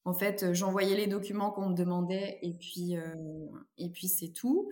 en 0.05 0.13
fait, 0.13 0.53
j'envoyais 0.53 0.97
les 0.97 1.09
documents 1.09 1.51
qu'on 1.51 1.71
me 1.71 1.75
demandait, 1.75 2.39
et 2.43 2.55
puis 2.55 2.95
et 3.77 3.91
puis 3.91 4.09
c'est 4.09 4.33
tout. 4.33 4.71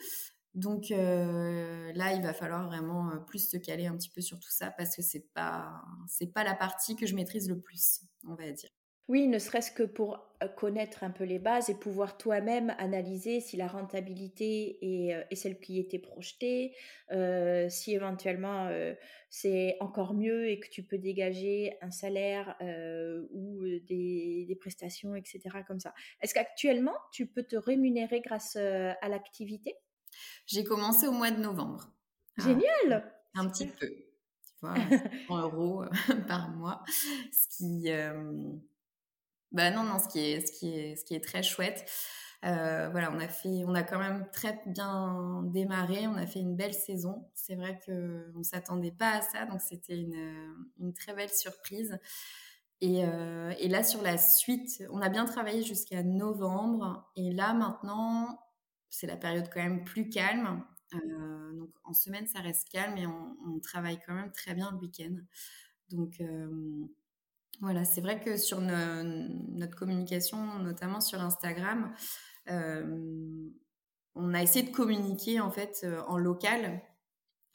Donc 0.55 0.91
là, 0.91 2.13
il 2.13 2.23
va 2.23 2.33
falloir 2.33 2.67
vraiment 2.67 3.19
plus 3.27 3.51
se 3.51 3.57
caler 3.57 3.87
un 3.87 3.97
petit 3.97 4.11
peu 4.11 4.21
sur 4.21 4.39
tout 4.39 4.51
ça 4.51 4.71
parce 4.71 4.95
que 4.95 5.03
c'est 5.03 5.33
pas 5.35 5.83
c'est 6.07 6.33
pas 6.33 6.45
la 6.45 6.55
partie 6.55 6.97
que 6.97 7.07
je 7.07 7.15
maîtrise 7.15 7.49
le 7.49 7.59
plus, 7.59 8.03
on 8.27 8.35
va 8.35 8.51
dire. 8.51 8.71
Oui, 9.07 9.29
ne 9.29 9.39
serait-ce 9.39 9.71
que 9.71 9.83
pour 9.83 10.19
connaître 10.57 11.05
un 11.05 11.11
peu 11.11 11.25
les 11.25 11.39
bases 11.39 11.69
et 11.69 11.75
pouvoir 11.75 12.17
toi-même 12.17 12.75
analyser 12.79 13.41
si 13.41 13.59
la 13.59 13.67
rentabilité 13.67 14.79
est, 14.81 15.35
celle 15.35 15.61
qui 15.61 15.79
était 15.79 15.99
projetée, 15.99 16.75
si 17.69 17.93
éventuellement 17.93 18.71
c'est 19.29 19.77
encore 19.81 20.15
mieux 20.15 20.49
et 20.49 20.59
que 20.59 20.69
tu 20.71 20.83
peux 20.85 20.97
dégager 20.97 21.77
un 21.83 21.91
salaire 21.91 22.57
ou 23.31 23.63
des, 23.87 24.57
prestations, 24.59 25.15
etc. 25.15 25.41
comme 25.67 25.81
ça. 25.81 25.93
Est-ce 26.23 26.33
qu'actuellement, 26.33 26.97
tu 27.13 27.27
peux 27.27 27.43
te 27.43 27.57
rémunérer 27.57 28.23
grâce 28.23 28.57
à 28.57 29.09
l'activité? 29.11 29.75
J'ai 30.47 30.65
commencé 30.65 31.07
au 31.07 31.13
mois 31.13 31.31
de 31.31 31.41
novembre. 31.41 31.91
Génial 32.39 33.13
Un 33.35 33.49
petit 33.49 33.67
peu. 33.67 33.87
Tu 33.87 34.53
vois, 34.61 34.75
100 35.29 35.43
euros 35.43 35.85
par 36.29 36.51
mois, 36.51 36.83
ce 37.33 37.57
qui 37.57 37.89
bah 39.55 39.71
non, 39.71 39.85
non, 39.85 40.01
ce 40.01 40.09
qui 40.09 40.19
est, 40.19 40.45
ce 40.45 40.53
qui 40.53 40.77
est, 40.77 40.97
ce 40.97 41.05
qui 41.05 41.15
est 41.15 41.25
très 41.25 41.45
chouette. 41.45 41.89
Euh, 42.45 42.89
voilà, 42.91 43.11
on 43.13 43.21
a 43.21 43.29
fait, 43.29 43.65
on 43.65 43.75
a 43.75 43.85
quand 43.85 44.01
même 44.01 44.27
très 44.33 44.61
bien 44.67 45.43
démarré. 45.45 46.09
On 46.09 46.17
a 46.17 46.27
fait 46.27 46.41
une 46.41 46.57
belle 46.57 46.75
saison. 46.75 47.29
C'est 47.35 47.55
vrai 47.55 47.79
que 47.87 48.33
on 48.37 48.43
s'attendait 48.43 48.91
pas 48.91 49.13
à 49.13 49.21
ça, 49.23 49.47
donc 49.47 49.61
c'était 49.61 49.97
une, 49.97 50.55
une, 50.81 50.93
très 50.93 51.15
belle 51.15 51.31
surprise. 51.31 51.99
Et, 52.81 53.05
euh, 53.05 53.55
et, 53.61 53.69
là, 53.69 53.85
sur 53.85 54.03
la 54.03 54.19
suite, 54.19 54.83
on 54.91 55.01
a 55.01 55.09
bien 55.09 55.25
travaillé 55.25 55.63
jusqu'à 55.63 56.03
novembre. 56.03 57.09
Et 57.15 57.33
là, 57.33 57.55
maintenant, 57.55 58.41
c'est 58.95 59.07
la 59.07 59.17
période 59.17 59.49
quand 59.53 59.63
même 59.63 59.85
plus 59.85 60.09
calme. 60.09 60.65
Euh, 60.95 61.53
donc 61.55 61.71
en 61.85 61.93
semaine, 61.93 62.27
ça 62.27 62.41
reste 62.41 62.69
calme 62.69 62.97
et 62.97 63.07
on, 63.07 63.37
on, 63.47 63.59
travaille 63.59 63.99
quand 64.07 64.15
même 64.15 64.31
très 64.31 64.55
bien 64.55 64.71
le 64.71 64.79
week-end. 64.79 65.17
Donc 65.91 66.23
voilà, 67.61 67.85
c'est 67.85 68.01
vrai 68.01 68.21
que 68.21 68.37
sur 68.37 68.61
notre 68.61 69.77
communication, 69.77 70.59
notamment 70.59 71.01
sur 71.01 71.21
Instagram, 71.21 71.93
euh, 72.51 73.49
on 74.15 74.35
a 74.35 74.43
essayé 74.43 74.65
de 74.65 74.75
communiquer 74.75 75.41
en 75.41 75.51
fait 75.51 75.81
euh, 75.85 76.03
en 76.07 76.19
local 76.19 76.83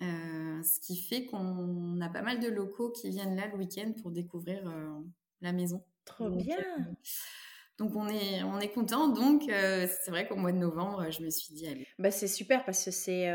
ce 0.01 0.79
qui 0.81 0.97
fait 0.97 1.25
qu'on 1.25 1.99
a 2.01 2.09
pas 2.09 2.21
mal 2.21 2.39
de 2.39 2.47
locaux 2.49 2.89
qui 2.89 3.09
viennent 3.09 3.35
là 3.35 3.47
le 3.47 3.57
week-end 3.57 3.93
pour 4.01 4.11
découvrir 4.11 4.61
la 5.41 5.53
maison. 5.53 5.83
Trop 6.03 6.29
bien. 6.29 6.57
Donc 7.79 7.95
on 7.95 8.07
est, 8.07 8.43
on 8.43 8.59
est 8.59 8.69
content. 8.69 9.07
Donc 9.07 9.43
c'est 9.47 10.11
vrai 10.11 10.27
qu'au 10.27 10.35
mois 10.35 10.51
de 10.51 10.57
novembre, 10.57 11.09
je 11.09 11.23
me 11.23 11.29
suis 11.29 11.53
dit 11.53 11.67
allez. 11.67 11.87
Bah, 11.97 12.11
c'est 12.11 12.27
super 12.27 12.63
parce 12.65 12.85
que 12.85 12.91
c'est, 12.91 13.25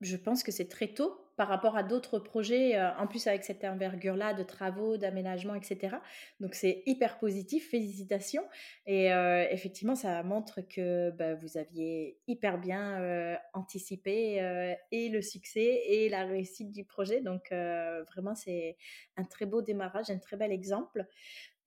je 0.00 0.16
pense 0.16 0.42
que 0.42 0.52
c'est 0.52 0.68
très 0.68 0.88
tôt 0.88 1.20
par 1.36 1.48
rapport 1.48 1.76
à 1.76 1.82
d'autres 1.82 2.18
projets, 2.18 2.76
euh, 2.76 2.90
en 2.96 3.06
plus 3.06 3.26
avec 3.26 3.44
cette 3.44 3.62
envergure-là 3.62 4.32
de 4.32 4.42
travaux, 4.42 4.96
d'aménagement, 4.96 5.54
etc. 5.54 5.96
Donc 6.40 6.54
c'est 6.54 6.82
hyper 6.86 7.18
positif, 7.18 7.70
félicitations. 7.70 8.44
Et 8.86 9.12
euh, 9.12 9.46
effectivement, 9.50 9.94
ça 9.94 10.22
montre 10.22 10.62
que 10.62 11.10
bah, 11.10 11.34
vous 11.34 11.58
aviez 11.58 12.18
hyper 12.26 12.58
bien 12.58 13.00
euh, 13.00 13.36
anticipé 13.52 14.76
et 14.90 15.08
le 15.08 15.22
succès 15.22 15.82
et 15.86 16.08
la 16.08 16.24
réussite 16.24 16.72
du 16.72 16.84
projet. 16.84 17.20
Donc 17.20 17.50
vraiment, 17.50 18.34
c'est 18.34 18.76
un 19.16 19.24
très 19.24 19.46
beau 19.46 19.60
démarrage, 19.62 20.10
un 20.10 20.18
très 20.18 20.36
bel 20.36 20.52
exemple. 20.52 21.06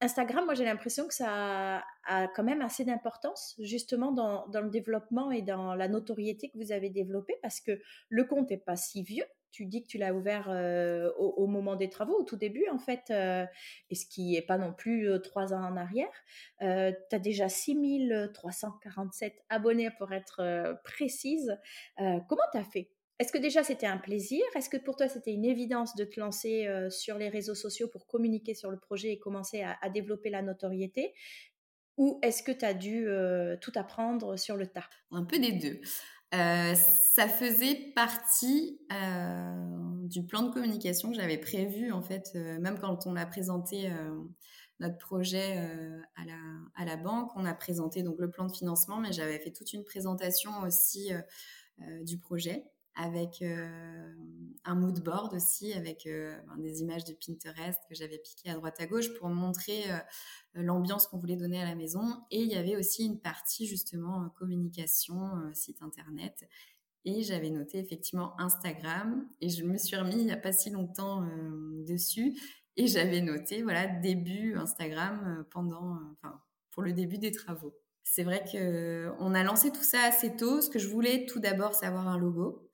Instagram, 0.02 0.45
moi 0.45 0.54
j'ai 0.54 0.64
l'impression 0.64 1.08
que 1.08 1.14
ça 1.14 1.84
a, 2.08 2.28
quand 2.30 2.43
même 2.43 2.62
assez 2.62 2.86
d'importance 2.86 3.56
justement 3.60 4.12
dans, 4.12 4.45
le 4.47 4.70
développement 4.70 5.30
et 5.32 5.41
dans 5.41 5.76
la 5.76 5.88
notoriété 5.89 6.50
que 6.50 6.58
vous 6.58 6.72
avez 6.72 6.89
développée 6.89 7.36
parce 7.41 7.60
que 7.60 7.82
le 8.08 8.24
compte 8.24 8.50
n'est 8.50 8.58
pas 8.58 8.78
si 8.78 9.04
vieux 9.04 9.26
tu 9.52 9.66
dis 9.66 9.82
que 9.84 9.88
tu 9.88 9.97
l'as 9.97 10.14
ouvert 10.14 10.50
euh, 10.50 11.12
au, 11.18 11.47
moment 11.47 11.76
des 11.76 11.89
travaux, 11.89 12.20
au 12.20 12.24
tout 12.24 12.36
début 12.36 12.66
en 12.72 12.78
fait, 12.80 13.06
euh, 13.10 13.45
et 13.89 13.95
ce 13.95 14.06
qui 14.06 14.34
n'est 14.34 14.41
pas 14.41 14.58
non 14.58 14.74
plus 14.74 15.10
euh, 15.10 15.20
trois 15.20 15.54
ans 15.54 15.64
en 15.64 15.76
arrière. 15.76 16.14
tu 16.60 16.66
as 16.66 17.20
déjà 17.20 17.50
6347 17.50 19.34
abonnés 19.50 19.89
pour 19.97 20.12
être 20.14 20.80
précise. 20.84 21.58
comment 21.97 22.43
tu 22.52 22.58
as 22.58 22.64
fait 22.64 22.91
Est-ce 23.20 23.32
que 23.32 23.38
déjà 23.38 23.63
c'était 23.63 23.86
un 23.86 23.97
plaisir? 23.97 24.41
Est-ce 24.55 24.70
que 24.70 24.78
pour 24.78 24.95
toi 24.95 25.07
c'était 25.07 25.34
une 25.34 25.45
évidence 25.45 25.95
de 25.95 26.05
te 26.05 26.20
lancer 26.20 26.67
sur 26.89 27.17
les 27.17 27.30
réseaux 27.30 27.55
sociaux 27.55 27.88
pour 27.88 28.07
communiquer 28.07 28.55
sur 28.55 28.72
le 28.72 28.80
projet 28.80 29.11
et 29.11 29.20
commencer 29.20 29.61
à 29.61 29.89
développer 29.89 30.30
la 30.30 30.41
notoriété? 30.41 31.13
Ou 31.97 32.17
est-ce 32.24 32.43
que 32.43 32.53
tu 32.53 32.63
as 32.63 32.74
dû 32.74 33.07
tout 33.59 33.74
apprendre 33.76 34.38
sur 34.38 34.55
le 34.55 34.67
tas? 34.67 34.89
Un 35.11 35.26
peu 35.26 35.38
des 35.38 35.51
deux. 35.51 35.82
Euh, 36.36 36.76
ça 36.76 37.28
faisait 37.28 37.91
partie 37.95 38.80
euh, 38.93 40.07
du 40.07 40.24
plan 40.28 40.43
de 40.43 40.53
communication 40.53 41.09
que 41.09 41.15
j'avais 41.15 41.39
prévu 41.39 41.91
en 41.91 42.03
fait, 42.03 42.32
euh, 42.36 42.59
même 42.59 42.78
quand 42.78 43.07
on 43.07 43.15
a 43.15 43.26
présenté 43.26 43.91
notre 44.80 44.97
projet 44.97 45.57
à, 46.15 46.26
la, 46.26 46.38
à 46.76 46.86
la 46.86 46.97
banque, 46.97 47.32
on 47.36 47.45
a 47.45 47.53
présenté 47.53 48.03
donc 48.03 48.20
le 48.20 48.30
plan 48.30 48.45
de 48.45 48.51
financement, 48.51 48.97
mais 48.97 49.11
j'avais 49.11 49.39
fait 49.39 49.51
toute 49.51 49.74
une 49.74 49.84
présentation 49.84 50.61
aussi 50.61 51.11
du 52.03 52.17
projet 52.17 52.63
avec 52.96 53.42
un 53.42 54.76
mood 54.76 55.02
board 55.04 55.34
aussi, 55.34 55.74
avec 55.74 56.04
ben, 56.06 56.58
des 56.58 56.82
images 56.82 57.06
de 57.06 57.14
Pinterest 57.14 57.80
que 57.88 57.96
j'avais 57.96 58.18
piquées 58.18 58.50
à 58.50 58.56
droite 58.56 58.80
à 58.80 58.88
gauche 58.88 59.14
pour 59.18 59.30
montrer 59.30 59.86
l'ambiance 60.54 61.08
qu'on 61.08 61.18
voulait 61.18 61.38
donner 61.38 61.62
à 61.62 61.66
la 61.66 61.76
maison. 61.76 62.02
Et 62.32 62.42
il 62.42 62.50
y 62.50 62.56
avait 62.56 62.76
aussi 62.76 63.06
une 63.06 63.20
partie 63.20 63.68
justement 63.68 64.30
communication, 64.38 65.32
site 65.54 65.82
internet. 65.82 66.48
Et 67.06 67.24
j'avais 67.24 67.50
noté 67.50 67.80
effectivement 67.80 68.40
Instagram 68.40 69.28
et 69.40 69.50
je 69.50 69.64
me 69.64 69.78
suis 69.78 69.96
remis 69.96 70.18
il 70.18 70.26
n'y 70.26 70.34
a 70.34 70.38
pas 70.38 70.52
si 70.52 70.70
longtemps 70.70 71.26
dessus 71.88 72.38
et 72.76 72.88
j'avais 72.88 73.22
noté 73.22 73.64
voilà 73.64 73.88
début 73.88 74.56
Instagram 74.56 75.46
pendant 75.50 75.98
enfin 76.12 76.42
pour 76.72 76.84
le 76.84 76.94
début 76.94 77.18
des 77.18 77.32
travaux. 77.32 77.74
C'est 78.12 78.24
vrai 78.24 78.43
que 78.43 79.12
on 79.20 79.36
a 79.36 79.43
lancé 79.43 79.72
tout 79.72 79.84
ça 79.84 80.01
assez 80.03 80.36
tôt. 80.36 80.62
Ce 80.62 80.70
que 80.70 80.80
je 80.80 80.88
voulais 80.88 81.26
tout 81.28 81.39
d'abord, 81.39 81.76
c'est 81.76 81.86
avoir 81.86 82.07
un 82.07 82.18
logo. 82.18 82.70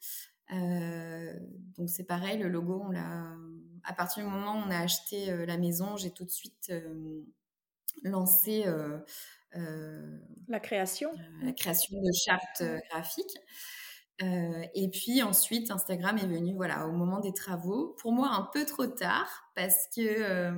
donc 0.50 1.90
c'est 1.90 2.06
pareil, 2.06 2.38
le 2.38 2.48
logo, 2.48 2.82
on 2.86 2.92
l'a 2.92 3.36
à 3.84 3.94
partir 3.94 4.24
du 4.24 4.30
moment 4.30 4.54
où 4.56 4.64
on 4.66 4.72
a 4.72 4.80
acheté 4.80 5.46
la 5.46 5.58
maison, 5.58 5.96
j'ai 5.98 6.12
tout 6.12 6.26
de 6.26 6.32
suite 6.32 6.72
lancé 8.04 8.64
euh, 8.66 8.98
euh, 9.56 10.18
la 10.48 10.60
création, 10.60 11.12
euh, 11.14 11.46
la 11.46 11.54
création 11.54 11.98
de 12.02 12.12
chartes 12.14 12.64
graphiques. 12.90 13.38
Et 14.20 14.90
puis 14.90 15.22
ensuite, 15.24 15.72
Instagram 15.72 16.18
est 16.18 16.28
venu 16.28 16.54
voilà 16.56 16.88
au 16.88 16.92
moment 16.92 17.20
des 17.20 17.34
travaux. 17.34 17.96
Pour 18.00 18.14
moi, 18.14 18.30
un 18.32 18.50
peu 18.54 18.66
trop 18.66 18.88
tard 18.88 19.52
parce 19.56 19.88
que 19.96 20.52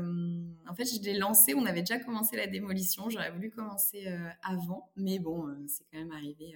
en 0.70 0.76
fait, 0.76 0.86
je 0.86 1.02
l'ai 1.02 1.18
lancé. 1.18 1.54
On 1.56 1.66
avait 1.66 1.82
déjà 1.82 2.00
commencé 2.00 2.36
la 2.38 2.48
démolition. 2.48 3.10
J'aurais 3.10 3.32
voulu 3.32 3.50
commencer 3.50 4.08
avant, 4.44 4.92
mais 4.96 5.20
bon, 5.20 5.48
c'est 5.68 5.86
quand 5.92 5.98
même 5.98 6.12
arrivé 6.12 6.56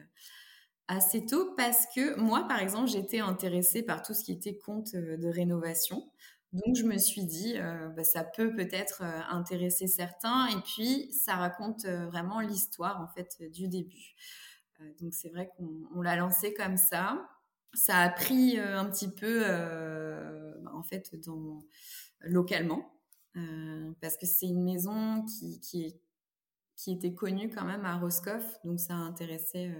assez 0.87 1.25
tôt 1.25 1.53
parce 1.55 1.85
que 1.95 2.19
moi, 2.19 2.47
par 2.47 2.59
exemple, 2.59 2.87
j'étais 2.87 3.19
intéressée 3.19 3.81
par 3.81 4.03
tout 4.03 4.13
ce 4.13 4.23
qui 4.23 4.33
était 4.33 4.57
compte 4.57 4.93
de 4.95 5.27
rénovation. 5.27 6.03
Donc 6.53 6.75
je 6.75 6.83
me 6.83 6.97
suis 6.97 7.23
dit, 7.23 7.53
euh, 7.57 7.87
bah, 7.89 8.03
ça 8.03 8.25
peut 8.25 8.53
peut-être 8.53 9.03
euh, 9.03 9.21
intéresser 9.29 9.87
certains. 9.87 10.47
Et 10.47 10.61
puis 10.61 11.11
ça 11.13 11.35
raconte 11.35 11.85
euh, 11.85 12.07
vraiment 12.07 12.41
l'histoire 12.41 13.01
en 13.01 13.07
fait 13.07 13.41
du 13.51 13.67
début. 13.69 14.15
Donc 14.99 15.13
c'est 15.13 15.29
vrai 15.29 15.49
qu'on 15.55 16.01
l'a 16.01 16.15
lancé 16.15 16.53
comme 16.53 16.77
ça. 16.77 17.29
Ça 17.73 17.97
a 17.99 18.09
pris 18.09 18.59
un 18.59 18.85
petit 18.89 19.09
peu 19.09 19.41
bah, 20.61 20.71
en 20.73 20.83
fait 20.83 21.15
dans, 21.25 21.59
localement 22.21 22.93
parce 24.01 24.17
que 24.17 24.25
c'est 24.25 24.47
une 24.47 24.63
maison 24.63 25.25
qui, 25.25 25.61
qui, 25.61 26.91
était 26.91 27.13
connue 27.13 27.49
quand 27.49 27.65
même 27.65 27.85
à 27.85 27.97
Roscoff. 27.97 28.59
Donc 28.63 28.79
ça 28.79 28.93
a 28.93 28.97
intéressé 28.97 29.71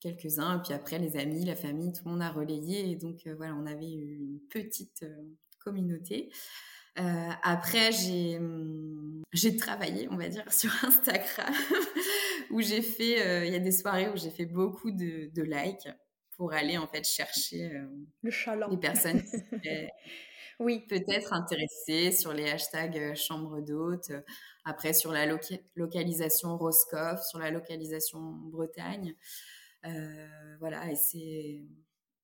quelques-uns. 0.00 0.58
Puis 0.58 0.74
après, 0.74 0.98
les 0.98 1.16
amis, 1.16 1.44
la 1.44 1.56
famille, 1.56 1.92
tout 1.92 2.04
le 2.04 2.10
monde 2.10 2.22
a 2.22 2.30
relayé. 2.30 2.90
Et 2.90 2.96
donc, 2.96 3.26
voilà, 3.36 3.54
on 3.54 3.66
avait 3.66 3.90
une 3.90 4.40
petite, 4.50 5.04
communauté. 5.62 6.30
Euh, 6.98 7.30
après, 7.42 7.90
j'ai 7.92 8.36
hum, 8.36 9.22
j'ai 9.32 9.56
travaillé, 9.56 10.08
on 10.10 10.16
va 10.16 10.28
dire, 10.28 10.44
sur 10.52 10.70
Instagram, 10.84 11.54
où 12.50 12.60
j'ai 12.60 12.82
fait, 12.82 13.22
euh, 13.22 13.46
il 13.46 13.52
y 13.52 13.56
a 13.56 13.60
des 13.60 13.72
soirées 13.72 14.08
où 14.08 14.16
j'ai 14.16 14.30
fait 14.30 14.46
beaucoup 14.46 14.90
de, 14.90 15.30
de, 15.32 15.42
likes 15.42 15.88
pour 16.36 16.52
aller 16.52 16.76
en 16.76 16.86
fait 16.86 17.04
chercher 17.04 17.70
euh, 17.70 17.86
le 18.22 18.70
les 18.70 18.76
personnes 18.76 19.22
qui 19.22 19.28
oui. 20.60 20.86
peut-être 20.86 21.32
intéressées 21.32 22.12
sur 22.12 22.34
les 22.34 22.50
hashtags 22.50 23.14
chambre 23.14 23.60
d'hôte. 23.60 24.12
Après, 24.64 24.92
sur 24.92 25.12
la 25.12 25.26
localisation 25.74 26.56
Roscoff, 26.58 27.22
sur 27.22 27.38
la 27.38 27.50
localisation 27.50 28.20
Bretagne. 28.20 29.16
voilà, 30.60 30.90
et 30.90 30.96
c'est 30.96 31.62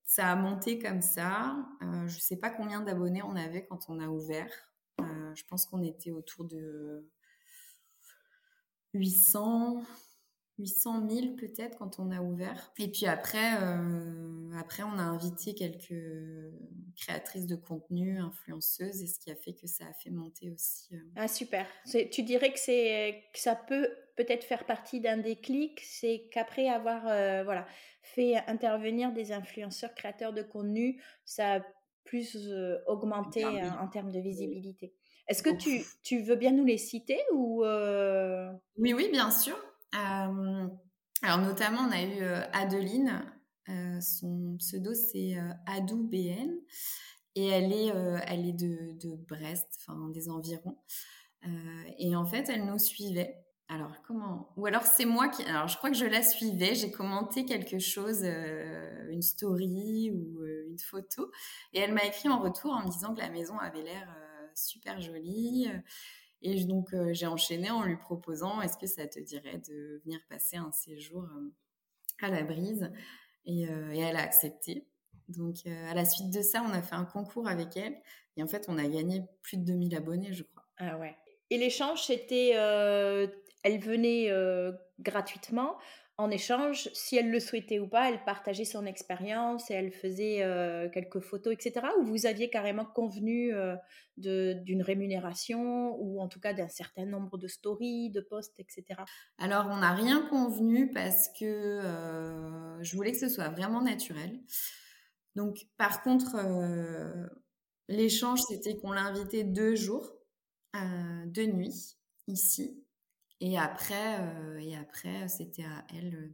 ça 0.09 0.31
a 0.33 0.35
monté 0.37 0.79
comme 0.79 1.03
ça. 1.03 1.55
Euh, 1.83 2.09
je 2.09 2.17
ne 2.17 2.21
sais 2.21 2.39
pas 2.39 2.49
combien 2.49 2.81
d'abonnés 2.81 3.23
on 3.23 3.37
avait 3.37 3.67
quand 3.67 3.91
on 3.91 4.01
a 4.01 4.09
ouvert. 4.09 4.51
Euh, 5.01 5.35
je 5.35 5.45
pense 5.45 5.67
qu'on 5.67 5.83
était 5.83 6.11
autour 6.11 6.47
de 6.47 7.07
800, 8.95 9.83
800 10.59 11.09
000 11.09 11.27
peut-être 11.37 11.79
quand 11.79 11.99
on 11.99 12.11
a 12.11 12.21
ouvert. 12.21 12.73
Et 12.79 12.89
puis 12.89 13.07
après, 13.07 13.55
euh, 13.63 14.51
après, 14.59 14.83
on 14.83 14.99
a 14.99 15.03
invité 15.03 15.55
quelques 15.55 15.95
créatrices 16.97 17.47
de 17.47 17.57
contenu, 17.57 18.19
influenceuses, 18.19 19.03
et 19.03 19.07
ce 19.07 19.21
qui 19.21 19.31
a 19.31 19.37
fait 19.37 19.53
que 19.53 19.67
ça 19.67 19.85
a 19.87 19.93
fait 19.93 20.11
monter 20.11 20.51
aussi. 20.51 20.89
Ah 21.17 21.29
super. 21.29 21.67
Tu 22.11 22.23
dirais 22.23 22.53
que 22.53 22.59
c'est 22.59 23.25
que 23.33 23.39
ça 23.39 23.55
peut 23.55 23.89
peut-être 24.17 24.45
faire 24.45 24.67
partie 24.67 25.01
d'un 25.01 25.19
déclic, 25.19 25.81
c'est 25.85 26.29
qu'après 26.33 26.69
avoir 26.69 27.03
voilà 27.45 27.67
fait 28.03 28.37
intervenir 28.47 29.13
des 29.13 29.33
influenceurs 29.33 29.95
créateurs 29.95 30.33
de 30.33 30.43
contenu, 30.43 31.01
ça 31.25 31.57
a 31.57 31.61
plus 32.09 32.37
euh, 32.37 32.79
augmenté 32.87 33.45
en 33.45 33.87
termes 33.89 34.11
de 34.11 34.21
visibilité. 34.21 34.95
Est-ce 35.29 35.43
que 35.43 35.55
tu, 35.55 35.85
tu, 36.03 36.23
veux 36.23 36.37
bien 36.37 36.53
nous 36.53 36.65
les 36.65 36.79
citer 36.79 37.19
ou 37.35 37.63
euh? 37.63 38.51
Oui, 38.79 38.95
oui, 38.95 39.11
bien 39.13 39.31
sûr. 39.31 39.57
Alors 39.93 41.39
notamment, 41.39 41.81
on 41.89 41.91
a 41.91 42.03
eu 42.03 42.23
euh, 42.23 42.43
Adeline. 42.53 43.25
son 44.01 44.57
pseudo, 44.59 44.95
c'est 44.95 45.37
AdouBN. 45.67 46.51
Et 47.35 47.47
elle 47.47 47.73
est, 47.73 47.93
elle 48.27 48.47
est 48.47 48.53
de, 48.53 48.99
de 48.99 49.15
Brest, 49.15 49.79
enfin 49.79 50.09
des 50.09 50.29
environs. 50.29 50.79
et 51.99 52.17
en 52.17 52.25
fait, 52.25 52.49
elle 52.49 52.65
nous 52.65 52.79
suivait 52.79 53.45
alors, 53.71 54.01
comment 54.07 54.51
Ou 54.57 54.65
alors, 54.65 54.85
c'est 54.85 55.05
moi 55.05 55.29
qui. 55.29 55.43
Alors, 55.45 55.69
je 55.69 55.77
crois 55.77 55.91
que 55.91 55.97
je 55.97 56.07
la 56.07 56.23
suivais. 56.23 56.75
J'ai 56.75 56.91
commenté 56.91 57.45
quelque 57.45 57.79
chose, 57.79 58.21
euh, 58.23 59.11
une 59.11 59.21
story 59.21 60.11
ou 60.11 60.41
euh, 60.41 60.65
une 60.71 60.79
photo. 60.79 61.31
Et 61.75 61.81
elle 61.81 61.93
m'a 61.93 62.05
écrit 62.05 62.31
en 62.31 62.39
retour 62.39 62.73
en 62.73 62.83
me 62.85 62.91
disant 62.91 63.15
que 63.15 63.21
la 63.21 63.29
maison 63.29 63.59
avait 63.59 63.83
l'air 63.83 64.09
euh, 64.09 64.47
super 64.55 65.03
jolie. 65.03 65.69
Et 66.43 66.65
donc, 66.65 66.95
j'ai 67.13 67.27
enchaîné 67.27 67.71
en 67.71 67.83
lui 67.83 67.97
proposant 67.97 68.61
est-ce 68.61 68.77
que 68.77 68.87
ça 68.87 69.07
te 69.07 69.19
dirait 69.19 69.59
de 69.59 70.01
venir 70.05 70.21
passer 70.29 70.57
un 70.57 70.73
séjour 70.73 71.27
à 72.23 72.31
la 72.31 72.43
brise? 72.43 72.91
Et, 73.45 73.63
et, 73.63 73.99
elle 73.99 74.17
a 74.17 74.23
accepté. 74.23 74.87
Donc, 75.29 75.67
à 75.67 75.95
la 75.95 76.05
suite 76.05 76.31
de 76.31 76.43
ça, 76.43 76.63
on 76.63 76.73
a 76.73 76.83
fait 76.83 76.95
un 76.95 77.05
concours 77.05 77.49
avec 77.49 77.77
elle. 77.77 77.97
Et 78.37 78.43
en 78.43 78.47
fait, 78.47 78.67
on 78.69 78.79
a 78.79 78.87
gagné 78.87 79.23
plus 79.43 79.57
de 79.57 79.65
2000 79.65 79.97
abonnés, 79.97 80.33
je 80.33 80.45
crois. 80.45 80.65
Ah 80.79 80.97
ouais. 80.99 81.17
Et 81.51 81.59
l'échange, 81.59 82.05
c'était 82.05 82.51
elle 82.51 83.81
venait 83.81 84.31
gratuitement 85.01 85.77
en 86.19 86.33
échange, 86.33 86.91
si 86.95 87.17
elle 87.17 87.31
le 87.31 87.39
souhaitait 87.39 87.79
ou 87.79 87.87
pas, 87.87 88.11
elle 88.11 88.25
partageait 88.25 88.65
son 88.65 88.87
expérience 88.87 89.71
et 89.71 89.75
elle 89.75 89.93
faisait 89.93 90.43
euh, 90.43 90.89
quelques 90.91 91.21
photos, 91.21 91.55
etc. 91.55 91.87
Ou 92.01 92.05
vous 92.05 92.27
aviez 92.27 92.51
carrément 92.51 92.85
convenu 92.85 93.55
euh, 93.55 93.77
d'une 94.17 94.83
rémunération 94.83 95.95
ou 96.01 96.21
en 96.21 96.27
tout 96.27 96.41
cas 96.41 96.55
d'un 96.55 96.67
certain 96.67 97.07
nombre 97.07 97.39
de 97.39 97.47
stories, 97.47 98.11
de 98.11 98.21
posts, 98.21 98.59
etc. 98.59 99.01
Alors, 99.39 99.67
on 99.71 99.77
n'a 99.77 99.93
rien 99.93 100.27
convenu 100.29 100.91
parce 100.91 101.29
que 101.39 101.45
euh, 101.45 102.83
je 102.83 102.97
voulais 102.97 103.13
que 103.13 103.19
ce 103.19 103.29
soit 103.29 103.51
vraiment 103.51 103.81
naturel. 103.81 104.41
Donc, 105.37 105.69
par 105.77 106.03
contre, 106.03 106.37
l'échange, 107.87 108.41
c'était 108.49 108.77
qu'on 108.77 108.91
l'invitait 108.91 109.45
deux 109.45 109.77
jours, 109.77 110.17
deux 111.27 111.47
nuits, 111.47 111.97
ici. 112.27 112.83
Et 113.41 113.57
après, 113.57 114.21
euh, 114.21 114.59
et 114.59 114.77
après 114.77 115.29
c'était 115.29 115.65
à 115.65 115.87
elle 115.95 116.33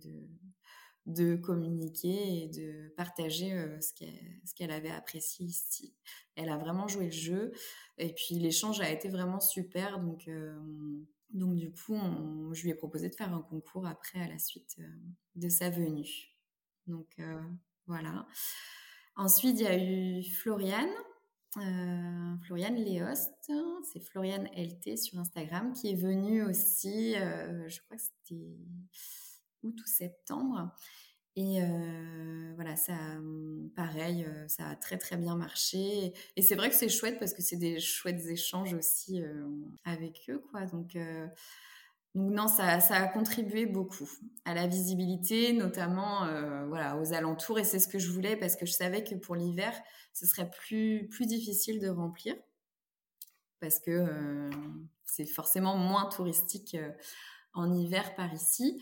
de, 1.07 1.37
communiquer 1.37 2.45
et 2.45 2.49
de 2.49 2.95
partager 2.97 3.53
euh, 3.53 3.79
ce 3.81 4.55
qu'elle 4.55 4.71
avait 4.71 4.91
apprécié 4.91 5.47
ici. 5.47 5.95
Elle 6.35 6.49
a 6.49 6.57
vraiment 6.57 6.89
joué 6.89 7.07
le 7.07 7.11
jeu. 7.11 7.53
Et 7.99 8.15
puis 8.15 8.37
l'échange 8.37 8.81
a 8.81 8.91
été 8.91 9.09
vraiment 9.09 9.41
super. 9.41 10.01
Donc, 10.01 10.29
euh, 10.29 10.59
donc 11.31 11.57
du 11.57 11.71
coup, 11.73 11.99
je 12.53 12.63
lui 12.63 12.71
ai 12.71 12.75
proposé 12.75 13.11
de 13.11 13.15
faire 13.15 13.35
un 13.35 13.43
concours 13.43 13.87
après 13.87 14.21
à 14.21 14.29
la 14.29 14.39
suite 14.39 14.79
de 15.35 15.49
sa 15.51 15.69
venue. 15.69 16.31
Donc 16.87 17.19
voilà. 17.87 18.27
Ensuite, 19.17 19.61
il 19.61 19.65
y 19.65 19.67
a 19.67 19.79
eu 19.79 20.25
Floriane 20.25 20.89
euh, 21.59 22.37
Floriane 22.45 22.77
Léost, 22.77 23.51
c'est 23.85 24.01
Floriane 24.01 24.49
LT 24.57 24.97
sur 24.99 25.19
Instagram, 25.19 25.73
qui 25.73 25.91
est 25.91 25.95
venue 25.95 26.43
aussi, 26.43 27.15
euh, 27.17 27.69
je 27.69 27.81
crois 27.83 27.97
que 27.97 28.03
c'était 28.03 28.59
août 29.63 29.81
ou 29.81 29.87
septembre. 29.87 30.75
Et 31.37 31.63
euh, 31.63 32.53
voilà, 32.55 32.77
ça, 32.77 32.95
pareil, 33.75 34.27
ça 34.47 34.69
a 34.69 34.77
très 34.77 34.99
très 34.99 35.17
bien 35.17 35.37
marché. 35.37 36.13
Et 36.37 36.43
c'est 36.43 36.55
vrai 36.55 36.71
que 36.71 36.77
c'est 36.77 36.89
chouette 36.89 37.19
parce 37.19 37.35
que 37.35 37.43
c'est 37.43 37.57
des 37.57 37.81
chouettes 37.81 38.25
échanges 38.27 38.75
aussi 38.75 39.21
avec 39.85 40.27
eux, 40.29 40.39
quoi. 40.51 40.67
Donc 40.67 40.97
donc 42.15 42.31
non, 42.31 42.47
ça, 42.47 42.79
a 42.79 43.09
contribué 43.09 43.67
beaucoup 43.67 44.09
à 44.45 44.55
la 44.55 44.69
visibilité, 44.69 45.53
notamment 45.53 46.25
euh, 46.25 46.65
voilà 46.67 46.97
aux 46.97 47.13
alentours. 47.13 47.59
Et 47.59 47.65
c'est 47.65 47.81
ce 47.81 47.89
que 47.89 47.99
je 47.99 48.11
voulais 48.11 48.37
parce 48.37 48.55
que 48.55 48.67
je 48.67 48.73
savais 48.73 49.03
que 49.03 49.17
pour 49.17 49.35
l'hiver, 49.35 49.75
ce 50.13 50.27
serait 50.27 50.49
plus 50.49 51.09
difficile 51.21 51.81
de 51.81 51.89
remplir 51.89 52.37
parce 53.61 53.81
que 53.81 53.91
euh, 53.91 54.51
c'est 55.05 55.27
forcément 55.27 55.77
moins 55.77 56.09
touristique 56.09 56.77
euh, 56.77 56.91
en 57.53 57.73
hiver 57.75 58.15
par 58.15 58.33
ici. 58.33 58.81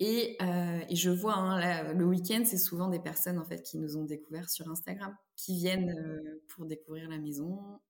Et, 0.00 0.36
je 0.40 1.10
vois 1.10 1.34
hein, 1.36 1.92
le 1.92 2.04
week-end, 2.04 2.42
c'est 2.44 2.58
souvent 2.58 2.88
des 2.88 2.98
personnes 2.98 3.38
en 3.38 3.44
fait 3.44 3.62
qui 3.62 3.78
nous 3.78 3.96
ont 3.96 4.04
découvert 4.04 4.50
sur 4.50 4.68
Instagram, 4.68 5.16
qui 5.36 5.56
viennent 5.56 5.94
pour 6.48 6.66
découvrir 6.66 7.08
la 7.08 7.18
maison 7.18 7.80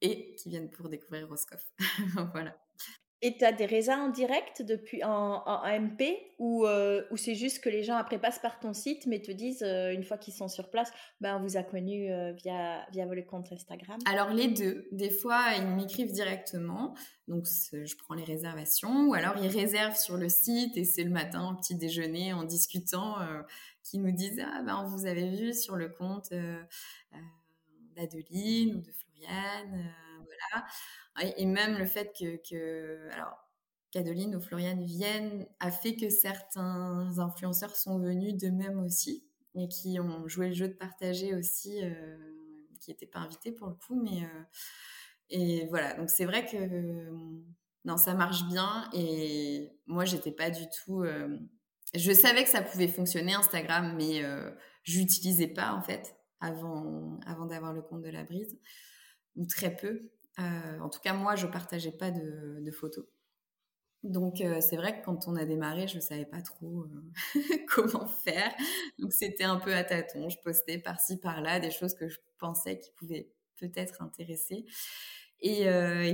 et 0.00 0.34
qui 0.34 0.48
viennent 0.48 0.70
pour 0.70 0.88
découvrir 0.88 1.28
Roscoff. 1.28 1.72
voilà. 2.32 2.56
Et 3.24 3.36
tu 3.36 3.44
as 3.44 3.52
des 3.52 3.66
raisins 3.66 4.00
en 4.00 4.08
direct 4.08 4.62
depuis 4.62 5.04
en, 5.04 5.44
MP 5.64 6.18
ou, 6.40 6.66
euh, 6.66 7.04
ou 7.12 7.16
c'est 7.16 7.36
juste 7.36 7.62
que 7.62 7.68
les 7.68 7.84
gens 7.84 7.94
après 7.94 8.18
passent 8.18 8.40
par 8.40 8.58
ton 8.58 8.72
site 8.72 9.06
mais 9.06 9.22
te 9.22 9.30
disent 9.30 9.62
euh, 9.62 9.92
une 9.92 10.02
fois 10.02 10.18
qu'ils 10.18 10.34
sont 10.34 10.48
sur 10.48 10.70
place, 10.70 10.90
ben 11.20 11.36
on 11.36 11.40
vous 11.40 11.56
a 11.56 11.62
connu 11.62 12.10
euh, 12.10 12.32
via, 12.32 12.84
via 12.90 13.06
le 13.06 13.22
compte 13.22 13.52
Instagram 13.52 13.98
Alors 14.06 14.30
les 14.30 14.48
deux. 14.48 14.88
Des 14.90 15.10
fois 15.10 15.52
ils 15.56 15.68
m'écrivent 15.68 16.10
directement, 16.10 16.96
donc 17.28 17.46
je 17.72 17.96
prends 17.96 18.14
les 18.14 18.24
réservations. 18.24 19.06
Ou 19.06 19.14
alors 19.14 19.36
ils 19.40 19.56
réservent 19.56 19.96
sur 19.96 20.16
le 20.16 20.28
site 20.28 20.76
et 20.76 20.82
c'est 20.82 21.04
le 21.04 21.10
matin 21.10 21.48
au 21.48 21.54
petit 21.54 21.76
déjeuner 21.76 22.32
en 22.32 22.42
discutant 22.42 23.18
qui 23.84 24.00
nous 24.00 24.10
disent 24.10 24.42
ah 24.44 24.62
ben 24.66 24.84
vous 24.88 25.06
avez 25.06 25.30
vu 25.30 25.54
sur 25.54 25.76
le 25.76 25.88
compte 25.90 26.32
d'Adeline 27.94 28.74
ou 28.74 28.80
de 28.80 28.90
Floriane 28.90 29.92
et 31.36 31.46
même 31.46 31.78
le 31.78 31.86
fait 31.86 32.12
que, 32.18 33.08
alors, 33.10 33.38
Cadeline 33.92 34.34
ou 34.34 34.40
Floriane 34.40 34.84
viennent 34.84 35.46
a 35.60 35.70
fait 35.70 35.94
que 35.94 36.08
certains 36.08 37.18
influenceurs 37.18 37.76
sont 37.76 37.98
venus 37.98 38.34
d'eux-mêmes 38.34 38.80
aussi 38.80 39.24
et 39.54 39.68
qui 39.68 40.00
ont 40.00 40.26
joué 40.28 40.48
le 40.48 40.54
jeu 40.54 40.68
de 40.68 40.72
partager 40.72 41.34
aussi, 41.34 41.84
euh, 41.84 42.16
qui 42.80 42.90
n'étaient 42.90 43.06
pas 43.06 43.20
invités 43.20 43.52
pour 43.52 43.68
le 43.68 43.74
coup, 43.74 43.94
mais 44.02 44.24
euh, 44.24 44.42
et 45.28 45.66
voilà. 45.68 45.94
Donc 45.94 46.08
c'est 46.10 46.24
vrai 46.24 46.46
que 46.46 47.10
non, 47.84 47.96
ça 47.96 48.14
marche 48.14 48.46
bien 48.48 48.88
et 48.94 49.70
moi 49.86 50.04
j'étais 50.04 50.32
pas 50.32 50.50
du 50.50 50.64
tout. 50.84 51.02
Euh, 51.02 51.38
je 51.94 52.12
savais 52.12 52.44
que 52.44 52.50
ça 52.50 52.62
pouvait 52.62 52.88
fonctionner 52.88 53.34
Instagram, 53.34 53.94
mais 53.96 54.22
j'utilisais 54.84 55.48
pas 55.48 55.74
en 55.74 55.82
fait 55.82 56.16
avant 56.40 57.18
avant 57.26 57.44
d'avoir 57.46 57.74
le 57.74 57.82
compte 57.82 58.02
de 58.02 58.08
la 58.08 58.24
brise 58.24 58.58
ou 59.36 59.46
très 59.46 59.76
peu. 59.76 60.00
Euh, 60.38 60.78
en 60.80 60.88
tout 60.88 61.00
cas, 61.00 61.12
moi, 61.12 61.36
je 61.36 61.46
partageais 61.46 61.92
pas 61.92 62.10
de, 62.10 62.70
photos. 62.70 63.04
Donc, 64.02 64.40
euh, 64.40 64.60
c'est 64.60 64.76
vrai 64.76 64.98
que 64.98 65.04
quand 65.04 65.28
on 65.28 65.36
a 65.36 65.44
démarré, 65.44 65.86
je 65.86 66.00
savais 66.00 66.24
pas 66.24 66.42
trop 66.42 66.84
euh, 66.84 67.34
comment 67.68 68.06
faire. 68.06 68.52
Donc, 68.98 69.12
c'était 69.12 69.44
un 69.44 69.56
peu 69.56 69.74
à 69.74 69.84
tâtons. 69.84 70.28
Je 70.28 70.38
postais 70.38 70.78
par-ci, 70.78 71.18
par-là 71.18 71.60
des 71.60 71.70
choses 71.70 71.94
que 71.94 72.08
je 72.08 72.18
pensais 72.38 72.78
qui 72.78 72.90
pouvaient 72.92 73.30
peut-être 73.58 74.02
intéresser. 74.02 74.64
Et, 75.40 75.66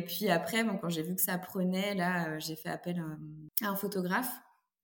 puis 0.07 0.29
après, 0.31 0.65
quand 0.81 0.89
j'ai 0.89 1.03
vu 1.03 1.15
que 1.15 1.21
ça 1.21 1.37
prenait, 1.37 1.95
là, 1.95 2.39
j'ai 2.39 2.57
fait 2.57 2.71
appel 2.71 2.99
à 3.63 3.69
un 3.69 3.77
photographe 3.77 4.33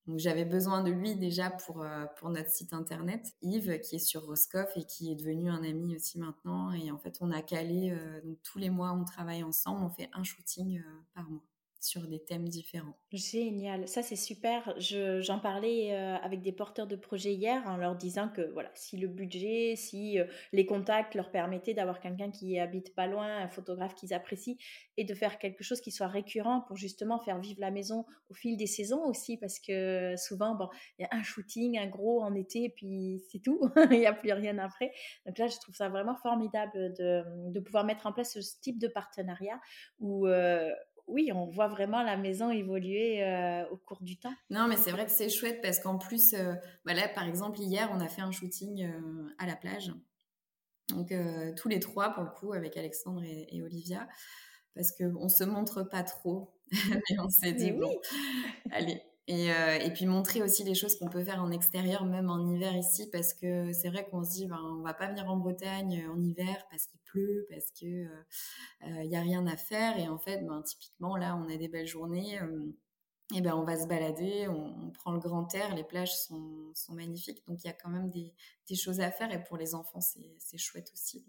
donc 0.07 0.19
j'avais 0.19 0.45
besoin 0.45 0.83
de 0.83 0.91
lui 0.91 1.17
déjà 1.17 1.51
pour, 1.51 1.83
euh, 1.83 2.05
pour 2.19 2.29
notre 2.29 2.51
site 2.51 2.75
internet, 2.75 3.35
Yves, 3.41 3.81
qui 3.81 3.97
est 3.97 3.99
sur 3.99 4.25
Roscoff 4.27 4.71
et 4.77 4.85
qui 4.85 5.11
est 5.11 5.15
devenu 5.15 5.49
un 5.49 5.63
ami 5.65 5.97
aussi 5.97 6.19
maintenant. 6.19 6.73
Et 6.73 6.91
en 6.91 6.99
fait, 6.99 7.17
on 7.21 7.31
a 7.31 7.41
calé, 7.41 7.91
euh, 7.91 8.21
donc 8.23 8.39
tous 8.43 8.59
les 8.59 8.71
mois, 8.71 8.93
on 8.93 9.05
travaille 9.05 9.43
ensemble, 9.43 9.83
on 9.83 9.91
fait 9.91 10.11
un 10.13 10.23
shooting 10.23 10.79
euh, 10.79 10.83
par 11.15 11.29
mois 11.31 11.43
sur 11.85 12.07
des 12.07 12.23
thèmes 12.23 12.49
différents. 12.49 12.97
Génial, 13.13 13.87
ça 13.87 14.03
c'est 14.03 14.17
super. 14.17 14.75
J'en 14.79 15.39
parlais 15.39 15.93
euh, 15.93 16.17
avec 16.17 16.41
des 16.41 16.53
porteurs 16.53 16.87
de 16.87 16.97
projets 16.97 17.35
hier 17.35 17.63
en 17.67 17.77
leur 17.77 17.95
disant 17.95 18.29
que 18.29 18.43
voilà, 18.53 18.71
si 18.75 18.97
le 18.97 19.07
budget, 19.07 19.75
si 19.77 20.19
euh, 20.19 20.25
les 20.53 20.65
contacts 20.67 21.15
leur 21.15 21.31
permettaient 21.31 21.75
d'avoir 21.75 22.01
quelqu'un 22.01 22.31
qui 22.31 22.59
habite 22.59 22.95
pas 22.95 23.07
loin, 23.07 23.39
un 23.39 23.49
photographe 23.49 23.95
qu'ils 23.95 24.15
apprécient, 24.15 24.57
et 24.97 25.05
de 25.05 25.15
faire 25.15 25.39
quelque 25.39 25.63
chose 25.63 25.81
qui 25.81 25.91
soit 25.91 26.07
récurrent 26.07 26.63
pour 26.63 26.77
justement 26.77 27.19
faire 27.19 27.39
vivre 27.39 27.61
la 27.61 27.71
maison 27.71 28.07
au 28.31 28.35
fil 28.35 28.57
des 28.57 28.67
saisons 28.67 29.05
aussi, 29.05 29.37
parce 29.37 29.59
que 29.59 30.15
souvent, 30.17 30.55
bon, 30.55 30.69
il 30.99 31.03
y 31.03 31.05
a 31.05 31.09
un 31.13 31.23
shooting, 31.23 31.79
un 31.79 31.89
gros 31.89 32.23
en 32.23 32.35
été, 32.35 32.65
et 32.65 32.71
puis 32.71 33.23
c'est 33.31 33.41
tout, 33.41 33.61
il 33.91 33.99
n'y 33.99 34.07
a 34.07 34.15
plus 34.15 34.33
rien 34.33 34.59
après. 34.59 34.93
Donc 35.27 35.39
là, 35.39 35.49
je 35.49 35.59
trouve 35.59 35.75
ça 35.75 35.89
vraiment 35.89 36.17
formidable 36.17 36.95
de, 36.95 37.51
de 37.51 37.61
pouvoir 37.61 37.85
mettre 37.85 38.07
en 38.07 38.13
place 38.13 38.41
ce 38.41 38.61
type 38.61 38.79
de 38.79 38.89
partenariat 38.89 39.61
où 39.99 40.27
euh, 40.27 40.73
oui, 41.07 41.31
on 41.33 41.47
voit 41.47 41.69
vraiment 41.69 42.03
la 42.03 42.17
maison 42.17 42.51
évoluer 42.51 43.23
euh, 43.23 43.69
au 43.71 43.77
cours 43.77 44.03
du 44.03 44.17
temps. 44.17 44.35
Non, 44.51 44.67
mais 44.69 44.77
c'est 44.77 44.91
vrai 44.91 45.05
que 45.05 45.11
c'est 45.11 45.29
chouette 45.29 45.61
parce 45.63 45.79
qu'en 45.79 45.99
plus, 45.99 46.35
euh, 46.35 46.55
bah 46.85 46.95
là, 46.95 47.09
par 47.09 47.27
exemple, 47.27 47.61
hier, 47.61 47.91
on 47.93 48.01
a 48.01 48.09
fait 48.09 48.23
un 48.23 48.33
shooting 48.33 48.85
euh, 48.85 49.29
à 49.39 49.47
la 49.47 49.57
plage. 49.57 49.93
Donc, 50.89 51.15
tous 51.57 51.69
les 51.69 51.81
trois, 51.81 52.11
pour 52.11 52.25
le 52.25 52.29
coup, 52.29 52.53
avec 52.53 52.77
Alexandre 52.77 53.23
et, 53.25 53.63
Olivia, 53.63 54.07
parce 54.75 54.93
qu'on 54.93 55.25
ne 55.25 55.29
se 55.31 55.43
montre 55.43 55.83
pas 55.83 56.03
trop. 56.03 56.53
mais 56.71 57.19
on 57.21 57.31
s'est 57.31 57.55
dit, 57.55 57.73
bon, 57.73 57.91
allez, 58.71 59.01
et, 59.27 59.51
euh, 59.51 59.79
et, 59.79 59.91
puis 59.91 60.05
montrer 60.05 60.43
aussi 60.43 60.65
les 60.65 60.75
choses 60.75 60.99
qu'on 60.99 61.09
peut 61.09 61.25
faire 61.25 61.43
en 61.43 61.51
extérieur, 61.51 62.05
même 62.05 62.29
en 62.29 62.47
hiver 62.47 62.77
ici, 62.77 63.09
parce 63.11 63.33
que 63.33 63.73
c'est 63.73 63.89
vrai 63.89 64.07
qu'on 64.11 64.23
se 64.23 64.33
dit, 64.33 64.47
ben, 64.47 64.61
on 64.63 64.83
va 64.83 64.93
pas 64.93 65.09
venir 65.09 65.31
en 65.31 65.39
Bretagne 65.39 66.07
en 66.13 66.21
hiver 66.21 66.67
parce 66.71 66.87
qu'il 66.87 67.01
pleut, 67.01 67.47
parce 67.49 67.71
que 67.71 67.87
il 67.87 68.07
euh, 68.07 68.99
euh, 69.01 69.05
y 69.05 69.17
a 69.17 69.23
rien 69.23 69.47
à 69.47 69.57
faire. 69.57 69.99
Et 69.99 70.09
en 70.09 70.19
fait, 70.19 70.45
ben, 70.45 70.61
typiquement 70.63 71.17
là, 71.17 71.37
on 71.37 71.49
a 71.51 71.57
des 71.57 71.69
belles 71.69 71.87
journées. 71.87 72.39
et 73.35 73.41
ben 73.41 73.55
on 73.55 73.65
va 73.65 73.81
se 73.81 73.87
balader, 73.87 74.47
on, 74.49 74.91
prend 74.91 75.13
le 75.13 75.19
grand 75.19 75.53
air, 75.55 75.75
les 75.75 75.85
plages 75.85 76.15
sont, 76.15 76.71
sont 76.75 76.93
magnifiques, 76.93 77.43
donc 77.49 77.65
il 77.65 77.67
y 77.67 77.71
a 77.71 77.73
quand 77.73 77.89
même 77.89 78.11
des, 78.11 78.35
choses 78.77 79.01
à 79.01 79.11
faire 79.11 79.33
et 79.33 79.43
pour 79.43 79.57
les 79.57 79.75
enfants 79.75 80.01
c'est 80.03 80.59
chouette 80.59 80.91
aussi. 80.93 81.25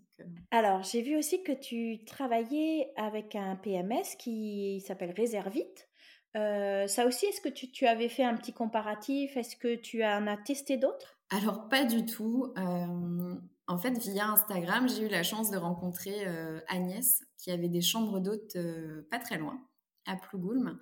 Alors 0.52 0.84
j'ai 0.84 1.02
vu 1.02 1.16
aussi 1.18 1.42
que 1.44 1.54
tu 1.54 2.04
travaillais 2.04 2.92
avec 2.98 3.36
un 3.36 3.56
PMS 3.56 4.18
qui 4.20 4.84
s'appelle 4.86 5.12
Réservite. 5.12 5.88
Euh, 6.36 6.88
ça 6.88 7.06
aussi, 7.06 7.26
est-ce 7.28 7.42
que 7.42 7.50
tu, 7.50 7.88
avais 7.88 8.10
fait 8.10 8.24
un 8.24 8.36
petit 8.36 8.54
comparatif? 8.54 9.38
Est-ce 9.38 9.56
que 9.56 9.76
tu 9.76 10.04
en 10.04 10.28
as 10.28 10.38
testé 10.38 10.78
d'autres? 10.78 11.18
Alors, 11.30 11.70
pas 11.70 11.86
du 11.86 12.06
tout. 12.06 12.54
Euh, 12.58 13.36
en 13.68 13.78
fait, 13.78 13.98
via 13.98 14.28
Instagram, 14.28 14.88
j'ai 14.90 15.04
eu 15.04 15.08
la 15.08 15.24
chance 15.24 15.50
de 15.50 15.58
rencontrer 15.58 16.28
euh, 16.28 16.60
Agnès, 16.68 17.24
qui 17.38 17.52
avait 17.52 17.70
des 17.70 17.82
chambres 17.82 18.20
d'hôtes 18.20 18.58
pas 19.10 19.20
très 19.20 19.38
loin, 19.38 19.60
à 20.06 20.16
Plougoulm. 20.16 20.80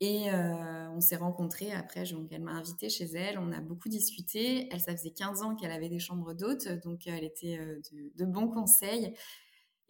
Et 0.00 0.30
on 0.30 1.00
s'est 1.00 1.16
rencontrés 1.16 1.72
après, 1.72 2.04
donc 2.04 2.28
elle 2.30 2.42
m'a 2.42 2.52
invitée 2.52 2.88
chez 2.88 3.06
elle, 3.16 3.36
on 3.36 3.50
a 3.50 3.60
beaucoup 3.60 3.88
discuté. 3.88 4.68
Elle, 4.70 4.80
ça 4.80 4.92
faisait 4.92 5.10
15 5.10 5.42
ans 5.42 5.56
qu'elle 5.56 5.72
avait 5.72 5.88
des 5.88 5.98
chambres 5.98 6.34
d'hôtes, 6.34 6.68
donc 6.84 7.08
elle 7.08 7.24
était 7.24 7.58
de, 7.58 8.12
de 8.14 8.24
bons 8.24 8.46
conseils. 8.46 9.12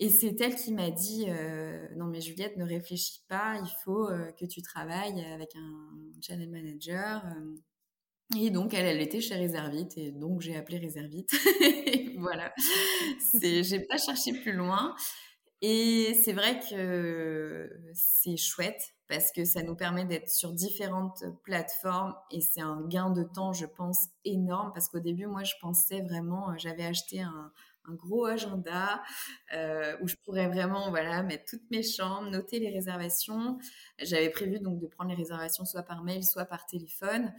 Et 0.00 0.10
c'est 0.10 0.40
elle 0.40 0.54
qui 0.54 0.72
m'a 0.72 0.90
dit 0.90 1.26
euh, 1.28 1.88
non 1.96 2.06
mais 2.06 2.20
Juliette 2.20 2.56
ne 2.56 2.64
réfléchis 2.64 3.24
pas, 3.28 3.56
il 3.60 3.70
faut 3.84 4.08
euh, 4.08 4.30
que 4.38 4.46
tu 4.46 4.62
travailles 4.62 5.24
avec 5.32 5.56
un 5.56 5.98
channel 6.22 6.50
manager. 6.50 7.24
Euh, 7.26 7.56
Et 8.36 8.50
donc, 8.50 8.74
elle, 8.74 8.86
elle 8.86 9.00
était 9.00 9.20
chez 9.20 9.34
Réservite, 9.34 9.96
et 9.98 10.12
donc 10.12 10.40
j'ai 10.40 10.56
appelé 10.56 10.78
Réservite. 10.78 11.30
voilà. 12.18 12.52
J'ai 13.42 13.80
pas 13.80 13.98
cherché 13.98 14.32
plus 14.32 14.52
loin. 14.52 14.94
Et 15.60 16.14
c'est 16.22 16.32
vrai 16.32 16.60
que 16.70 17.68
c'est 17.92 18.36
chouette 18.36 18.80
parce 19.08 19.32
que 19.32 19.44
ça 19.44 19.62
nous 19.62 19.74
permet 19.74 20.04
d'être 20.04 20.28
sur 20.28 20.52
différentes 20.52 21.24
plateformes 21.42 22.14
et 22.30 22.40
c'est 22.40 22.60
un 22.60 22.86
gain 22.86 23.10
de 23.10 23.24
temps, 23.24 23.52
je 23.52 23.66
pense, 23.66 24.06
énorme 24.24 24.70
parce 24.72 24.88
qu'au 24.88 25.00
début, 25.00 25.26
moi, 25.26 25.42
je 25.42 25.54
pensais 25.60 26.02
vraiment, 26.02 26.56
j'avais 26.58 26.84
acheté 26.84 27.22
un, 27.22 27.50
un 27.88 27.94
gros 27.94 28.26
agenda 28.26 29.02
euh, 29.54 29.96
où 30.00 30.08
je 30.08 30.16
pourrais 30.24 30.48
vraiment 30.48 30.90
voilà 30.90 31.22
mettre 31.22 31.44
toutes 31.48 31.70
mes 31.70 31.82
chambres, 31.82 32.30
noter 32.30 32.58
les 32.58 32.70
réservations. 32.70 33.58
J'avais 33.98 34.30
prévu 34.30 34.58
donc 34.60 34.78
de 34.78 34.86
prendre 34.86 35.10
les 35.10 35.16
réservations 35.16 35.64
soit 35.64 35.82
par 35.82 36.02
mail, 36.04 36.24
soit 36.24 36.44
par 36.44 36.66
téléphone, 36.66 37.32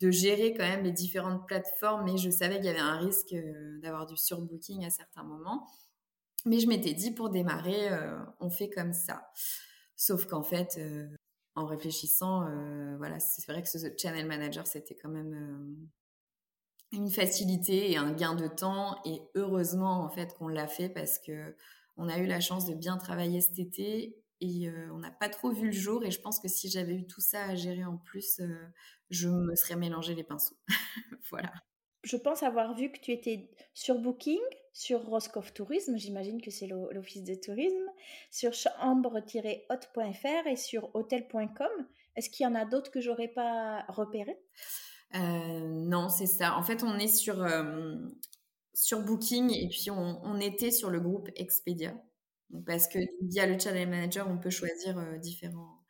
de 0.00 0.10
gérer 0.10 0.54
quand 0.54 0.64
même 0.64 0.84
les 0.84 0.92
différentes 0.92 1.46
plateformes, 1.46 2.04
mais 2.04 2.16
je 2.16 2.30
savais 2.30 2.56
qu'il 2.56 2.66
y 2.66 2.68
avait 2.68 2.78
un 2.78 2.98
risque 2.98 3.32
euh, 3.32 3.78
d'avoir 3.80 4.06
du 4.06 4.16
surbooking 4.16 4.84
à 4.84 4.90
certains 4.90 5.24
moments. 5.24 5.68
Mais 6.46 6.58
je 6.60 6.68
m'étais 6.68 6.92
dit 6.92 7.10
pour 7.10 7.30
démarrer, 7.30 7.90
euh, 7.90 8.18
on 8.40 8.50
fait 8.50 8.68
comme 8.68 8.92
ça. 8.92 9.30
Sauf 9.96 10.26
qu'en 10.26 10.42
fait, 10.42 10.78
en 11.54 11.66
réfléchissant, 11.66 12.48
voilà, 12.98 13.20
c'est 13.20 13.46
vrai 13.50 13.62
que 13.62 13.68
ce 13.68 13.78
channel 13.96 14.26
manager, 14.26 14.66
c'était 14.66 14.96
quand 14.96 15.08
même 15.08 15.88
une 16.94 17.10
facilité 17.10 17.90
et 17.92 17.96
un 17.96 18.12
gain 18.12 18.34
de 18.34 18.46
temps. 18.46 19.00
Et 19.04 19.20
heureusement, 19.34 20.02
en 20.02 20.08
fait, 20.08 20.34
qu'on 20.34 20.48
l'a 20.48 20.66
fait 20.66 20.88
parce 20.88 21.18
que 21.18 21.54
on 21.96 22.08
a 22.08 22.18
eu 22.18 22.26
la 22.26 22.40
chance 22.40 22.66
de 22.66 22.74
bien 22.74 22.96
travailler 22.96 23.40
cet 23.40 23.58
été 23.58 24.16
et 24.40 24.68
euh, 24.68 24.92
on 24.92 24.98
n'a 24.98 25.10
pas 25.10 25.28
trop 25.28 25.50
vu 25.50 25.66
le 25.66 25.72
jour. 25.72 26.04
Et 26.04 26.10
je 26.10 26.20
pense 26.20 26.40
que 26.40 26.48
si 26.48 26.68
j'avais 26.68 26.94
eu 26.94 27.06
tout 27.06 27.20
ça 27.20 27.44
à 27.44 27.54
gérer 27.54 27.84
en 27.84 27.96
plus, 27.96 28.40
euh, 28.40 28.66
je 29.10 29.28
me 29.28 29.54
serais 29.54 29.76
mélangé 29.76 30.14
les 30.14 30.24
pinceaux. 30.24 30.56
voilà. 31.30 31.52
Je 32.02 32.16
pense 32.16 32.42
avoir 32.42 32.74
vu 32.74 32.90
que 32.92 33.00
tu 33.00 33.12
étais 33.12 33.50
sur 33.72 33.98
Booking, 33.98 34.40
sur 34.74 35.00
Roscoff 35.02 35.54
Tourisme, 35.54 35.96
j'imagine 35.96 36.42
que 36.42 36.50
c'est 36.50 36.66
l'office 36.66 37.22
de 37.22 37.34
tourisme, 37.34 37.88
sur 38.30 38.52
chambre-hôte.fr 38.52 40.46
et 40.46 40.56
sur 40.56 40.94
hôtel.com. 40.94 41.86
Est-ce 42.16 42.28
qu'il 42.28 42.44
y 42.44 42.46
en 42.46 42.54
a 42.54 42.66
d'autres 42.66 42.90
que 42.90 43.00
j'aurais 43.00 43.28
pas 43.28 43.84
repérés 43.88 44.32
euh, 44.32 44.93
non, 45.12 46.08
c'est 46.08 46.26
ça. 46.26 46.56
En 46.56 46.62
fait, 46.62 46.82
on 46.82 46.98
est 46.98 47.08
sur, 47.08 47.42
euh, 47.42 47.96
sur 48.72 49.00
Booking 49.02 49.52
et 49.52 49.68
puis 49.68 49.90
on, 49.90 50.40
était 50.40 50.70
sur 50.70 50.90
le 50.90 51.00
groupe 51.00 51.30
Expedia. 51.36 51.94
parce 52.66 52.88
que 52.88 52.98
via 53.22 53.46
le 53.46 53.58
Channel 53.58 53.88
Manager, 53.88 54.28
on 54.28 54.38
peut 54.38 54.50
choisir 54.50 54.98
euh, 54.98 55.18
différents, 55.18 55.82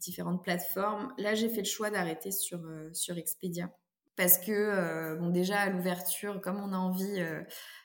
différentes 0.00 0.42
plateformes. 0.42 1.12
Là, 1.18 1.34
j'ai 1.34 1.48
fait 1.48 1.60
le 1.60 1.64
choix 1.64 1.90
d'arrêter 1.90 2.30
sur, 2.30 2.60
sur 2.92 3.18
Expedia. 3.18 3.70
Parce 4.16 4.38
que, 4.38 5.16
bon, 5.18 5.30
déjà, 5.30 5.60
à 5.60 5.70
l'ouverture, 5.70 6.40
comme 6.40 6.58
on 6.58 6.72
a 6.72 6.76
envie 6.76 7.24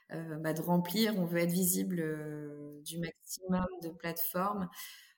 bah, 0.09 0.53
de 0.53 0.61
remplir, 0.61 1.13
on 1.17 1.25
veut 1.25 1.39
être 1.39 1.51
visible 1.51 2.81
du 2.83 2.99
maximum 2.99 3.65
de 3.83 3.89
plateformes. 3.89 4.69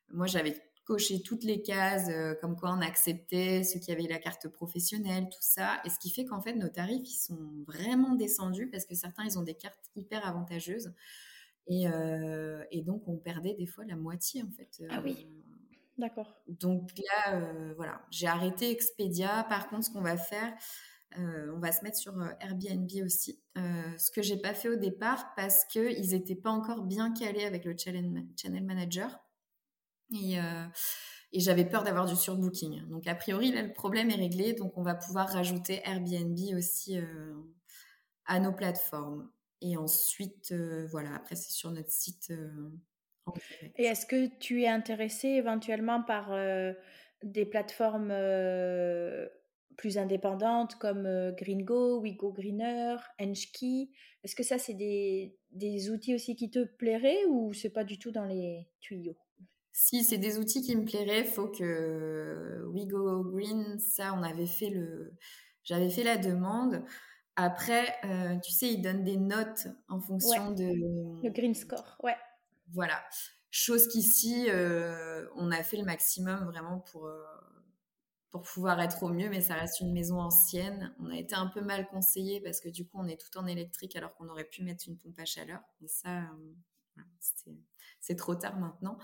Moi, 0.09 0.27
j'avais 0.27 0.55
cocher 0.87 1.21
toutes 1.21 1.43
les 1.43 1.61
cases, 1.61 2.07
euh, 2.09 2.33
comme 2.39 2.55
quoi 2.55 2.71
on 2.71 2.79
acceptait 2.79 3.65
ceux 3.65 3.77
qui 3.77 3.91
avaient 3.91 4.07
la 4.07 4.19
carte 4.19 4.47
professionnelle, 4.47 5.25
tout 5.25 5.41
ça. 5.41 5.81
Et 5.83 5.89
ce 5.89 5.99
qui 5.99 6.09
fait 6.09 6.23
qu'en 6.23 6.41
fait, 6.41 6.53
nos 6.53 6.69
tarifs, 6.69 7.09
ils 7.09 7.19
sont 7.19 7.65
vraiment 7.67 8.15
descendus 8.15 8.69
parce 8.69 8.85
que 8.85 8.95
certains, 8.95 9.25
ils 9.25 9.37
ont 9.37 9.43
des 9.43 9.53
cartes 9.53 9.91
hyper 9.97 10.25
avantageuses. 10.25 10.93
Et, 11.67 11.89
euh, 11.89 12.63
donc, 12.85 13.05
on 13.07 13.17
perdait 13.17 13.53
des 13.53 13.65
fois 13.65 13.83
la 13.83 13.97
moitié, 13.97 14.43
en 14.43 14.51
fait. 14.51 14.81
ah 14.89 15.01
oui, 15.03 15.27
euh, 15.29 15.75
d'accord. 15.97 16.41
Donc 16.47 16.89
là, 16.97 17.73
voilà, 17.75 18.01
j'ai 18.09 18.27
arrêté 18.27 18.71
Expedia. 18.71 19.45
Par 19.49 19.67
contre, 19.67 19.83
ce 19.83 19.91
qu'on 19.91 20.01
va 20.01 20.15
faire, 20.15 20.53
on 21.17 21.59
va 21.59 21.73
se 21.73 21.83
mettre 21.83 21.97
sur 21.97 22.13
Airbnb 22.39 22.89
aussi. 23.03 23.41
ce 23.55 24.09
que 24.11 24.21
j'ai 24.21 24.37
pas 24.37 24.53
fait 24.53 24.69
au 24.69 24.77
départ 24.77 25.33
parce 25.35 25.65
qu'ils 25.65 26.11
n'étaient 26.11 26.35
pas 26.35 26.51
encore 26.51 26.83
bien 26.83 27.11
calés 27.11 27.43
avec 27.43 27.65
le 27.65 27.75
channel 27.75 28.63
manager. 28.63 29.19
Euh, 30.13 30.65
et, 31.33 31.39
j'avais 31.39 31.65
peur 31.65 31.83
d'avoir 31.83 32.05
du 32.05 32.15
surbooking. 32.15 32.87
Donc, 32.87 33.07
a 33.07 33.15
priori, 33.15 33.51
là, 33.51 33.61
le 33.61 33.73
problème 33.73 34.09
est 34.09 34.15
réglé. 34.15 34.53
Donc, 34.53 34.77
on 34.77 34.83
va 34.83 34.95
pouvoir 34.95 35.29
rajouter 35.29 35.81
Airbnb 35.83 36.37
aussi 36.55 36.97
euh, 36.97 37.33
à 38.25 38.39
nos 38.39 38.53
plateformes. 38.53 39.29
Et 39.61 39.75
ensuite, 39.75 40.51
euh, 40.51 40.87
voilà, 40.91 41.15
après, 41.15 41.35
c'est 41.35 41.51
sur 41.51 41.71
notre 41.71 41.91
site. 41.91 42.31
et 43.75 43.85
est-ce 43.85 44.05
que 44.05 44.27
tu 44.39 44.63
es 44.63 44.67
intéressé 44.67 45.27
éventuellement 45.27 46.01
par 46.03 46.31
des 47.23 47.45
plateformes 47.45 48.13
plus 49.75 49.97
indépendantes 49.97 50.75
comme 50.75 51.33
Gringo, 51.35 52.01
WeGo 52.01 52.31
Greener, 52.31 52.95
Enchkey 53.19 53.89
Est-ce 54.23 54.35
que 54.35 54.43
ça, 54.43 54.57
c'est 54.57 54.75
des 54.75 55.89
outils 55.89 56.15
aussi 56.15 56.35
qui 56.35 56.49
te 56.49 56.63
plairaient 56.63 57.25
ou 57.25 57.53
c'est 57.53 57.71
pas 57.71 57.83
du 57.83 57.99
tout 57.99 58.11
dans 58.11 58.25
les 58.25 58.69
tuyaux? 58.79 59.17
Si 59.79 60.03
c'est 60.03 60.17
des 60.17 60.39
outils 60.39 60.63
qui 60.63 60.75
me 60.75 60.85
plairaient, 60.85 61.23
faut 61.23 61.47
que 61.47 62.65
We 62.73 62.87
Go 62.87 63.23
Green, 63.25 63.77
ça, 63.77 64.11
on 64.15 64.23
avait 64.23 64.47
fait 64.47 64.71
le, 64.71 65.13
j'avais 65.63 65.91
fait 65.91 66.03
la 66.03 66.17
demande. 66.17 66.83
Après, 67.35 67.95
euh, 68.03 68.39
tu 68.39 68.51
sais, 68.51 68.73
ils 68.73 68.81
donnent 68.81 69.03
des 69.03 69.17
notes 69.17 69.67
en 69.87 69.99
fonction 69.99 70.49
de 70.49 70.65
le 71.23 71.29
Green 71.29 71.53
Score, 71.53 71.95
ouais. 72.01 72.15
Voilà. 72.73 73.03
Chose 73.51 73.87
qu'ici, 73.87 74.47
euh, 74.49 75.27
on 75.35 75.51
a 75.51 75.61
fait 75.61 75.77
le 75.77 75.85
maximum 75.85 76.45
vraiment 76.45 76.79
pour 76.79 77.05
euh, 77.05 77.23
pour 78.31 78.41
pouvoir 78.41 78.81
être 78.81 79.03
au 79.03 79.09
mieux, 79.09 79.29
mais 79.29 79.41
ça 79.41 79.53
reste 79.53 79.79
une 79.79 79.93
maison 79.93 80.19
ancienne. 80.19 80.95
On 80.99 81.11
a 81.11 81.17
été 81.17 81.35
un 81.35 81.47
peu 81.47 81.61
mal 81.61 81.87
conseillé 81.87 82.41
parce 82.41 82.61
que 82.61 82.69
du 82.69 82.87
coup, 82.87 82.97
on 82.99 83.07
est 83.07 83.21
tout 83.21 83.37
en 83.37 83.45
électrique 83.45 83.95
alors 83.95 84.15
qu'on 84.15 84.27
aurait 84.27 84.43
pu 84.43 84.63
mettre 84.63 84.85
une 84.87 84.97
pompe 84.97 85.19
à 85.19 85.25
chaleur. 85.25 85.61
Et 85.81 85.87
ça, 85.87 86.23
c'est 87.99 88.15
trop 88.15 88.33
tard 88.33 88.57
maintenant. 88.59 88.97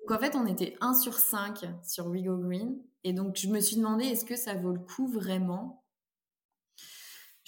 Donc 0.00 0.16
en 0.16 0.20
fait, 0.20 0.34
on 0.36 0.46
était 0.46 0.76
1 0.80 0.94
sur 0.94 1.14
5 1.14 1.64
sur 1.84 2.06
We 2.06 2.22
Go 2.22 2.36
Green. 2.36 2.78
Et 3.04 3.12
donc, 3.12 3.36
je 3.36 3.48
me 3.48 3.60
suis 3.60 3.76
demandé, 3.76 4.06
est-ce 4.06 4.24
que 4.24 4.36
ça 4.36 4.54
vaut 4.54 4.72
le 4.72 4.80
coup 4.80 5.06
vraiment? 5.06 5.84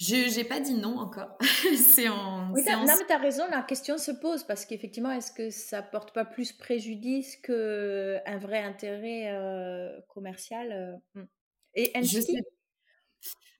Je 0.01 0.35
n'ai 0.35 0.43
pas 0.43 0.59
dit 0.59 0.73
non 0.73 0.97
encore. 0.97 1.37
c'est 1.77 2.09
en. 2.09 2.51
Oui, 2.53 2.63
non, 2.65 2.85
mais 2.85 3.05
tu 3.05 3.13
as 3.13 3.17
raison, 3.17 3.43
la 3.51 3.61
question 3.61 3.99
se 3.99 4.11
pose 4.11 4.43
parce 4.43 4.65
qu'effectivement, 4.65 5.11
est-ce 5.11 5.31
que 5.31 5.51
ça 5.51 5.83
porte 5.83 6.11
pas 6.11 6.25
plus 6.25 6.53
préjudice 6.53 7.37
qu'un 7.37 8.37
vrai 8.39 8.63
intérêt 8.63 9.31
euh, 9.31 10.01
commercial 10.07 10.71
euh, 10.71 11.21
hmm. 11.21 11.27
Et 11.75 11.91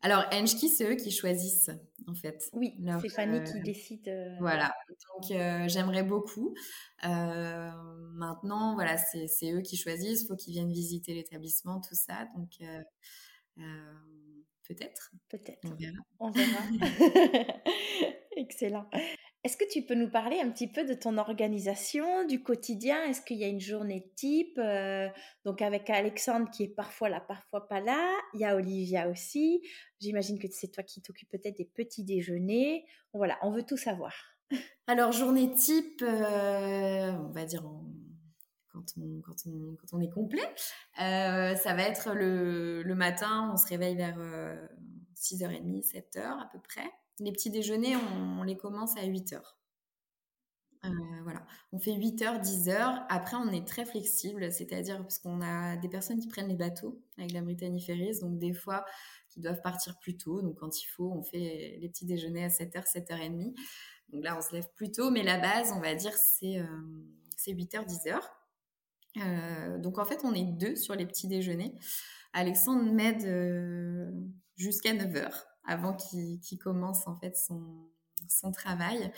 alors, 0.03 0.23
Enchki, 0.33 0.67
c'est 0.67 0.91
eux 0.91 0.95
qui 0.95 1.11
choisissent, 1.11 1.69
en 2.07 2.15
fait. 2.15 2.49
Oui, 2.53 2.75
c'est 3.01 3.09
Fanny 3.09 3.43
qui 3.43 3.59
euh, 3.59 3.61
décide. 3.61 4.07
Euh, 4.07 4.35
voilà. 4.39 4.73
Donc, 4.89 5.29
euh, 5.31 5.67
j'aimerais 5.67 6.03
beaucoup. 6.03 6.55
maintenant, 7.03 8.73
voilà, 8.73 8.97
c'est 8.97 9.51
eux 9.51 9.61
qui 9.61 9.77
choisissent. 9.77 10.23
Il 10.23 10.27
faut 10.27 10.35
qu'ils 10.35 10.53
viennent 10.53 10.71
visiter 10.71 11.13
l'établissement, 11.13 11.81
tout 11.81 11.93
ça. 11.95 12.27
Donc, 12.35 12.57
peut-être. 14.63 15.11
Peut-être. 15.29 15.67
On 15.69 15.75
verra. 15.75 15.97
On 16.19 16.31
verra. 16.31 16.63
Excellent. 18.37 18.89
Est-ce 19.43 19.57
que 19.57 19.65
tu 19.67 19.81
peux 19.81 19.95
nous 19.95 20.09
parler 20.09 20.39
un 20.39 20.51
petit 20.51 20.67
peu 20.67 20.85
de 20.85 20.93
ton 20.93 21.17
organisation, 21.17 22.25
du 22.25 22.43
quotidien? 22.43 23.03
Est-ce 23.05 23.21
qu'il 23.21 23.37
y 23.37 23.43
a 23.43 23.47
une 23.47 23.59
journée 23.59 24.11
type 24.15 24.59
euh, 24.59 25.07
Donc 25.45 25.63
avec 25.63 25.89
Alexandre 25.89 26.47
qui 26.51 26.63
est 26.63 26.75
parfois 26.75 27.09
là, 27.09 27.19
parfois 27.19 27.67
pas 27.67 27.79
là. 27.79 28.15
Il 28.35 28.41
y 28.41 28.45
a 28.45 28.55
Olivia 28.55 29.09
aussi. 29.09 29.63
J'imagine 29.99 30.37
que 30.37 30.47
c'est 30.51 30.67
toi 30.67 30.83
qui 30.83 31.01
t'occupes 31.01 31.29
peut-être 31.29 31.57
des 31.57 31.65
petits 31.65 32.03
déjeuners. 32.03 32.85
voilà, 33.15 33.39
on 33.41 33.49
veut 33.49 33.63
tout 33.63 33.77
savoir. 33.77 34.13
Alors 34.85 35.11
journée 35.11 35.51
type, 35.53 36.03
euh, 36.03 37.11
on 37.11 37.31
va 37.31 37.45
dire 37.45 37.63
quand, 38.69 38.85
on, 39.91 39.99
est 39.99 40.09
complet, 40.09 40.47
euh, 41.01 41.55
ça 41.55 41.73
va 41.73 41.83
être 41.83 42.13
le, 42.13 42.83
le, 42.83 42.95
matin, 42.95 43.49
on 43.53 43.57
se 43.57 43.67
réveille 43.67 43.95
vers 43.95 44.17
6h30, 45.15 45.83
7h 45.83 46.21
à 46.21 46.49
peu 46.51 46.59
près. 46.59 46.89
Les 47.21 47.31
petits 47.31 47.51
déjeuners, 47.51 47.95
on, 47.95 48.43
les 48.43 48.57
commence 48.57 48.97
à 48.97 49.05
8 49.05 49.33
heures. 49.33 49.57
Euh, 50.83 50.89
voilà, 51.21 51.45
on 51.71 51.77
fait 51.77 51.93
8 51.93 52.21
heures, 52.23 52.39
10 52.39 52.69
heures. 52.69 53.05
Après, 53.09 53.37
on 53.37 53.49
est 53.51 53.67
très 53.67 53.85
flexible, 53.85 54.51
c'est-à-dire 54.51 54.97
parce 54.97 55.19
qu'on 55.19 55.39
a 55.41 55.77
des 55.77 55.87
personnes 55.87 56.19
qui 56.19 56.27
prennent 56.27 56.47
les 56.47 56.55
bateaux 56.55 56.99
avec 57.19 57.31
la 57.31 57.43
Britannie 57.43 57.79
Ferries, 57.79 58.19
donc 58.21 58.39
des 58.39 58.53
fois 58.53 58.83
qui 59.29 59.39
doivent 59.39 59.61
partir 59.61 59.99
plus 59.99 60.17
tôt. 60.17 60.41
Donc 60.41 60.57
quand 60.57 60.81
il 60.81 60.87
faut, 60.87 61.11
on 61.11 61.21
fait 61.21 61.77
les 61.79 61.87
petits 61.89 62.05
déjeuners 62.05 62.45
à 62.45 62.47
7h, 62.47 62.91
7h30. 62.91 63.53
Donc 64.09 64.23
là, 64.23 64.35
on 64.35 64.41
se 64.41 64.53
lève 64.53 64.67
plus 64.75 64.91
tôt, 64.91 65.11
mais 65.11 65.21
la 65.21 65.37
base, 65.37 65.71
on 65.73 65.79
va 65.79 65.93
dire, 65.93 66.13
c'est 66.13 66.57
8h, 67.47 67.85
10h. 69.15 69.79
donc 69.79 69.99
en 69.99 70.05
fait, 70.05 70.21
on 70.23 70.33
est 70.33 70.43
deux 70.43 70.75
sur 70.75 70.95
les 70.95 71.05
petits 71.05 71.27
déjeuners. 71.27 71.75
Alexandre 72.33 72.91
m'aide 72.91 73.25
euh, 73.25 74.09
jusqu'à 74.55 74.93
9h 74.93 75.31
avant 75.65 75.93
qu'il 75.93 76.59
commence 76.59 77.07
en 77.07 77.15
fait 77.15 77.37
son, 77.37 77.89
son 78.27 78.51
travail. 78.51 79.11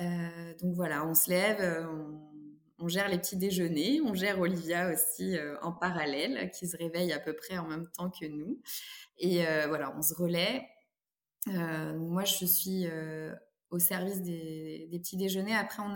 Euh, 0.00 0.54
donc 0.60 0.74
voilà, 0.74 1.06
on 1.06 1.14
se 1.14 1.30
lève, 1.30 1.60
euh, 1.60 1.86
on, 2.78 2.88
gère 2.88 3.08
les 3.08 3.18
petits 3.18 3.36
déjeuners, 3.36 4.00
on 4.04 4.14
gère 4.14 4.38
Olivia 4.40 4.92
aussi 4.92 5.36
en 5.62 5.72
parallèle, 5.72 6.50
qui 6.52 6.68
se 6.68 6.76
réveille 6.76 7.12
à 7.12 7.18
peu 7.18 7.34
près 7.34 7.58
en 7.58 7.66
même 7.66 7.88
temps 7.88 8.10
que 8.10 8.26
nous. 8.26 8.60
Et 9.18 9.44
voilà, 9.66 9.94
on 9.96 10.02
se 10.02 10.14
relaie. 10.14 10.66
moi, 11.46 12.24
je 12.24 12.44
suis 12.46 12.86
au 13.70 13.78
service 13.78 14.22
des, 14.22 14.88
petits 14.92 15.16
déjeuners. 15.16 15.56
Après, 15.56 15.82
on 15.82 15.94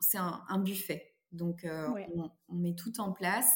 c'est 0.00 0.18
un, 0.18 0.58
buffet. 0.58 1.14
Donc, 1.30 1.64
on, 1.64 2.54
met 2.54 2.74
tout 2.74 3.00
en 3.00 3.12
place. 3.12 3.52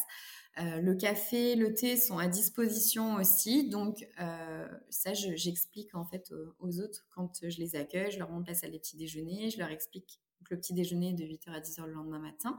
Euh, 0.60 0.80
le 0.80 0.94
café, 0.94 1.56
le 1.56 1.74
thé 1.74 1.96
sont 1.96 2.18
à 2.18 2.28
disposition 2.28 3.16
aussi. 3.16 3.68
Donc, 3.68 4.06
euh, 4.20 4.68
ça, 4.88 5.12
j'explique 5.12 5.94
en 5.94 6.04
fait 6.04 6.32
aux, 6.60 6.80
autres 6.80 7.06
quand 7.10 7.40
je 7.42 7.58
les 7.58 7.74
accueille. 7.74 8.12
Je 8.12 8.18
leur 8.18 8.30
montre 8.30 8.48
la 8.48 8.54
salle 8.54 8.70
des 8.70 8.78
petits 8.78 8.96
déjeuners. 8.96 9.50
Je 9.50 9.58
leur 9.58 9.70
explique 9.70 10.20
que 10.44 10.54
le 10.54 10.60
petit 10.60 10.74
déjeuner 10.74 11.12
de 11.12 11.24
8h 11.24 11.50
à 11.50 11.60
10h 11.60 11.86
le 11.86 11.92
lendemain 11.92 12.20
matin. 12.20 12.58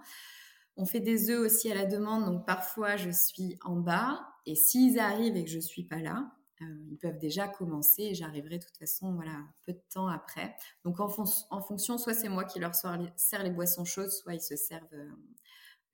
On 0.76 0.86
fait 0.86 1.00
des 1.00 1.30
œufs 1.30 1.40
aussi 1.40 1.72
à 1.72 1.76
la 1.76 1.86
demande. 1.86 2.26
Donc, 2.26 2.46
parfois, 2.46 2.98
je 2.98 3.12
suis 3.12 3.58
en 3.64 3.78
bas. 3.78 4.28
Et 4.46 4.56
s'ils 4.56 5.00
arrivent 5.00 5.38
et 5.38 5.46
que 5.46 5.50
je 5.50 5.58
ne 5.58 5.62
suis 5.62 5.84
pas 5.84 6.00
là, 6.00 6.36
euh, 6.62 6.66
ils 6.92 6.98
peuvent 6.98 7.18
déjà 7.18 7.48
commencer 7.48 8.04
et 8.04 8.14
j'arriverai 8.14 8.60
de 8.60 8.66
toute 8.66 8.78
façon 8.78 9.14
voilà, 9.14 9.40
peu 9.66 9.72
de 9.74 9.82
temps 9.94 10.08
après. 10.08 10.54
Donc, 10.84 11.00
en, 11.00 11.10
en 11.50 11.62
fonction, 11.62 11.98
soit 11.98 12.14
c'est 12.14 12.30
moi 12.30 12.44
qui 12.44 12.60
leur 12.60 12.76
sers 12.76 13.44
les 13.44 13.52
boissons 13.52 13.86
chaudes, 13.86 14.12
soit 14.12 14.34
ils 14.34 14.42
se 14.42 14.58
servent 14.58 14.94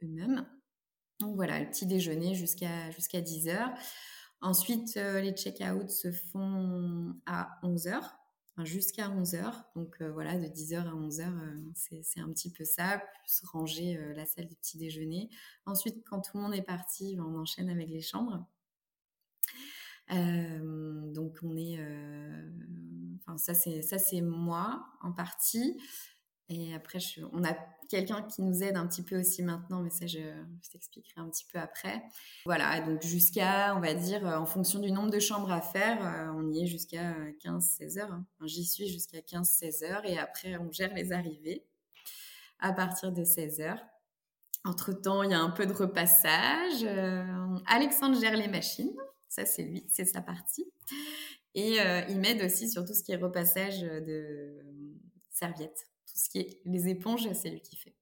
eux-mêmes. 0.01 0.47
Donc 1.21 1.35
voilà, 1.35 1.59
le 1.59 1.67
petit 1.67 1.85
déjeuner 1.85 2.33
jusqu'à 2.33 2.89
jusqu'à 2.91 3.21
10 3.21 3.49
heures. 3.49 3.69
Ensuite, 4.41 4.97
euh, 4.97 5.21
les 5.21 5.33
check-out 5.33 5.87
se 5.89 6.11
font 6.11 7.15
à 7.27 7.59
11 7.61 7.87
heures, 7.87 8.17
jusqu'à 8.63 9.11
11 9.11 9.35
heures. 9.35 9.63
Donc 9.75 10.01
euh, 10.01 10.11
voilà, 10.11 10.39
de 10.39 10.47
10 10.47 10.73
heures 10.73 10.87
à 10.87 10.95
11 10.95 11.19
heures, 11.21 11.39
euh, 11.43 11.71
c'est 11.75 12.19
un 12.19 12.29
petit 12.31 12.51
peu 12.51 12.65
ça, 12.65 13.03
plus 13.19 13.41
ranger 13.43 13.99
la 14.15 14.25
salle 14.25 14.47
du 14.47 14.55
petit 14.55 14.79
déjeuner. 14.79 15.29
Ensuite, 15.67 16.03
quand 16.05 16.21
tout 16.21 16.37
le 16.37 16.43
monde 16.43 16.55
est 16.55 16.63
parti, 16.63 17.15
ben, 17.15 17.23
on 17.23 17.39
enchaîne 17.39 17.69
avec 17.69 17.89
les 17.89 18.01
chambres. 18.01 18.47
donc 20.09 21.37
on 21.43 21.55
est, 21.55 21.79
enfin 23.21 23.37
ça 23.37 23.53
c'est 23.53 23.81
ça 23.83 23.99
c'est 23.99 24.21
moi 24.21 24.87
en 25.01 25.11
partie. 25.11 25.79
Et 26.49 26.73
après, 26.73 26.99
on 27.31 27.45
a 27.45 27.55
quelqu'un 27.91 28.21
qui 28.21 28.41
nous 28.41 28.63
aide 28.63 28.77
un 28.77 28.87
petit 28.87 29.03
peu 29.03 29.19
aussi 29.19 29.43
maintenant, 29.43 29.81
mais 29.81 29.89
ça, 29.89 30.07
je, 30.07 30.19
t'expliquerai 30.71 31.19
un 31.19 31.29
petit 31.29 31.45
peu 31.51 31.59
après. 31.59 32.01
Voilà, 32.45 32.79
donc 32.79 33.01
jusqu'à, 33.01 33.75
on 33.75 33.81
va 33.81 33.93
dire, 33.93 34.23
en 34.23 34.45
fonction 34.45 34.79
du 34.79 34.91
nombre 34.91 35.11
de 35.11 35.19
chambres 35.19 35.51
à 35.51 35.61
faire, 35.61 36.03
euh, 36.03 36.31
on 36.37 36.49
y 36.49 36.63
est 36.63 36.67
jusqu'à 36.67 37.13
15-16 37.43 37.99
heures. 37.99 38.11
Hein. 38.13 38.25
J'y 38.45 38.63
suis 38.63 38.87
jusqu'à 38.87 39.19
15-16 39.19 39.83
heures 39.83 40.05
et 40.05 40.17
après, 40.17 40.57
on 40.57 40.71
gère 40.71 40.93
les 40.93 41.11
arrivées 41.11 41.65
à 42.59 42.71
partir 42.71 43.11
de 43.11 43.25
16 43.25 43.59
heures. 43.59 43.83
Entre-temps, 44.63 45.23
il 45.23 45.31
y 45.31 45.33
a 45.33 45.41
un 45.41 45.49
peu 45.49 45.65
de 45.65 45.73
repassage. 45.73 46.83
Euh, 46.83 47.25
Alexandre 47.67 48.19
gère 48.19 48.37
les 48.37 48.47
machines. 48.47 48.95
Ça, 49.27 49.45
c'est 49.45 49.63
lui, 49.63 49.85
c'est 49.89 50.05
sa 50.05 50.21
partie. 50.21 50.71
Et 51.55 51.81
euh, 51.81 52.01
il 52.07 52.19
m'aide 52.19 52.41
aussi 52.41 52.69
sur 52.69 52.85
tout 52.85 52.93
ce 52.93 53.03
qui 53.03 53.11
est 53.11 53.17
repassage 53.17 53.81
de 53.81 54.57
serviettes 55.29 55.90
tout 56.11 56.17
ce 56.17 56.29
qui 56.29 56.39
est 56.39 56.61
les 56.65 56.89
éponges, 56.89 57.31
c'est 57.33 57.49
lui 57.49 57.61
qui 57.61 57.75
fait. 57.75 57.95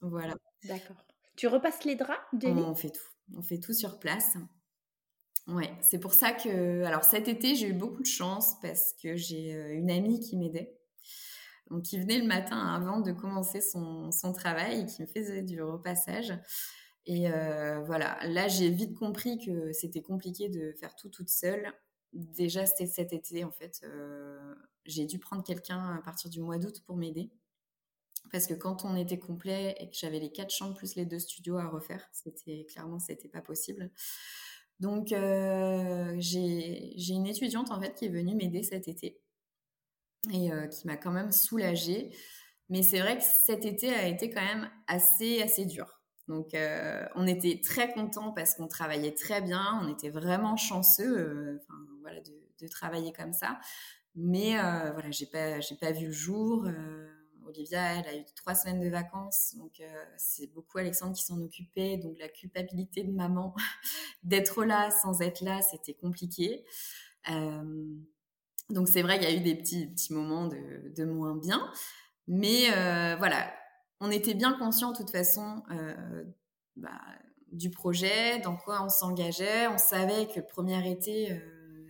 Voilà. 0.00 0.34
D'accord. 0.64 0.96
Tu 1.36 1.46
repasses 1.46 1.84
les 1.84 1.96
draps 1.96 2.20
On 2.44 2.74
fait 2.74 2.90
tout. 2.90 3.08
On 3.36 3.42
fait 3.42 3.58
tout 3.58 3.72
sur 3.72 3.98
place. 3.98 4.36
Ouais, 5.46 5.72
c'est 5.80 6.00
pour 6.00 6.12
ça 6.12 6.32
que, 6.32 6.82
alors 6.82 7.04
cet 7.04 7.28
été, 7.28 7.54
j'ai 7.54 7.68
eu 7.68 7.72
beaucoup 7.72 8.02
de 8.02 8.06
chance 8.06 8.58
parce 8.60 8.92
que 8.94 9.14
j'ai 9.14 9.54
euh, 9.54 9.74
une 9.74 9.90
amie 9.90 10.18
qui 10.18 10.36
m'aidait. 10.36 10.76
Donc, 11.70 11.82
qui 11.82 11.98
venait 11.98 12.18
le 12.18 12.26
matin 12.26 12.58
avant 12.58 13.00
de 13.00 13.12
commencer 13.12 13.60
son, 13.60 14.10
son 14.10 14.32
travail 14.32 14.80
et 14.80 14.86
qui 14.86 15.02
me 15.02 15.06
faisait 15.06 15.42
du 15.42 15.62
repassage. 15.62 16.32
Et 17.06 17.30
euh, 17.30 17.80
voilà, 17.84 18.18
là, 18.24 18.48
j'ai 18.48 18.70
vite 18.70 18.94
compris 18.94 19.38
que 19.38 19.72
c'était 19.72 20.02
compliqué 20.02 20.48
de 20.48 20.72
faire 20.80 20.94
tout 20.96 21.08
toute 21.08 21.28
seule. 21.28 21.72
Déjà, 22.12 22.66
c'était 22.66 22.86
cet 22.86 23.12
été, 23.12 23.44
en 23.44 23.50
fait. 23.50 23.80
Euh, 23.84 24.54
j'ai 24.84 25.06
dû 25.06 25.18
prendre 25.18 25.42
quelqu'un 25.44 25.96
à 25.96 26.02
partir 26.02 26.30
du 26.30 26.40
mois 26.40 26.58
d'août 26.58 26.82
pour 26.86 26.96
m'aider. 26.96 27.30
Parce 28.32 28.46
que 28.46 28.54
quand 28.54 28.84
on 28.84 28.96
était 28.96 29.18
complet 29.18 29.76
et 29.78 29.88
que 29.88 29.96
j'avais 29.96 30.18
les 30.18 30.32
quatre 30.32 30.50
chambres 30.50 30.74
plus 30.74 30.96
les 30.96 31.04
deux 31.06 31.18
studios 31.18 31.58
à 31.58 31.68
refaire, 31.68 32.04
c'était 32.12 32.66
clairement 32.68 32.98
c'était 32.98 33.28
pas 33.28 33.40
possible. 33.40 33.90
Donc 34.80 35.12
euh, 35.12 36.14
j'ai 36.18 36.92
une 37.08 37.26
étudiante 37.26 37.70
en 37.70 37.80
fait 37.80 37.94
qui 37.94 38.06
est 38.06 38.10
venue 38.10 38.34
m'aider 38.34 38.62
cet 38.62 38.88
été 38.88 39.20
et 40.32 40.52
euh, 40.52 40.66
qui 40.66 40.86
m'a 40.86 40.96
quand 40.96 41.12
même 41.12 41.32
soulagée. 41.32 42.10
Mais 42.68 42.82
c'est 42.82 43.00
vrai 43.00 43.16
que 43.16 43.24
cet 43.24 43.64
été 43.64 43.90
a 43.94 44.08
été 44.08 44.28
quand 44.30 44.42
même 44.42 44.68
assez 44.88 45.40
assez 45.42 45.64
dur. 45.64 45.95
Donc 46.28 46.54
euh, 46.54 47.06
on 47.14 47.26
était 47.26 47.60
très 47.62 47.92
contents 47.92 48.32
parce 48.32 48.54
qu'on 48.54 48.66
travaillait 48.66 49.14
très 49.14 49.40
bien, 49.40 49.80
on 49.82 49.88
était 49.88 50.10
vraiment 50.10 50.56
chanceux, 50.56 51.60
voilà, 52.02 52.20
de, 52.20 52.68
travailler 52.68 53.12
comme 53.12 53.32
ça. 53.32 53.58
Mais 54.16 54.58
euh, 54.58 54.92
voilà, 54.92 55.10
j'ai 55.10 55.26
pas, 55.26 55.60
j'ai 55.60 55.76
pas 55.76 55.92
vu 55.92 56.06
le 56.06 56.12
jour. 56.12 56.64
Euh, 56.66 57.06
Olivia, 57.46 58.00
elle 58.00 58.08
a 58.08 58.16
eu 58.16 58.24
trois 58.34 58.56
semaines 58.56 58.80
de 58.80 58.88
vacances, 58.88 59.54
donc 59.56 59.78
euh, 59.78 60.04
c'est 60.16 60.52
beaucoup 60.52 60.78
Alexandre 60.78 61.14
qui 61.14 61.22
s'en 61.22 61.40
occupait. 61.40 61.96
Donc 61.98 62.18
la 62.18 62.28
culpabilité 62.28 63.04
de 63.04 63.12
maman 63.12 63.54
d'être 64.24 64.64
là 64.64 64.90
sans 64.90 65.20
être 65.20 65.42
là, 65.42 65.62
c'était 65.62 65.94
compliqué. 65.94 66.64
donc 68.70 68.88
c'est 68.88 69.02
vrai 69.02 69.18
qu'il 69.18 69.28
y 69.28 69.32
a 69.32 69.36
eu 69.36 69.42
des 69.42 69.54
petits, 69.54 69.86
petits 69.86 70.12
moments 70.12 70.48
de 70.48 71.04
moins 71.04 71.36
bien, 71.36 71.70
mais 72.26 72.70
voilà, 73.18 73.52
on 74.00 74.10
était 74.10 74.34
bien 74.34 74.52
conscient 74.58 74.92
de 74.92 74.96
toute 74.96 75.10
façon 75.10 75.62
bah, 76.76 77.00
du 77.52 77.70
projet, 77.70 78.40
dans 78.40 78.56
quoi 78.56 78.84
on 78.84 78.88
s'engageait. 78.88 79.68
On 79.68 79.78
savait 79.78 80.26
que 80.26 80.40
le 80.40 80.46
premier 80.46 80.90
été, 80.90 81.40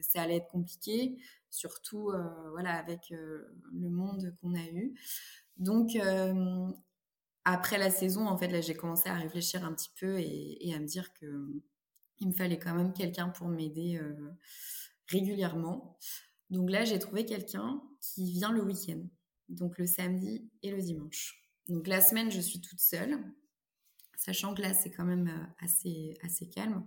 ça 0.00 0.22
allait 0.22 0.36
être 0.36 0.48
compliqué 0.48 1.18
surtout 1.56 2.10
euh, 2.10 2.50
voilà 2.50 2.74
avec 2.74 3.12
euh, 3.12 3.56
le 3.72 3.88
monde 3.88 4.34
qu'on 4.40 4.54
a 4.54 4.64
eu. 4.64 4.94
Donc 5.56 5.96
euh, 5.96 6.68
après 7.44 7.78
la 7.78 7.90
saison, 7.90 8.26
en 8.26 8.36
fait, 8.36 8.48
là, 8.48 8.60
j'ai 8.60 8.74
commencé 8.74 9.08
à 9.08 9.14
réfléchir 9.14 9.64
un 9.64 9.72
petit 9.72 9.90
peu 9.98 10.18
et, 10.18 10.72
à 10.74 10.78
me 10.78 10.86
dire 10.86 11.12
que 11.14 11.48
il 12.18 12.28
me 12.28 12.32
fallait 12.32 12.58
quand 12.58 12.74
même 12.74 12.92
quelqu'un 12.92 13.28
pour 13.28 13.48
m'aider 13.48 14.00
régulièrement. 15.08 15.98
Donc 16.50 16.70
là, 16.70 16.84
j'ai 16.84 16.98
trouvé 16.98 17.24
quelqu'un 17.24 17.82
qui 18.00 18.32
vient 18.32 18.50
le 18.52 18.62
week-end, 18.62 19.02
donc 19.48 19.78
le 19.78 19.86
samedi 19.86 20.50
et 20.62 20.70
le 20.70 20.80
dimanche. 20.80 21.45
Donc 21.68 21.86
la 21.86 22.00
semaine, 22.00 22.30
je 22.30 22.40
suis 22.40 22.60
toute 22.60 22.80
seule, 22.80 23.18
sachant 24.16 24.54
que 24.54 24.62
là, 24.62 24.74
c'est 24.74 24.90
quand 24.90 25.04
même 25.04 25.48
assez, 25.60 26.16
assez 26.22 26.48
calme. 26.48 26.84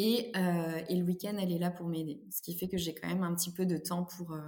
Euh, 0.00 0.80
et, 0.88 0.96
le 0.96 1.04
week-end, 1.04 1.36
elle 1.38 1.52
est 1.52 1.58
là 1.58 1.70
pour 1.70 1.86
m'aider. 1.86 2.22
Ce 2.30 2.40
qui 2.42 2.56
fait 2.56 2.68
que 2.68 2.76
j'ai 2.76 2.94
quand 2.94 3.08
même 3.08 3.22
un 3.22 3.34
petit 3.34 3.52
peu 3.52 3.66
de 3.66 3.76
temps 3.76 4.04
pour, 4.04 4.32
euh, 4.32 4.40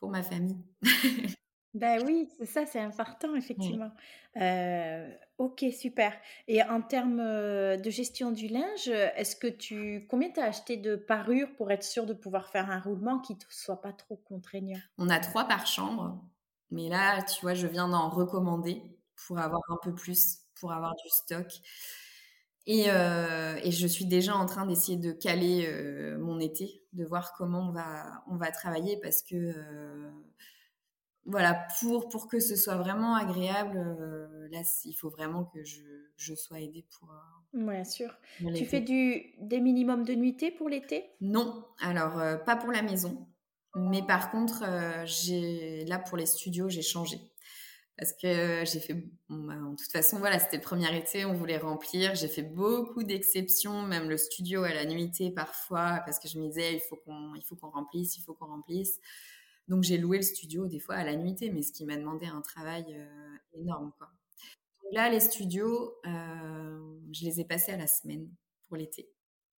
pour 0.00 0.10
ma 0.10 0.22
famille. 0.22 0.56
ben 1.74 2.02
oui, 2.06 2.28
c'est 2.38 2.46
ça, 2.46 2.66
c'est 2.66 2.80
important, 2.80 3.34
effectivement. 3.34 3.90
Euh, 4.36 5.10
ok, 5.38 5.64
super. 5.78 6.12
Et 6.48 6.62
en 6.62 6.80
termes 6.80 7.18
de 7.18 7.90
gestion 7.90 8.32
du 8.32 8.48
linge, 8.48 8.88
est-ce 8.88 9.36
que 9.36 9.46
tu. 9.46 10.06
Combien 10.08 10.30
tu 10.30 10.40
as 10.40 10.44
acheté 10.44 10.76
de 10.76 10.96
parures 10.96 11.54
pour 11.56 11.70
être 11.70 11.84
sûr 11.84 12.06
de 12.06 12.14
pouvoir 12.14 12.48
faire 12.48 12.70
un 12.70 12.80
roulement 12.80 13.20
qui 13.20 13.34
ne 13.34 13.40
soit 13.50 13.82
pas 13.82 13.92
trop 13.92 14.16
contraignant? 14.16 14.80
On 14.98 15.08
a 15.10 15.20
trois 15.20 15.46
par 15.46 15.66
chambre. 15.66 16.24
Mais 16.70 16.88
là, 16.88 17.22
tu 17.22 17.40
vois, 17.42 17.54
je 17.54 17.66
viens 17.66 17.88
d'en 17.88 18.08
recommander 18.08 18.82
pour 19.26 19.38
avoir 19.38 19.62
un 19.68 19.78
peu 19.82 19.94
plus, 19.94 20.38
pour 20.54 20.72
avoir 20.72 20.94
du 20.96 21.08
stock. 21.08 21.48
Euh, 22.68 23.60
et, 23.62 23.70
je 23.70 23.86
suis 23.86 24.06
déjà 24.06 24.34
en 24.34 24.46
train 24.46 24.66
d'essayer 24.66 24.98
de 24.98 25.12
caler 25.12 25.66
euh, 25.68 26.18
mon 26.18 26.40
été, 26.40 26.82
de 26.92 27.04
voir 27.04 27.32
comment 27.34 27.68
on 27.68 27.72
va, 27.72 28.24
on 28.28 28.36
va 28.36 28.50
travailler 28.50 28.98
parce 29.00 29.22
que 29.22 29.36
euh, 29.36 30.10
voilà, 31.26 31.66
pour, 31.78 32.08
pour 32.08 32.26
que 32.26 32.40
ce 32.40 32.56
soit 32.56 32.76
vraiment 32.76 33.14
agréable, 33.14 33.78
là, 34.50 34.62
il 34.84 34.94
faut 34.94 35.10
vraiment 35.10 35.44
que 35.44 35.62
je, 35.62 35.82
je 36.16 36.34
sois 36.34 36.60
aidée 36.60 36.86
pour. 36.98 37.08
Bien 37.52 37.84
sûr. 37.84 38.16
Tu 38.54 38.64
fais 38.64 38.80
du, 38.80 39.34
des 39.40 39.60
minimums 39.60 40.04
de 40.04 40.14
nuitée 40.14 40.50
pour 40.50 40.68
l'été? 40.68 41.04
Non, 41.20 41.64
alors 41.80 42.44
pas 42.44 42.56
pour 42.56 42.72
la 42.72 42.82
maison. 42.82 43.28
Mais 43.76 44.02
par 44.02 44.30
contre, 44.30 44.64
j'ai 45.04 45.84
là 45.84 45.98
pour 45.98 46.16
les 46.16 46.26
studios, 46.26 46.68
j'ai 46.68 46.82
changé 46.82 47.20
parce 47.98 48.12
que 48.12 48.64
j'ai 48.66 48.80
fait, 48.80 48.94
bah, 49.30 49.54
en 49.54 49.74
toute 49.74 49.90
façon, 49.90 50.18
voilà, 50.18 50.38
c'était 50.38 50.58
le 50.58 50.62
premier 50.62 50.94
été, 50.96 51.24
on 51.24 51.32
voulait 51.32 51.56
remplir. 51.56 52.14
J'ai 52.14 52.28
fait 52.28 52.42
beaucoup 52.42 53.02
d'exceptions, 53.02 53.82
même 53.82 54.08
le 54.08 54.18
studio 54.18 54.64
à 54.64 54.74
la 54.74 54.84
nuitée 54.84 55.30
parfois, 55.30 56.02
parce 56.04 56.18
que 56.18 56.28
je 56.28 56.38
me 56.38 56.46
disais, 56.48 56.74
il 56.74 56.80
faut 56.80 56.96
qu'on, 56.96 57.34
il 57.34 57.42
remplisse, 57.62 58.18
il 58.18 58.22
faut 58.22 58.34
qu'on 58.34 58.46
remplisse. 58.46 59.00
Donc 59.68 59.82
j'ai 59.82 59.96
loué 59.98 60.18
le 60.18 60.22
studio 60.22 60.66
des 60.68 60.78
fois 60.78 60.96
à 60.96 61.04
la 61.04 61.16
nuitée, 61.16 61.50
mais 61.50 61.62
ce 61.62 61.72
qui 61.72 61.86
m'a 61.86 61.96
demandé 61.96 62.26
un 62.26 62.42
travail 62.42 62.84
euh, 62.90 63.36
énorme. 63.54 63.92
Donc 63.98 64.92
là, 64.92 65.08
les 65.08 65.20
studios, 65.20 65.94
euh, 66.06 66.98
je 67.12 67.24
les 67.24 67.40
ai 67.40 67.44
passés 67.44 67.72
à 67.72 67.76
la 67.78 67.86
semaine 67.86 68.28
pour 68.68 68.76
l'été 68.76 69.08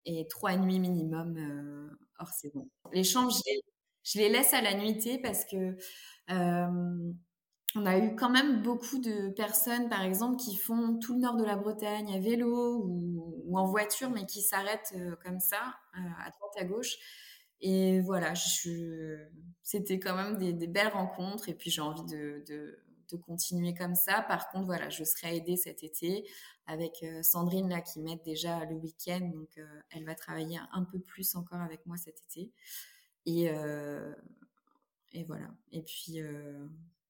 et 0.05 0.25
trois 0.29 0.55
nuits 0.55 0.79
minimum 0.79 1.35
euh, 1.37 1.89
hors 2.19 2.29
saison. 2.29 2.69
Les 2.93 3.03
chambres, 3.03 3.33
je 4.07 4.19
les, 4.19 4.29
laisse 4.29 4.53
à 4.53 4.61
la 4.61 4.73
nuitée 4.73 5.19
parce 5.19 5.45
que 5.45 5.77
on 7.75 7.85
a 7.85 7.97
eu 7.97 8.15
quand 8.15 8.29
même 8.29 8.63
beaucoup 8.63 8.97
de 8.97 9.29
personnes, 9.29 9.89
par 9.89 10.01
exemple, 10.01 10.37
qui 10.37 10.55
font 10.55 10.97
tout 10.99 11.13
le 11.13 11.19
nord 11.19 11.35
de 11.35 11.43
la 11.43 11.55
Bretagne 11.55 12.15
à 12.15 12.19
vélo 12.19 12.83
ou, 12.83 13.57
en 13.57 13.65
voiture, 13.65 14.09
mais 14.09 14.25
qui 14.25 14.41
s'arrêtent 14.41 14.95
comme 15.23 15.39
ça, 15.39 15.75
à 15.93 16.29
droite 16.31 16.53
à 16.57 16.63
gauche. 16.63 16.97
Et 17.59 18.01
voilà, 18.01 18.33
c'était 19.63 19.99
quand 19.99 20.15
même 20.15 20.37
des, 20.37 20.67
belles 20.67 20.89
rencontres. 20.89 21.49
Et 21.49 21.53
puis 21.53 21.69
j'ai 21.69 21.81
envie 21.81 22.03
de, 22.05 22.43
de, 22.47 23.17
continuer 23.25 23.73
comme 23.73 23.95
ça. 23.95 24.21
Par 24.21 24.49
contre, 24.49 24.65
voilà, 24.65 24.89
je 24.89 25.03
serai 25.03 25.37
aidée 25.37 25.57
cet 25.57 25.83
été 25.83 26.27
avec 26.65 27.03
Sandrine 27.21 27.69
là 27.69 27.81
qui 27.81 28.01
m'aide 28.01 28.21
déjà 28.23 28.65
le 28.65 28.75
week-end. 28.75 29.31
Donc 29.33 29.59
elle 29.91 30.05
va 30.05 30.15
travailler 30.15 30.59
un 30.71 30.83
peu 30.83 30.99
plus 30.99 31.35
encore 31.35 31.61
avec 31.61 31.85
moi 31.85 31.97
cet 31.97 32.21
été. 32.21 32.51
Et, 33.27 33.51
et 35.13 35.23
voilà. 35.25 35.47
Et 35.71 35.83
puis 35.83 36.19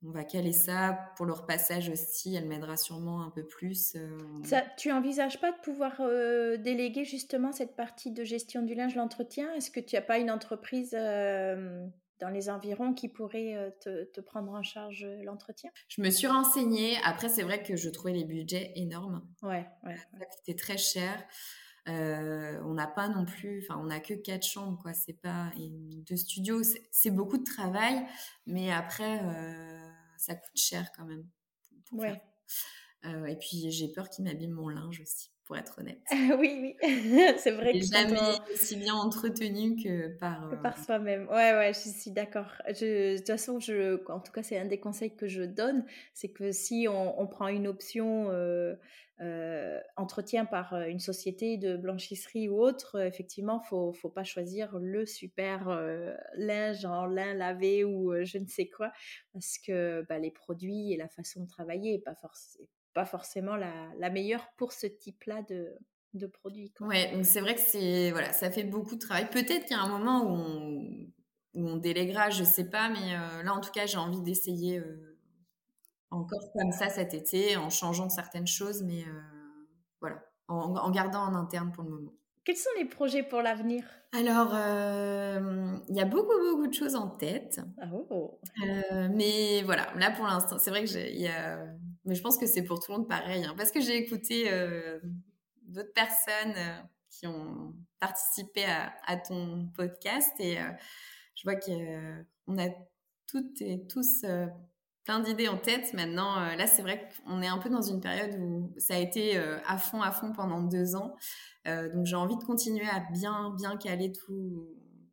on 0.06 0.12
va 0.12 0.24
caler 0.24 0.54
ça 0.54 1.12
pour 1.16 1.26
le 1.26 1.34
repassage 1.34 1.90
aussi. 1.90 2.36
Elle 2.36 2.46
m'aidera 2.46 2.78
sûrement 2.78 3.24
un 3.24 3.32
peu 3.32 3.44
plus. 3.44 3.96
Euh, 3.96 4.18
ça, 4.44 4.64
tu 4.78 4.92
envisages 4.92 5.40
pas 5.42 5.52
de 5.52 5.58
pouvoir 5.58 5.96
euh, 6.02 6.58
déléguer 6.58 7.04
justement 7.04 7.52
cette 7.52 7.76
partie 7.76 8.12
de 8.12 8.24
gestion 8.24 8.62
du 8.62 8.76
linge, 8.76 8.96
l'entretien? 8.96 9.52
Est-ce 9.56 9.72
que 9.72 9.80
tu 9.80 9.96
n'as 9.96 10.02
pas 10.02 10.20
une 10.20 10.30
entreprise 10.30 10.96
euh, 10.98 11.86
dans 12.20 12.30
les 12.30 12.50
environs 12.50 12.94
qui 12.94 13.10
pourrait 13.10 13.76
te, 13.82 14.22
prendre 14.22 14.52
en 14.52 14.62
charge 14.62 15.08
l'entretien? 15.24 15.72
Je 15.88 16.02
me 16.02 16.12
suis 16.12 16.28
renseignée. 16.28 16.96
Après, 17.04 17.30
c'est 17.30 17.44
vrai 17.44 17.64
que 17.64 17.76
je 17.76 17.90
trouvais 17.90 18.14
les 18.14 18.24
budgets 18.24 18.74
énormes. 18.76 19.28
Ouais, 19.42 19.66
ouais. 19.84 19.98
C'était 20.38 20.58
très 20.58 20.78
cher. 20.78 21.24
On 21.88 22.74
n'a 22.74 22.88
pas 22.88 23.08
non 23.08 23.26
plus, 23.26 23.64
enfin, 23.64 23.80
on 23.82 23.86
n'a 23.86 24.00
que 24.00 24.14
quatre 24.14 24.46
chambres, 24.46 24.80
quoi. 24.82 24.94
C'est 24.94 25.20
pas 25.22 25.52
et 25.58 25.70
deux 26.08 26.18
studios. 26.18 26.62
C'est 26.92 27.12
beaucoup 27.12 27.38
de 27.38 27.44
travail, 27.44 28.06
mais 28.46 28.72
après 28.72 29.22
ça 30.18 30.36
coûte 30.36 30.58
cher 30.58 30.92
quand 30.96 31.06
même. 31.06 31.26
ouais. 31.94 32.22
Euh, 33.06 33.26
et 33.26 33.36
puis 33.36 33.70
j'ai 33.72 33.88
peur 33.90 34.10
qu'il 34.10 34.26
m'abîme 34.26 34.52
mon 34.52 34.70
linge 34.70 35.00
aussi, 35.02 35.30
pour 35.46 35.56
être 35.56 35.80
honnête. 35.80 36.02
oui, 36.40 36.76
oui, 36.82 36.82
c'est 37.38 37.52
vrai 37.52 37.74
que 37.74 37.86
jamais 37.86 38.40
aussi 38.52 38.76
bien 38.76 38.96
entretenu 38.96 39.76
que 39.82 40.18
par 40.18 40.50
que 40.50 40.56
par 40.56 40.78
euh, 40.78 40.84
soi-même. 40.84 41.28
Ouais, 41.28 41.54
ouais, 41.54 41.72
je 41.74 41.90
suis 41.90 42.12
d'accord. 42.12 42.52
de 42.68 43.18
toute 43.18 43.28
façon, 43.28 43.60
je, 43.60 44.04
en 44.12 44.20
tout 44.20 44.32
cas, 44.32 44.42
c'est 44.42 44.58
un 44.58 44.66
des 44.66 44.80
conseils 44.80 45.16
que 45.16 45.28
je 45.28 45.44
donne, 45.44 45.86
c'est 46.14 46.30
que 46.30 46.52
si 46.52 46.88
on, 46.90 47.28
prend 47.28 47.48
une 47.48 47.68
option 47.68 48.32
euh, 49.20 49.80
entretien 49.96 50.46
par 50.46 50.76
euh, 50.76 50.86
une 50.86 51.00
société 51.00 51.58
de 51.58 51.76
blanchisserie 51.76 52.50
ou 52.50 52.62
autre, 52.62 53.00
euh, 53.00 53.08
effectivement, 53.08 53.60
faut 53.60 53.92
faut 53.92 54.12
pas 54.12 54.24
choisir 54.24 54.78
le 54.78 55.08
super 55.08 55.70
linge 56.36 56.86
en 56.86 57.08
lin 57.08 57.34
lavé 57.34 57.84
ou 57.84 58.14
je 58.24 58.38
ne 58.38 58.46
sais 58.46 58.68
quoi, 58.68 58.92
parce 59.34 59.58
que 59.58 60.06
bah, 60.08 60.20
les 60.20 60.30
produits 60.30 60.94
et 60.94 60.98
la 60.98 61.08
façon 61.08 61.42
de 61.42 61.48
travailler 61.48 61.94
n'est 61.94 62.04
pas, 62.04 62.16
pas 62.94 63.06
forcément 63.06 63.56
la, 63.56 64.10
meilleure 64.12 64.48
pour 64.56 64.72
ce 64.72 64.86
type-là 64.86 65.42
de, 65.50 65.76
de 66.14 66.28
produits. 66.28 66.72
Quoi. 66.72 66.88
Ouais, 66.88 67.12
donc 67.12 67.26
c'est 67.26 67.42
vrai 67.42 67.56
que 67.56 67.62
c'est 67.62 68.12
voilà, 68.12 68.34
ça 68.34 68.52
fait 68.52 68.66
beaucoup 68.66 68.96
de 68.96 69.02
travail. 69.02 69.28
Peut-être 69.32 69.66
qu'il 69.66 69.76
y 69.76 69.80
a 69.80 69.82
un 69.82 69.90
moment 69.90 70.26
où 70.26 70.36
on, 70.36 71.08
où 71.56 71.68
on 71.68 71.78
déléguera, 71.78 72.30
je 72.30 72.44
sais 72.44 72.70
pas, 72.70 72.90
mais 72.90 73.14
là 73.44 73.52
en 73.52 73.62
tout 73.62 73.72
cas 73.72 73.88
j'ai 73.88 73.98
envie 73.98 74.22
d'essayer 74.22 74.80
encore 76.10 76.52
comme 76.54 76.72
ça 76.72 76.90
cet 76.90 77.14
été, 77.14 77.58
en 77.58 77.70
changeant 77.70 78.10
certaines 78.10 78.48
choses, 78.48 78.84
mais 78.84 79.04
euh, 79.04 79.22
voilà, 80.00 80.24
en, 80.48 80.90
gardant 80.92 81.22
en 81.22 81.36
interne 81.36 81.72
pour 81.72 81.84
le 81.84 81.90
moment. 81.90 82.14
Quels 82.46 82.58
sont 82.58 82.70
les 82.78 82.86
projets 82.86 83.24
pour 83.24 83.42
l'avenir? 83.42 83.84
Alors, 84.14 84.52
euh, 84.54 85.78
il 85.90 85.96
y 85.96 86.00
a 86.00 86.06
beaucoup, 86.06 86.40
beaucoup 86.50 86.68
de 86.68 86.74
choses 86.74 86.96
en 86.96 87.10
tête. 87.10 87.60
Ah, 87.82 87.88
oh. 88.10 88.40
euh, 88.64 89.10
mais 89.14 89.64
voilà, 89.64 89.92
là 89.96 90.12
pour 90.12 90.26
l'instant, 90.26 90.58
c'est 90.58 90.70
vrai 90.70 90.86
que 90.86 90.90
j'ai. 90.90 91.30
Mais 92.06 92.16
je 92.16 92.22
pense 92.22 92.38
que 92.38 92.46
c'est 92.46 92.64
pour 92.64 92.80
tout 92.80 92.94
le 92.94 93.00
monde 93.00 93.10
pareil, 93.10 93.44
hein, 93.44 93.54
parce 93.58 93.72
que 93.72 93.82
j'ai 93.82 93.98
écouté 93.98 94.50
d'autres 95.64 95.92
personnes 95.94 96.56
qui 97.10 97.28
ont 97.28 97.74
participé 98.00 98.64
à, 98.64 98.94
à 99.06 99.18
ton 99.18 99.68
podcast 99.76 100.32
et 100.40 100.58
je 101.36 101.44
vois 101.44 101.56
qu'on 101.56 102.58
a 102.58 102.70
toutes 103.28 103.62
et 103.62 103.86
tous 103.88 104.24
plein 105.08 105.22
d'idées 105.22 105.48
en 105.48 105.58
tête. 105.58 105.94
Maintenant, 105.94 106.38
euh, 106.38 106.56
là, 106.56 106.68
c'est 106.68 106.82
vrai 106.82 107.10
qu'on 107.26 107.42
est 107.42 107.48
un 107.48 107.60
peu 107.60 107.70
dans 107.70 107.82
une 107.82 108.02
période 108.02 108.38
où 108.42 108.74
ça 108.78 108.96
a 108.96 108.98
été 108.98 109.38
euh, 109.38 109.58
à 109.66 109.78
fond, 109.78 110.02
à 110.02 110.12
fond 110.12 110.34
pendant 110.34 110.62
deux 110.62 110.96
ans. 110.96 111.16
Euh, 111.66 111.90
donc, 111.94 112.06
j'ai 112.06 112.18
envie 112.18 112.36
de 112.36 112.44
continuer 112.44 112.86
à 112.90 113.00
bien, 113.14 113.56
bien 113.58 113.78
caler 113.78 114.12
tout, 114.12 114.68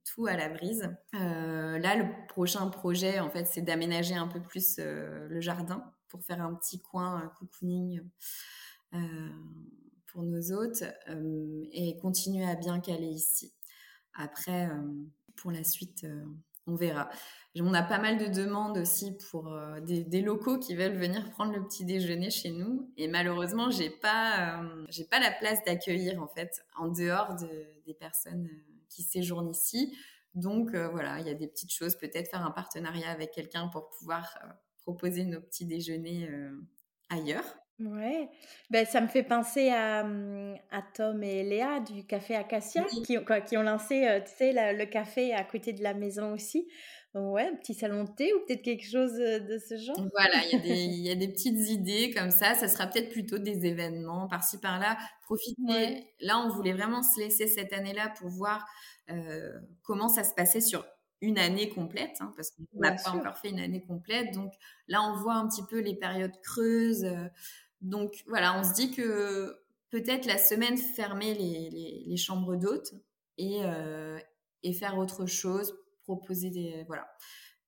tout 0.05 0.27
à 0.27 0.37
la 0.37 0.49
brise. 0.49 0.91
là, 1.13 1.95
le 1.95 2.27
prochain 2.27 2.69
projet, 2.71 3.21
en 3.21 3.31
fait, 3.31 3.45
c'est 3.45 3.63
d'aménager 3.63 4.17
un 4.17 4.27
peu 4.27 4.43
plus 4.43 4.81
le 4.81 5.41
jardin 5.41 5.85
pour 6.09 6.25
faire 6.25 6.43
un 6.43 6.55
petit 6.55 6.83
coin 6.83 7.31
cocooning 7.39 8.01
pour 10.09 10.25
nos 10.25 10.53
hôtes 10.53 10.83
et 11.73 11.97
continuer 12.01 12.45
à 12.45 12.57
bien 12.57 12.81
caler 12.81 13.07
ici. 13.07 13.55
Après, 14.15 14.69
pour 15.37 15.53
la 15.53 15.63
suite, 15.63 16.05
on 16.67 16.75
verra. 16.77 17.09
On 17.61 17.73
a 17.73 17.83
pas 17.83 17.99
mal 17.99 18.19
de 18.19 18.27
demandes 18.27 18.79
aussi 18.79 19.17
pour 19.31 19.53
euh, 19.53 19.81
des, 19.81 20.23
locaux 20.23 20.59
qui 20.59 20.75
veulent 20.75 20.97
venir 20.97 21.31
prendre 21.31 21.53
le 21.53 21.63
petit 21.63 21.85
déjeuner 21.85 22.31
chez 22.31 22.51
nous. 22.51 22.91
Et 22.97 23.07
malheureusement, 23.07 23.71
j'ai 23.71 23.91
pas, 23.91 24.61
euh, 24.61 24.85
j'ai 24.89 25.05
pas 25.05 25.21
la 25.21 25.31
place 25.31 25.63
d'accueillir 25.65 26.21
en 26.21 26.27
fait 26.27 26.65
en 26.77 26.89
dehors 26.89 27.37
des 27.37 27.95
personnes 27.95 28.47
euh, 28.47 28.85
qui 28.89 29.03
séjournent 29.03 29.51
ici. 29.51 29.97
Donc 30.35 30.75
voilà, 30.75 31.21
il 31.21 31.29
y 31.29 31.31
a 31.31 31.35
des 31.35 31.47
petites 31.47 31.73
choses, 31.73 31.95
peut-être 31.95 32.29
faire 32.29 32.45
un 32.45 32.51
partenariat 32.51 33.09
avec 33.09 33.31
quelqu'un 33.31 33.69
pour 33.69 33.89
pouvoir 33.91 34.37
proposer 34.79 35.25
nos 35.25 35.41
petits 35.41 35.65
déjeuners 35.65 36.29
ailleurs. 37.09 37.45
Ouais, 37.81 38.29
ben, 38.71 38.87
ça 38.87 39.01
me 39.01 39.09
fait 39.09 39.25
penser 39.25 39.69
à, 39.71 40.03
hum, 40.05 40.55
à 40.71 40.81
Tom 40.95 41.23
et 41.25 41.43
Léa 41.43 41.81
du 41.81 42.07
Café 42.07 42.37
Acacia 42.37 42.85
qui, 43.05 43.19
ont, 43.19 43.25
qui 43.47 43.57
ont 43.57 43.63
lancé 43.63 44.23
tu 44.25 44.33
sais, 44.37 44.53
le 44.53 44.85
café 44.85 45.35
à 45.35 45.43
côté 45.43 45.73
de 45.73 45.83
la 45.83 45.93
maison 45.93 46.33
aussi. 46.33 46.69
Ouais, 47.15 47.47
un 47.47 47.55
petit 47.55 47.75
salon 47.75 48.05
de 48.05 48.11
thé 48.11 48.33
ou 48.35 48.41
peut-être 48.45 48.63
quelque 48.63 48.85
chose 48.85 49.13
de 49.15 49.59
ce 49.59 49.77
genre? 49.77 49.97
Voilà, 50.13 50.45
il 50.47 50.53
y, 50.53 50.57
a 50.57 50.59
des, 50.59 50.85
y 50.85 51.11
a 51.11 51.15
des 51.15 51.29
petites 51.29 51.69
idées 51.69 52.13
comme 52.13 52.33
ça. 52.33 52.55
Ça 52.55 52.67
sera 52.67 52.89
peut-être 52.89 53.11
plutôt 53.11 53.39
des 53.39 53.67
événements 53.67 54.27
par-ci 54.27 54.59
par-là. 54.59 54.97
Profiter. 55.23 56.13
Là, 56.21 56.41
on 56.45 56.49
voulait 56.49 56.73
vraiment 56.73 57.05
se 57.05 57.21
laisser 57.21 57.47
cette 57.47 57.73
année-là 57.73 58.13
pour 58.19 58.31
voir 58.31 58.67
euh, 59.11 59.53
comment 59.83 60.09
ça 60.09 60.25
se 60.25 60.35
passait 60.35 60.61
sur 60.61 60.85
une 61.21 61.39
année 61.39 61.69
complète, 61.69 62.17
hein, 62.21 62.33
parce 62.37 62.51
qu'on 62.51 62.65
n'a 62.81 62.93
pas 62.93 63.11
encore 63.11 63.39
fait 63.39 63.51
une 63.51 63.61
année 63.61 63.81
complète. 63.81 64.35
Donc 64.35 64.53
là, 64.89 65.01
on 65.03 65.17
voit 65.23 65.35
un 65.35 65.49
petit 65.49 65.63
peu 65.71 65.79
les 65.79 65.95
périodes 65.95 66.39
creuses. 66.43 67.05
Euh, 67.05 67.29
donc 67.81 68.25
voilà, 68.29 68.59
on 68.59 68.65
se 68.65 68.73
dit 68.75 68.91
que 68.91 69.65
peut-être 69.91 70.27
la 70.27 70.39
semaine 70.39 70.77
fermer 70.77 71.35
les, 71.35 72.05
les, 72.05 72.17
chambres 72.17 72.57
d'hôtes 72.57 72.95
et, 73.39 73.61
euh, 73.63 74.19
et 74.63 74.73
faire 74.73 74.99
autre 74.99 75.27
chose 75.27 75.73
proposer 76.03 76.51
des 76.51 76.85
voilà. 76.87 77.07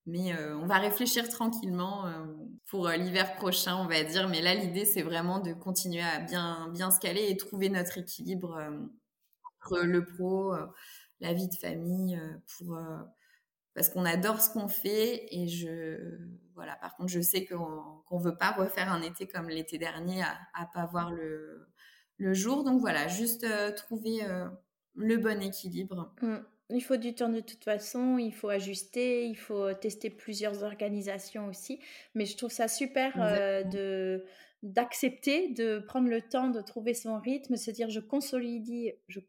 Mais 0.06 0.34
euh, 0.34 0.56
on 0.58 0.66
va 0.66 0.78
réfléchir 0.78 1.28
tranquillement 1.28 2.06
euh, 2.06 2.26
pour 2.66 2.88
l'hiver 2.88 3.34
prochain, 3.36 3.76
on 3.76 3.86
va 3.86 4.04
dire. 4.04 4.28
Mais 4.28 4.40
là, 4.40 4.54
l'idée, 4.54 4.84
c'est 4.84 5.02
vraiment 5.02 5.40
de 5.40 5.52
continuer 5.52 6.02
à 6.02 6.20
bien, 6.20 6.68
bien 6.72 6.90
se 6.90 7.00
caler 7.00 7.28
et 7.28 7.36
trouver 7.36 7.68
notre 7.68 7.98
équilibre 7.98 8.60
entre 9.62 9.80
le 9.80 10.04
pro, 10.04 10.54
la 11.20 11.32
vie 11.32 11.48
de 11.48 11.54
famille, 11.54 12.20
pour, 12.56 12.78
parce 13.74 13.88
qu'on 13.88 14.04
adore 14.04 14.40
ce 14.40 14.50
qu'on 14.50 14.68
fait. 14.68 15.26
Et 15.32 15.48
je, 15.48 16.18
voilà, 16.56 16.74
par 16.76 16.96
contre, 16.96 17.10
je 17.10 17.20
sais 17.20 17.46
qu'on 17.46 18.02
ne 18.10 18.22
veut 18.22 18.36
pas 18.36 18.50
refaire 18.50 18.92
un 18.92 19.02
été 19.02 19.28
comme 19.28 19.48
l'été 19.48 19.78
dernier 19.78 20.22
à, 20.22 20.36
à 20.54 20.66
pas 20.66 20.86
voir 20.86 21.12
le, 21.12 21.68
le 22.16 22.34
jour. 22.34 22.64
Donc 22.64 22.80
voilà, 22.80 23.06
juste 23.06 23.46
trouver 23.76 24.20
le 24.96 25.16
bon 25.18 25.40
équilibre. 25.40 26.12
Mmh. 26.22 26.36
Il 26.70 26.80
faut 26.80 26.96
du 26.96 27.14
temps 27.14 27.28
de 27.28 27.40
toute 27.40 27.62
façon, 27.62 28.18
il 28.18 28.32
faut 28.32 28.48
ajuster, 28.48 29.26
il 29.26 29.36
faut 29.36 29.72
tester 29.74 30.10
plusieurs 30.10 30.64
organisations 30.64 31.46
aussi. 31.46 31.80
Mais 32.14 32.26
je 32.26 32.36
trouve 32.36 32.50
ça 32.50 32.66
super 32.66 33.12
euh, 33.20 33.62
de 33.62 34.24
d'accepter, 34.62 35.52
de 35.52 35.78
prendre 35.78 36.08
le 36.08 36.22
temps 36.22 36.48
de 36.48 36.60
trouver 36.60 36.94
son 36.94 37.20
rythme, 37.20 37.56
se 37.56 37.70
dire 37.70 37.88
je 37.88 38.00
consolide, 38.00 38.96
je 39.06 39.20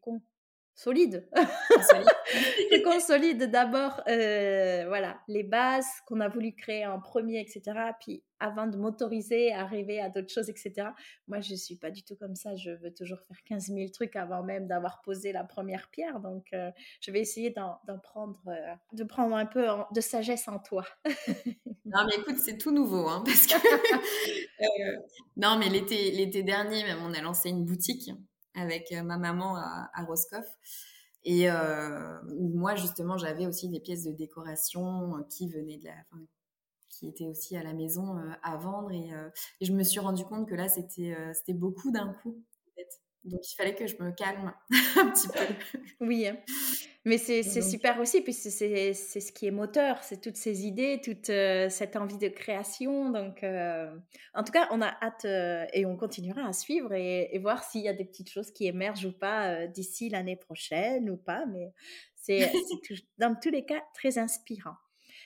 consolide, 0.78 1.28
je 1.34 2.82
consolide 2.84 3.50
d'abord 3.50 4.00
euh, 4.08 4.84
voilà 4.86 5.18
les 5.26 5.42
bases 5.42 5.86
qu'on 6.06 6.20
a 6.20 6.28
voulu 6.28 6.54
créer 6.54 6.86
en 6.86 7.00
premier, 7.00 7.40
etc. 7.40 7.62
Puis 8.00 8.22
avant 8.38 8.68
de 8.68 8.76
m'autoriser 8.76 9.52
à 9.52 9.62
arriver 9.62 10.00
à 10.00 10.08
d'autres 10.08 10.32
choses, 10.32 10.48
etc. 10.48 10.90
Moi, 11.26 11.40
je 11.40 11.56
suis 11.56 11.74
pas 11.74 11.90
du 11.90 12.04
tout 12.04 12.14
comme 12.14 12.36
ça. 12.36 12.54
Je 12.54 12.70
veux 12.70 12.94
toujours 12.94 13.18
faire 13.26 13.38
15 13.46 13.72
000 13.74 13.88
trucs 13.92 14.14
avant 14.14 14.44
même 14.44 14.68
d'avoir 14.68 15.02
posé 15.02 15.32
la 15.32 15.42
première 15.42 15.88
pierre. 15.90 16.20
Donc, 16.20 16.46
euh, 16.52 16.70
je 17.00 17.10
vais 17.10 17.20
essayer 17.20 17.50
d'en 17.50 17.80
prendre, 18.00 18.40
euh, 18.46 18.74
de 18.92 19.02
prendre 19.02 19.34
un 19.34 19.46
peu 19.46 19.66
de 19.92 20.00
sagesse 20.00 20.46
en 20.46 20.60
toi. 20.60 20.84
non, 21.84 22.06
mais 22.06 22.14
écoute, 22.18 22.38
c'est 22.38 22.56
tout 22.56 22.70
nouveau, 22.70 23.08
hein, 23.08 23.24
parce 23.24 23.48
que 23.48 23.54
non, 25.36 25.58
mais 25.58 25.68
l'été, 25.68 26.12
l'été 26.12 26.44
dernier, 26.44 26.84
même, 26.84 26.98
on 27.02 27.12
a 27.14 27.20
lancé 27.20 27.48
une 27.48 27.64
boutique 27.64 28.10
avec 28.54 28.92
ma 28.92 29.16
maman 29.18 29.56
à, 29.56 30.04
Roscoff. 30.06 30.46
Et 31.24 31.48
moi, 32.38 32.74
justement, 32.76 33.16
j'avais 33.16 33.46
aussi 33.46 33.68
des 33.68 33.80
pièces 33.80 34.04
de 34.04 34.12
décoration 34.12 35.24
qui 35.30 35.48
venaient 35.48 35.78
de 35.78 35.86
la, 35.86 35.94
qui 36.88 37.08
était 37.08 37.26
aussi 37.26 37.56
à 37.56 37.62
la 37.62 37.74
maison 37.74 38.16
à 38.42 38.56
vendre. 38.56 38.92
Et, 38.92 39.10
et, 39.60 39.66
je 39.66 39.72
me 39.72 39.82
suis 39.82 40.00
rendu 40.00 40.24
compte 40.24 40.48
que 40.48 40.54
là, 40.54 40.68
c'était 40.68 41.16
c'était 41.34 41.54
beaucoup 41.54 41.90
d'un 41.90 42.14
coup. 42.22 42.42
Donc 43.28 43.40
il 43.50 43.54
fallait 43.54 43.74
que 43.74 43.86
je 43.86 43.96
me 44.02 44.10
calme 44.10 44.52
un 44.96 45.10
petit 45.10 45.28
peu. 45.28 45.80
Oui, 46.00 46.26
hein. 46.26 46.36
mais 47.04 47.18
c'est 47.18 47.42
super 47.62 48.00
aussi, 48.00 48.20
puisque 48.20 48.50
c'est 48.50 48.94
ce 48.94 49.32
qui 49.32 49.46
est 49.46 49.50
moteur, 49.50 50.02
c'est 50.02 50.20
toutes 50.20 50.36
ces 50.36 50.66
idées, 50.66 51.00
toute 51.02 51.30
euh, 51.30 51.68
cette 51.68 51.96
envie 51.96 52.18
de 52.18 52.28
création. 52.28 53.10
Donc 53.10 53.42
euh, 53.42 53.94
en 54.34 54.44
tout 54.44 54.52
cas, 54.52 54.68
on 54.70 54.80
a 54.82 54.96
hâte 55.02 55.24
euh, 55.24 55.66
et 55.72 55.86
on 55.86 55.96
continuera 55.96 56.46
à 56.46 56.52
suivre 56.52 56.92
et, 56.92 57.38
voir 57.38 57.62
s'il 57.62 57.82
y 57.82 57.88
a 57.88 57.92
des 57.92 58.04
petites 58.04 58.30
choses 58.30 58.50
qui 58.50 58.66
émergent 58.66 59.06
ou 59.06 59.12
pas 59.12 59.66
d'ici 59.66 60.08
l'année 60.08 60.36
prochaine 60.36 61.08
ou 61.10 61.16
pas. 61.16 61.44
Mais 61.46 61.72
c'est 62.14 62.50
dans 63.18 63.34
tous 63.34 63.50
les 63.50 63.64
cas 63.64 63.82
très 63.94 64.18
inspirant. 64.18 64.76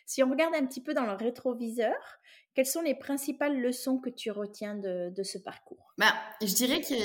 Si 0.06 0.22
on 0.22 0.30
regarde 0.30 0.54
un 0.54 0.66
petit 0.66 0.82
peu 0.82 0.94
dans 0.94 1.06
le 1.06 1.12
rétroviseur, 1.12 2.18
quelles 2.54 2.66
sont 2.66 2.82
les 2.82 2.94
principales 2.94 3.58
leçons 3.60 3.98
que 3.98 4.10
tu 4.10 4.30
retiens 4.30 4.74
de, 4.74 5.10
de 5.10 5.22
ce 5.22 5.38
parcours? 5.38 5.94
Bah, 5.96 6.12
Je 6.40 6.52
dirais 6.54 6.80
qu'il 6.80 6.98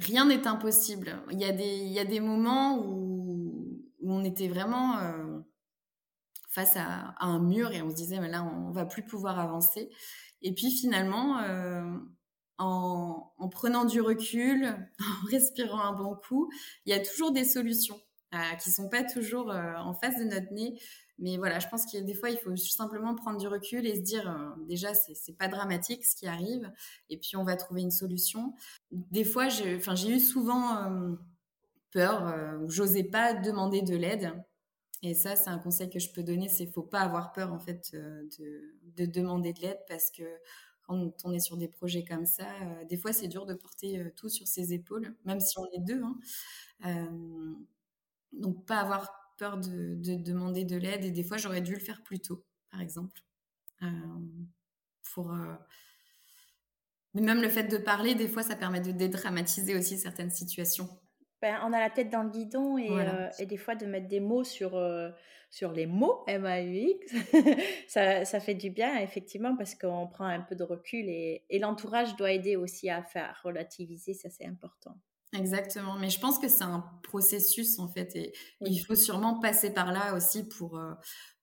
rien 0.00 0.26
n'est 0.26 0.46
impossible. 0.46 1.22
Il 1.30 1.38
y, 1.38 1.44
a 1.44 2.04
des, 2.04 2.20
moments 2.20 2.78
où, 2.78 3.82
on 4.02 4.24
était 4.24 4.48
vraiment 4.48 4.98
euh, 4.98 5.40
face 6.50 6.76
à, 6.76 7.14
un 7.20 7.38
mur 7.38 7.72
et 7.72 7.82
on 7.82 7.90
se 7.90 7.94
disait, 7.94 8.20
mais 8.20 8.30
là, 8.30 8.42
on 8.44 8.70
va 8.70 8.86
plus 8.86 9.04
pouvoir 9.04 9.38
avancer. 9.38 9.90
Et 10.42 10.54
puis 10.54 10.70
finalement, 10.70 11.38
euh, 11.40 11.82
en, 12.58 13.32
en, 13.36 13.48
prenant 13.48 13.84
du 13.84 14.00
recul, 14.00 14.64
en 15.00 15.26
respirant 15.28 15.80
un 15.80 15.92
bon 15.92 16.16
coup, 16.16 16.50
il 16.86 16.90
y 16.90 16.98
a 16.98 17.00
toujours 17.00 17.32
des 17.32 17.44
solutions 17.44 18.00
euh, 18.34 18.54
qui 18.62 18.70
sont 18.70 18.88
pas 18.88 19.04
toujours 19.04 19.50
en 19.50 19.94
face 19.94 20.18
de 20.18 20.24
notre 20.24 20.52
nez. 20.52 20.80
Mais 21.20 21.36
voilà, 21.36 21.58
je 21.58 21.68
pense 21.68 21.84
qu'il 21.84 22.02
des 22.04 22.14
fois, 22.14 22.30
il 22.30 22.38
faut 22.38 22.56
simplement 22.56 23.14
prendre 23.14 23.38
du 23.38 23.46
recul 23.46 23.86
et 23.86 23.94
se 23.94 24.00
dire, 24.00 24.28
euh, 24.28 24.64
déjà, 24.66 24.94
c'est 24.94 25.36
pas 25.36 25.48
dramatique 25.48 26.04
ce 26.04 26.16
qui 26.16 26.26
arrive, 26.26 26.72
et 27.10 27.18
puis 27.18 27.36
on 27.36 27.44
va 27.44 27.56
trouver 27.56 27.82
une 27.82 27.90
solution. 27.90 28.54
Des 28.90 29.24
fois, 29.24 29.48
j'ai 29.48 29.76
eu 30.08 30.18
souvent 30.18 30.76
euh, 30.78 31.14
peur, 31.92 32.26
euh, 32.26 32.58
j'osais 32.68 33.04
pas 33.04 33.34
demander 33.34 33.82
de 33.82 33.96
l'aide. 33.96 34.32
Et 35.02 35.14
ça, 35.14 35.36
c'est 35.36 35.50
un 35.50 35.58
conseil 35.58 35.90
que 35.90 35.98
je 35.98 36.10
peux 36.10 36.22
donner, 36.22 36.48
c'est 36.48 36.66
faut 36.66 36.82
pas 36.82 37.00
avoir 37.00 37.32
peur 37.32 37.52
en 37.52 37.58
fait 37.58 37.92
de, 37.92 38.74
de 38.96 39.06
demander 39.06 39.52
de 39.52 39.60
l'aide 39.60 39.78
parce 39.88 40.10
que 40.10 40.24
quand 40.82 41.12
on 41.24 41.32
est 41.32 41.40
sur 41.40 41.56
des 41.56 41.68
projets 41.68 42.04
comme 42.04 42.26
ça, 42.26 42.44
des 42.86 42.98
fois 42.98 43.14
c'est 43.14 43.28
dur 43.28 43.46
de 43.46 43.54
porter 43.54 44.12
tout 44.16 44.28
sur 44.28 44.46
ses 44.46 44.74
épaules, 44.74 45.14
même 45.24 45.40
si 45.40 45.58
on 45.58 45.64
est 45.72 45.80
deux. 45.80 46.02
Hein. 46.82 47.08
donc 48.32 48.66
pas 48.66 48.80
avoir 48.80 49.19
peur 49.40 49.56
de, 49.56 49.96
demander 50.16 50.64
de 50.64 50.76
l'aide 50.76 51.04
et 51.04 51.10
des 51.10 51.24
fois 51.24 51.38
j'aurais 51.38 51.62
dû 51.62 51.72
le 51.72 51.80
faire 51.80 52.02
plus 52.02 52.20
tôt, 52.20 52.44
par 52.70 52.80
exemple. 52.80 53.22
Euh, 53.82 53.86
pour, 55.14 55.32
euh, 55.32 55.54
Mais 57.14 57.22
même 57.22 57.40
le 57.40 57.48
fait 57.48 57.64
de 57.64 57.78
parler, 57.78 58.14
des 58.14 58.28
fois, 58.28 58.42
ça 58.42 58.54
permet 58.54 58.82
de 58.82 58.92
dédramatiser 58.92 59.74
aussi 59.74 59.96
certaines 59.96 60.30
situations. 60.30 60.88
Ben, 61.40 61.58
on 61.64 61.72
a 61.72 61.80
la 61.80 61.88
tête 61.88 62.10
dans 62.10 62.22
le 62.22 62.28
guidon 62.28 62.76
et, 62.76 62.90
euh, 62.90 63.30
et 63.38 63.46
des 63.46 63.56
fois 63.56 63.74
de 63.74 63.86
mettre 63.86 64.08
des 64.08 64.20
mots 64.20 64.44
sur, 64.44 64.78
sur 65.48 65.72
les 65.72 65.86
mots 65.86 66.22
M-A-U-X, 66.26 67.14
ça, 67.88 68.26
ça, 68.26 68.40
fait 68.40 68.54
du 68.54 68.68
bien 68.68 68.98
effectivement 68.98 69.56
parce 69.56 69.74
qu'on 69.74 70.06
prend 70.06 70.26
un 70.26 70.42
peu 70.42 70.54
de 70.54 70.64
recul 70.64 71.08
et, 71.08 71.46
et 71.48 71.58
l'entourage 71.58 72.14
doit 72.16 72.32
aider 72.32 72.56
aussi 72.56 72.90
à 72.90 73.02
faire 73.02 73.40
relativiser, 73.42 74.12
ça 74.12 74.28
c'est 74.28 74.44
important. 74.44 75.00
Exactement, 75.32 75.96
mais 75.96 76.10
je 76.10 76.18
pense 76.18 76.40
que 76.40 76.48
c'est 76.48 76.64
un 76.64 76.80
processus 77.04 77.78
en 77.78 77.86
fait 77.86 78.16
et 78.16 78.32
il 78.62 78.80
faut 78.80 78.96
sûrement 78.96 79.38
passer 79.38 79.72
par 79.72 79.92
là 79.92 80.14
aussi 80.16 80.42
pour 80.48 80.76
euh, 80.76 80.92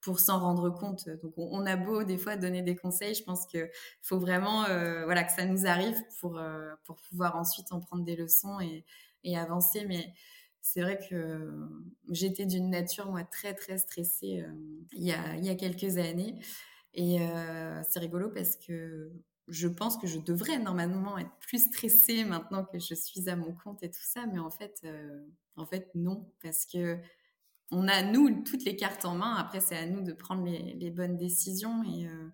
pour 0.01 0.19
s'en 0.19 0.39
rendre 0.41 0.69
compte. 0.69 1.07
Donc 1.23 1.33
on, 1.37 1.65
a 1.65 1.77
beau 1.77 2.03
des 2.03 2.17
fois 2.17 2.35
donner 2.35 2.61
des 2.61 2.75
conseils, 2.75 3.15
je 3.15 3.23
pense 3.23 3.47
que 3.47 3.69
faut 4.01 4.19
vraiment 4.19 4.65
euh, 4.65 5.05
voilà 5.05 5.23
que 5.23 5.31
ça 5.31 5.45
nous 5.45 5.65
arrive 5.67 5.95
pour 6.19 6.37
euh, 6.37 6.73
pour 6.83 6.97
pouvoir 7.09 7.37
ensuite 7.37 7.71
en 7.71 7.79
prendre 7.79 8.03
des 8.03 8.17
leçons 8.17 8.59
et, 8.59 8.83
et 9.23 9.37
avancer. 9.37 9.85
Mais 9.87 10.13
c'est 10.61 10.81
vrai 10.81 10.99
que 11.09 11.49
j'étais 12.09 12.45
d'une 12.45 12.69
nature 12.69 13.09
moi 13.09 13.23
très 13.23 13.53
très 13.53 13.77
stressée 13.77 14.43
il 14.91 15.03
y 15.03 15.13
a 15.13 15.35
il 15.37 15.45
y 15.45 15.49
a 15.49 15.55
quelques 15.55 15.97
années 15.97 16.39
et 16.93 17.19
c'est 17.87 17.99
rigolo 17.99 18.29
parce 18.33 18.57
que 18.57 19.11
je 19.47 19.67
pense 19.67 19.97
que 19.97 20.07
je 20.07 20.19
devrais 20.19 20.59
normalement 20.59 21.17
être 21.17 21.35
plus 21.39 21.65
stressée 21.65 22.25
maintenant 22.25 22.65
que 22.65 22.79
je 22.79 22.93
suis 22.93 23.29
à 23.29 23.35
mon 23.35 23.53
compte 23.53 23.81
et 23.83 23.89
tout 23.89 24.03
ça, 24.03 24.25
mais 24.25 24.39
en 24.39 24.49
fait, 24.49 24.81
euh, 24.83 25.25
en 25.55 25.65
fait 25.65 25.89
non, 25.95 26.29
parce 26.41 26.65
que 26.65 26.97
on 27.71 27.87
a 27.87 28.01
nous 28.01 28.43
toutes 28.43 28.63
les 28.63 28.75
cartes 28.75 29.05
en 29.05 29.15
main. 29.15 29.35
Après, 29.35 29.59
c'est 29.59 29.75
à 29.75 29.85
nous 29.85 30.01
de 30.01 30.13
prendre 30.13 30.45
les, 30.45 30.91
bonnes 30.91 31.17
décisions 31.17 31.83
euh, 31.83 32.29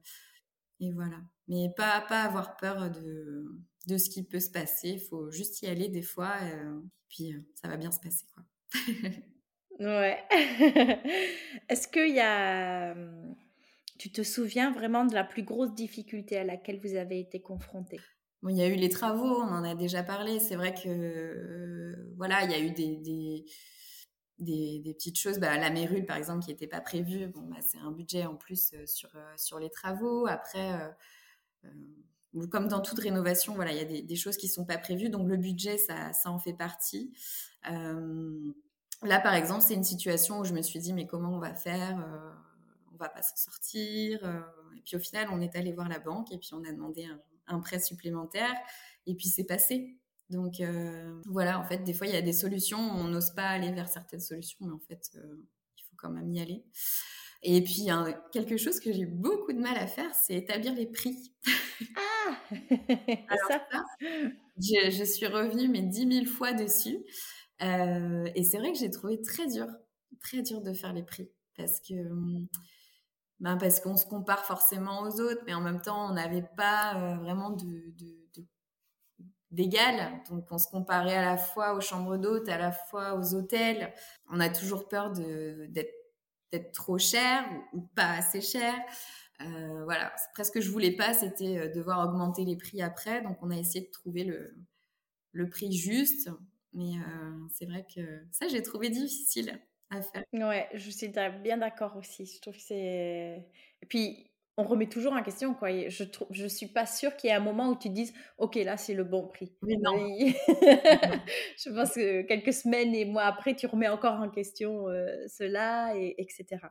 et 0.79 0.91
voilà. 0.91 1.17
Mais 1.47 1.69
pas 1.75 2.01
pas 2.01 2.23
avoir 2.23 2.57
peur 2.57 2.89
de 2.91 3.45
de 3.87 3.97
ce 3.97 4.09
qui 4.09 4.23
peut 4.23 4.39
se 4.39 4.49
passer. 4.49 4.91
Il 4.91 5.01
faut 5.01 5.29
juste 5.31 5.61
y 5.61 5.67
aller 5.67 5.89
des 5.89 6.01
fois, 6.01 6.35
euh, 6.41 6.79
puis 7.09 7.35
ça 7.55 7.67
va 7.67 7.77
bien 7.77 7.91
se 7.91 7.99
passer 7.99 8.25
quoi. 8.33 8.43
ouais. 9.79 10.23
Est-ce 11.69 11.87
qu'il 11.87 12.15
y 12.15 12.19
a 12.19 12.95
tu 14.03 14.11
te 14.11 14.21
souviens 14.21 14.69
vraiment 14.69 15.05
de 15.05 15.13
la 15.13 15.23
plus 15.23 15.43
grosse 15.43 15.73
difficulté 15.73 16.37
à 16.37 16.43
laquelle 16.43 16.77
vous 16.81 16.95
avez 16.95 17.21
été 17.21 17.41
confronté 17.41 18.01
Bon, 18.41 18.49
il 18.49 18.57
y 18.57 18.61
a 18.61 18.67
eu 18.67 18.75
les 18.75 18.89
travaux, 18.89 19.23
on 19.23 19.47
en 19.47 19.63
a 19.63 19.75
déjà 19.75 20.03
parlé. 20.03 20.41
C'est 20.41 20.57
vrai 20.57 20.73
que 20.73 20.89
euh, 20.89 22.13
voilà, 22.17 22.43
il 22.43 22.51
y 22.51 22.53
a 22.53 22.59
eu 22.59 22.71
des, 22.71 23.45
des, 24.39 24.93
petites 24.93 25.17
choses. 25.17 25.39
Bah, 25.39 25.57
la 25.57 25.69
mérule, 25.69 26.05
par 26.05 26.17
exemple, 26.17 26.43
qui 26.43 26.49
n'était 26.49 26.67
pas 26.67 26.81
prévue. 26.81 27.27
Bon, 27.27 27.43
bah, 27.43 27.61
c'est 27.61 27.77
un 27.77 27.91
budget 27.91 28.25
en 28.25 28.35
plus 28.35 28.73
euh, 28.73 28.85
sur, 28.85 29.09
euh, 29.15 29.33
sur 29.37 29.57
les 29.57 29.69
travaux. 29.69 30.27
Après, 30.27 30.77
comme 32.51 32.67
dans 32.67 32.81
toute 32.81 32.99
rénovation, 32.99 33.55
voilà, 33.55 33.71
il 33.71 33.77
y 33.77 33.81
a 33.81 33.85
des, 33.85 34.01
des 34.01 34.15
choses 34.17 34.35
qui 34.35 34.47
ne 34.47 34.51
sont 34.51 34.65
pas 34.65 34.77
prévues. 34.77 35.09
Donc 35.09 35.29
le 35.29 35.37
budget, 35.37 35.77
ça, 35.77 36.11
ça 36.11 36.29
en 36.29 36.39
fait 36.39 36.51
partie. 36.51 37.13
là, 37.63 39.21
par 39.21 39.33
exemple, 39.33 39.61
c'est 39.61 39.75
une 39.75 39.85
situation 39.85 40.39
où 40.39 40.43
je 40.43 40.51
me 40.51 40.61
suis 40.61 40.79
dit, 40.79 40.91
mais 40.91 41.07
comment 41.07 41.37
on 41.37 41.39
va 41.39 41.53
faire 41.53 42.05
on 42.93 42.97
va 42.97 43.09
pas 43.09 43.21
s'en 43.21 43.35
sortir. 43.35 44.23
Euh, 44.23 44.39
et 44.77 44.81
puis 44.81 44.95
au 44.95 44.99
final, 44.99 45.27
on 45.31 45.41
est 45.41 45.55
allé 45.55 45.73
voir 45.73 45.89
la 45.89 45.99
banque 45.99 46.31
et 46.31 46.37
puis 46.37 46.49
on 46.53 46.63
a 46.63 46.71
demandé 46.71 47.07
un, 47.47 47.59
prêt 47.59 47.79
supplémentaire 47.79 48.53
et 49.05 49.15
puis 49.15 49.27
c'est 49.27 49.43
passé. 49.43 49.97
Donc 50.29 50.59
euh, 50.59 51.21
voilà, 51.25 51.59
en 51.59 51.63
fait, 51.63 51.79
des 51.79 51.93
fois, 51.93 52.07
il 52.07 52.13
y 52.13 52.17
a 52.17 52.21
des 52.21 52.33
solutions, 52.33 52.79
on 52.79 53.05
n'ose 53.05 53.31
pas 53.31 53.47
aller 53.47 53.71
vers 53.71 53.87
certaines 53.87 54.19
solutions, 54.19 54.57
mais 54.61 54.71
en 54.71 54.79
fait, 54.79 55.11
euh, 55.15 55.43
il 55.77 55.83
faut 55.83 55.95
quand 55.97 56.09
même 56.09 56.29
y 56.31 56.39
aller. 56.39 56.63
Et 57.45 57.61
puis, 57.61 57.87
quelque 58.31 58.55
chose 58.55 58.79
que 58.79 58.93
j'ai 58.93 59.05
beaucoup 59.05 59.51
de 59.51 59.59
mal 59.59 59.77
à 59.77 59.85
faire, 59.85 60.15
c'est 60.15 60.35
établir 60.35 60.73
les 60.73 60.85
prix. 60.85 61.33
Ah 61.97 62.37
Alors 63.27 63.49
ça, 63.49 63.83
je, 63.99 64.89
je, 64.89 65.03
suis 65.03 65.27
revenue 65.27 65.67
mais 65.67 65.81
dix 65.81 66.05
mille 66.05 66.27
fois 66.27 66.53
dessus. 66.53 66.97
et 67.59 68.43
c'est 68.43 68.57
vrai 68.59 68.71
que 68.71 68.79
j'ai 68.79 68.89
trouvé 68.89 69.21
très 69.21 69.45
dur, 69.47 69.67
très 70.21 70.41
dur 70.41 70.61
de 70.61 70.71
faire 70.71 70.93
les 70.93 71.03
prix. 71.03 71.29
Parce 71.57 71.79
que 71.79 71.93
hum, 71.93 72.47
ben 73.39 73.57
parce 73.57 73.79
qu'on 73.79 73.97
se 73.97 74.05
compare 74.05 74.45
forcément 74.45 75.01
aux 75.01 75.19
autres, 75.19 75.41
mais 75.45 75.53
en 75.53 75.61
même 75.61 75.81
temps, 75.81 76.09
on 76.09 76.13
n'avait 76.13 76.47
pas 76.55 76.95
euh, 76.95 77.15
vraiment 77.17 77.49
de, 77.49 77.93
d'égal. 79.51 80.21
Donc, 80.29 80.47
on 80.51 80.57
se 80.57 80.67
comparait 80.67 81.17
à 81.17 81.25
la 81.25 81.37
fois 81.37 81.73
aux 81.75 81.81
chambres 81.81 82.17
d'hôtes, 82.17 82.49
à 82.49 82.57
la 82.57 82.71
fois 82.71 83.15
aux 83.15 83.35
hôtels. 83.35 83.93
On 84.29 84.39
a 84.39 84.49
toujours 84.49 84.87
peur 84.87 85.11
de, 85.11 85.67
d'être, 85.69 85.93
d'être 86.51 86.71
trop 86.71 86.97
cher 86.97 87.45
ou, 87.73 87.81
pas 87.95 88.11
assez 88.13 88.41
cher. 88.41 88.73
Euh, 89.41 89.83
voilà, 89.83 90.13
presque 90.33 90.53
ce 90.53 90.59
que 90.59 90.61
je 90.61 90.71
voulais 90.71 90.95
pas, 90.95 91.13
c'était 91.13 91.57
euh, 91.57 91.73
devoir 91.73 92.07
augmenter 92.07 92.45
les 92.45 92.55
prix 92.55 92.81
après. 92.81 93.21
Donc, 93.21 93.37
on 93.41 93.51
a 93.51 93.57
essayé 93.57 93.85
de 93.85 93.91
trouver 93.91 94.23
le, 94.23 94.55
le 95.33 95.49
prix 95.49 95.71
juste. 95.71 96.29
Mais 96.73 96.93
c'est 97.51 97.65
vrai 97.67 97.85
que 97.93 98.23
ça, 98.31 98.47
j'ai 98.47 98.63
trouvé 98.63 98.89
difficile. 98.89 99.61
Ouais, 100.33 100.69
je 100.73 100.89
suis 100.89 101.09
bien 101.43 101.57
d'accord 101.57 101.95
aussi. 101.97 102.25
Je 102.25 102.41
trouve 102.41 102.55
que 102.55 102.61
c'est. 102.61 103.45
Et 103.81 103.85
puis, 103.87 104.31
on 104.57 104.63
remet 104.63 104.87
toujours 104.87 105.13
en 105.13 105.23
question, 105.23 105.53
quoi. 105.53 105.89
Je 105.89 106.03
trouve, 106.03 106.27
je 106.31 106.45
suis 106.45 106.67
pas 106.67 106.85
sûre 106.85 107.15
qu'il 107.15 107.29
y 107.29 107.33
ait 107.33 107.35
un 107.35 107.39
moment 107.39 107.69
où 107.69 107.75
tu 107.75 107.89
dises, 107.89 108.13
ok, 108.37 108.55
là, 108.55 108.77
c'est 108.77 108.93
le 108.93 109.03
bon 109.03 109.27
prix. 109.27 109.51
Mais 109.63 109.75
non. 109.77 109.93
je 110.17 111.73
pense 111.73 111.93
que 111.93 112.21
quelques 112.23 112.53
semaines 112.53 112.93
et 112.93 113.05
mois 113.05 113.23
après, 113.23 113.55
tu 113.55 113.65
remets 113.65 113.87
encore 113.87 114.19
en 114.19 114.29
question 114.29 114.87
euh, 114.89 115.25
cela, 115.27 115.95
et, 115.95 116.15
etc. 116.19 116.61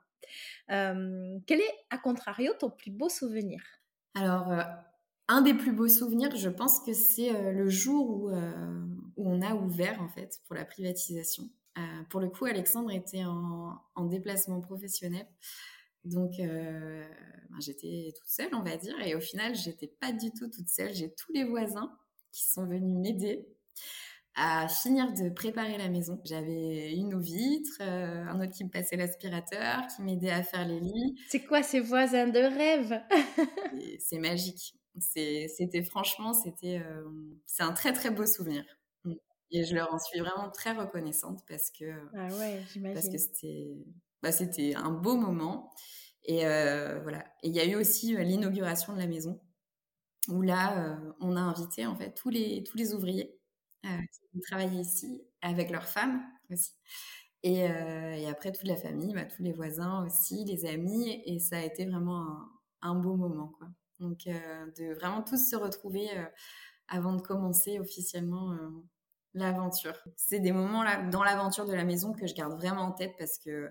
quel 0.69 1.61
est, 1.61 1.75
à 1.91 1.99
contrario, 1.99 2.53
ton 2.59 2.71
plus 2.71 2.91
beau 2.91 3.09
souvenir? 3.09 3.63
Alors, 4.15 4.53
euh, 4.53 4.63
un 5.29 5.43
des 5.43 5.55
plus 5.55 5.73
beaux 5.73 5.89
souvenirs, 5.89 6.37
je 6.37 6.51
pense 6.51 6.81
que 6.81 6.93
c'est 6.93 7.33
le 7.53 7.69
jour 7.69 8.11
où, 8.11 8.31
où 8.31 9.29
on 9.29 9.43
a 9.43 9.55
ouvert, 9.55 10.01
en 10.01 10.09
fait, 10.09 10.41
pour 10.47 10.55
la 10.55 10.65
privatisation. 10.65 11.45
Euh, 11.79 12.03
pour 12.11 12.21
le 12.21 12.29
coup, 12.29 12.45
Alexandre 12.45 12.91
était 12.91 13.25
en, 13.25 14.05
déplacement 14.05 14.61
professionnel. 14.61 15.27
Donc, 16.05 16.41
euh, 16.41 17.05
ben, 17.51 17.61
j'étais 17.61 18.13
toute 18.17 18.29
seule, 18.29 18.55
on 18.55 18.63
va 18.63 18.77
dire. 18.77 18.99
Et 19.01 19.15
au 19.15 19.21
final, 19.21 19.55
j'étais 19.55 19.87
pas 19.87 20.13
du 20.13 20.31
tout 20.33 20.49
toute 20.49 20.69
seule. 20.69 20.93
J'ai 20.93 21.15
tous 21.15 21.33
les 21.33 21.45
voisins 21.45 21.97
qui 22.33 22.45
sont 22.49 22.67
venus 22.67 22.99
m'aider. 22.99 23.47
à 24.35 24.67
finir 24.67 25.13
de 25.13 25.29
préparer 25.29 25.77
la 25.77 25.89
maison. 25.89 26.19
J'avais 26.25 26.95
une 26.95 27.15
eau 27.15 27.21
vitre, 27.21 27.79
euh, 27.83 28.25
un 28.25 28.41
autre 28.41 28.53
qui 28.53 28.65
me 28.65 28.71
passait 28.71 28.97
l'aspirateur, 28.97 29.87
qui 29.95 30.03
m'aidait 30.03 30.31
à 30.31 30.43
faire 30.43 30.67
les 30.67 30.81
lits. 30.81 31.21
C'est 31.29 31.45
quoi 31.45 31.63
ces 31.63 31.81
voisins 31.81 32.29
de 32.29 32.39
rêve? 32.39 33.03
C'est 33.99 34.19
magique. 34.19 34.75
C'était 34.99 35.83
franchement, 35.83 36.35
c'était 36.35 36.79
euh, 36.79 37.05
c'est 37.47 37.63
un 37.63 37.73
très 37.73 37.93
très 37.93 38.11
beau 38.11 38.27
souvenir. 38.27 38.65
Et 39.53 39.65
je 39.65 39.75
leur 39.75 39.93
en 39.93 39.99
suis 39.99 40.21
vraiment 40.21 40.51
très 40.51 40.73
reconnaissante 40.73 41.45
parce 41.47 41.71
que 41.71 41.93
ah 42.15 42.29
ouais, 42.37 42.63
parce 42.95 43.09
que 43.09 43.19
c'était 43.19 43.77
bah, 44.23 44.33
c'était 44.33 44.75
un 44.75 44.91
beau 44.91 45.17
moment. 45.17 45.71
Et 46.25 46.47
euh, 46.47 47.01
voilà. 47.03 47.25
Et 47.43 47.49
il 47.49 47.55
y 47.55 47.61
a 47.61 47.67
eu 47.67 47.75
aussi 47.75 48.17
l'inauguration 48.17 48.95
de 48.95 48.99
la 48.99 49.07
maison 49.07 49.41
où 50.29 50.41
là, 50.41 50.99
on 51.21 51.37
a 51.37 51.41
invité 51.41 51.87
en 51.87 51.97
fait 51.97 52.13
tous 52.15 52.31
les 52.31 52.63
tous 52.65 52.77
les 52.77 52.95
ouvriers 52.95 53.37
euh, 53.85 53.89
qui 54.31 54.41
travaillaient 54.43 54.81
ici 54.83 55.25
avec 55.41 55.71
leurs 55.71 55.89
femmes 55.89 56.23
aussi. 56.51 56.71
Et, 57.43 57.69
euh, 57.69 58.15
et, 58.15 58.29
après, 58.29 58.53
toute 58.53 58.69
la 58.69 58.77
famille, 58.77 59.13
bah, 59.13 59.25
tous 59.25 59.43
les 59.43 59.53
voisins 59.53 60.07
aussi, 60.07 60.45
les 60.45 60.67
amis. 60.67 61.21
Et 61.27 61.41
ça 61.41 61.59
a 61.59 61.63
été 61.63 61.85
vraiment 61.87 62.21
un, 62.21 62.51
un 62.83 62.95
beau 62.95 63.17
moment. 63.17 63.49
Quoi. 63.59 63.67
Donc, 63.99 64.29
euh, 64.29 64.67
de 64.79 64.95
vraiment 64.95 65.23
tous 65.23 65.51
se 65.51 65.57
retrouver 65.57 66.09
avant 66.89 67.15
de 67.15 67.23
commencer 67.23 67.81
officiellement 67.81 68.57
l'aventure. 69.35 69.99
C'est 70.17 70.41
des 70.41 70.53
moments 70.53 70.83
là, 70.83 71.03
dans 71.03 71.23
l'aventure 71.23 71.67
de 71.67 71.75
la 71.75 71.85
maison 71.85 72.13
que 72.13 72.27
je 72.27 72.35
garde 72.35 72.55
vraiment 72.55 72.83
en 72.83 72.93
tête 72.93 73.15
parce 73.19 73.39
que 73.39 73.71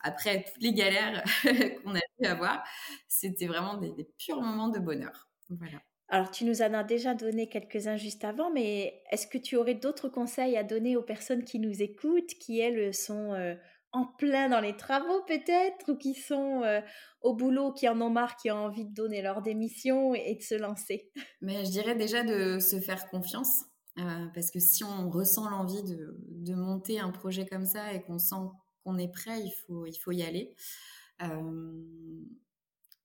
après 0.00 0.44
toutes 0.44 0.62
les 0.62 0.72
galères 0.72 1.22
qu'on 1.84 1.94
a 1.94 2.00
pu 2.18 2.26
avoir, 2.26 2.64
c'était 3.08 3.46
vraiment 3.46 3.76
des, 3.76 3.92
des, 3.92 4.08
purs 4.18 4.40
moments 4.40 4.68
de 4.68 4.78
bonheur. 4.78 5.28
Voilà. 5.50 5.78
Alors, 6.12 6.32
tu 6.32 6.44
nous 6.44 6.60
en 6.60 6.74
as 6.74 6.82
déjà 6.82 7.14
donné 7.14 7.48
quelques-uns 7.48 7.96
juste 7.96 8.24
avant, 8.24 8.50
mais 8.50 9.00
est-ce 9.12 9.28
que 9.28 9.38
tu 9.38 9.56
aurais 9.56 9.74
d'autres 9.74 10.08
conseils 10.08 10.56
à 10.56 10.64
donner 10.64 10.96
aux 10.96 11.02
personnes 11.02 11.44
qui 11.44 11.60
nous 11.60 11.82
écoutent, 11.82 12.34
qui, 12.40 12.58
elles, 12.58 12.92
sont 12.92 13.32
euh, 13.32 13.54
en 13.92 14.06
plein 14.06 14.48
dans 14.48 14.60
les 14.60 14.76
travaux 14.76 15.22
peut-être, 15.28 15.92
ou 15.92 15.96
qui 15.96 16.14
sont 16.14 16.62
euh, 16.64 16.80
au 17.20 17.34
boulot, 17.34 17.72
qui 17.72 17.88
en 17.88 18.00
ont 18.00 18.10
marre, 18.10 18.36
qui 18.36 18.50
ont 18.50 18.64
envie 18.64 18.86
de 18.86 18.92
donner 18.92 19.22
leur 19.22 19.40
démission 19.40 20.12
et, 20.12 20.34
de 20.34 20.42
se 20.42 20.56
lancer? 20.56 21.12
Mais 21.40 21.64
je 21.64 21.70
dirais 21.70 21.94
déjà 21.94 22.24
de 22.24 22.58
se 22.58 22.80
faire 22.80 23.08
confiance, 23.08 23.66
euh, 24.00 24.26
parce 24.34 24.50
que 24.50 24.58
si 24.58 24.82
on 24.84 25.10
ressent 25.10 25.48
l'envie 25.48 25.82
de, 25.82 26.54
monter 26.54 26.98
un 26.98 27.10
projet 27.10 27.46
comme 27.46 27.64
ça 27.64 27.92
et 27.92 28.02
qu'on 28.02 28.18
sent 28.18 28.50
qu'on 28.82 28.98
est 28.98 29.12
prêt, 29.12 29.40
il 29.40 29.52
faut, 29.52 29.86
il 29.86 29.94
faut 29.94 30.10
y 30.10 30.22
aller 30.22 30.56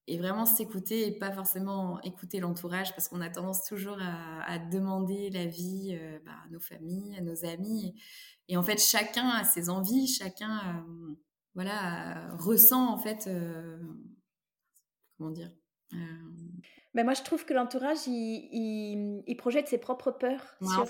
et 0.08 0.18
vraiment 0.18 0.46
s'écouter 0.46 1.08
et 1.08 1.12
pas 1.12 1.32
forcément 1.32 2.00
écouter 2.02 2.40
l'entourage 2.40 2.92
parce 2.92 3.08
qu'on 3.08 3.22
a 3.22 3.30
tendance 3.30 3.64
toujours 3.64 3.98
à, 4.00 4.60
demander 4.60 5.30
l'avis 5.32 5.96
euh, 5.96 6.20
bah, 6.26 6.32
à 6.46 6.50
nos 6.50 6.60
familles, 6.60 7.18
à 7.18 7.22
nos 7.22 7.46
amis. 7.46 7.96
Et, 8.48 8.58
en 8.58 8.64
fait, 8.64 8.80
chacun 8.80 9.28
a 9.30 9.44
ses 9.44 9.70
envies, 9.70 10.08
chacun 10.08 10.60
euh, 10.60 11.16
voilà, 11.56 12.30
ressent 12.38 12.94
en 12.94 12.98
fait, 12.98 13.26
euh, 13.28 13.80
comment 15.18 15.32
dire 15.32 15.52
mais 16.96 17.04
moi, 17.04 17.14
je 17.14 17.24
trouve 17.24 17.46
que 17.46 17.54
l'entourage, 17.54 18.08
il, 18.08 19.22
il, 19.28 19.36
projette 19.36 19.68
ses 19.68 19.78
propres 19.78 20.12
peurs 20.12 20.56
sur, 20.62 20.88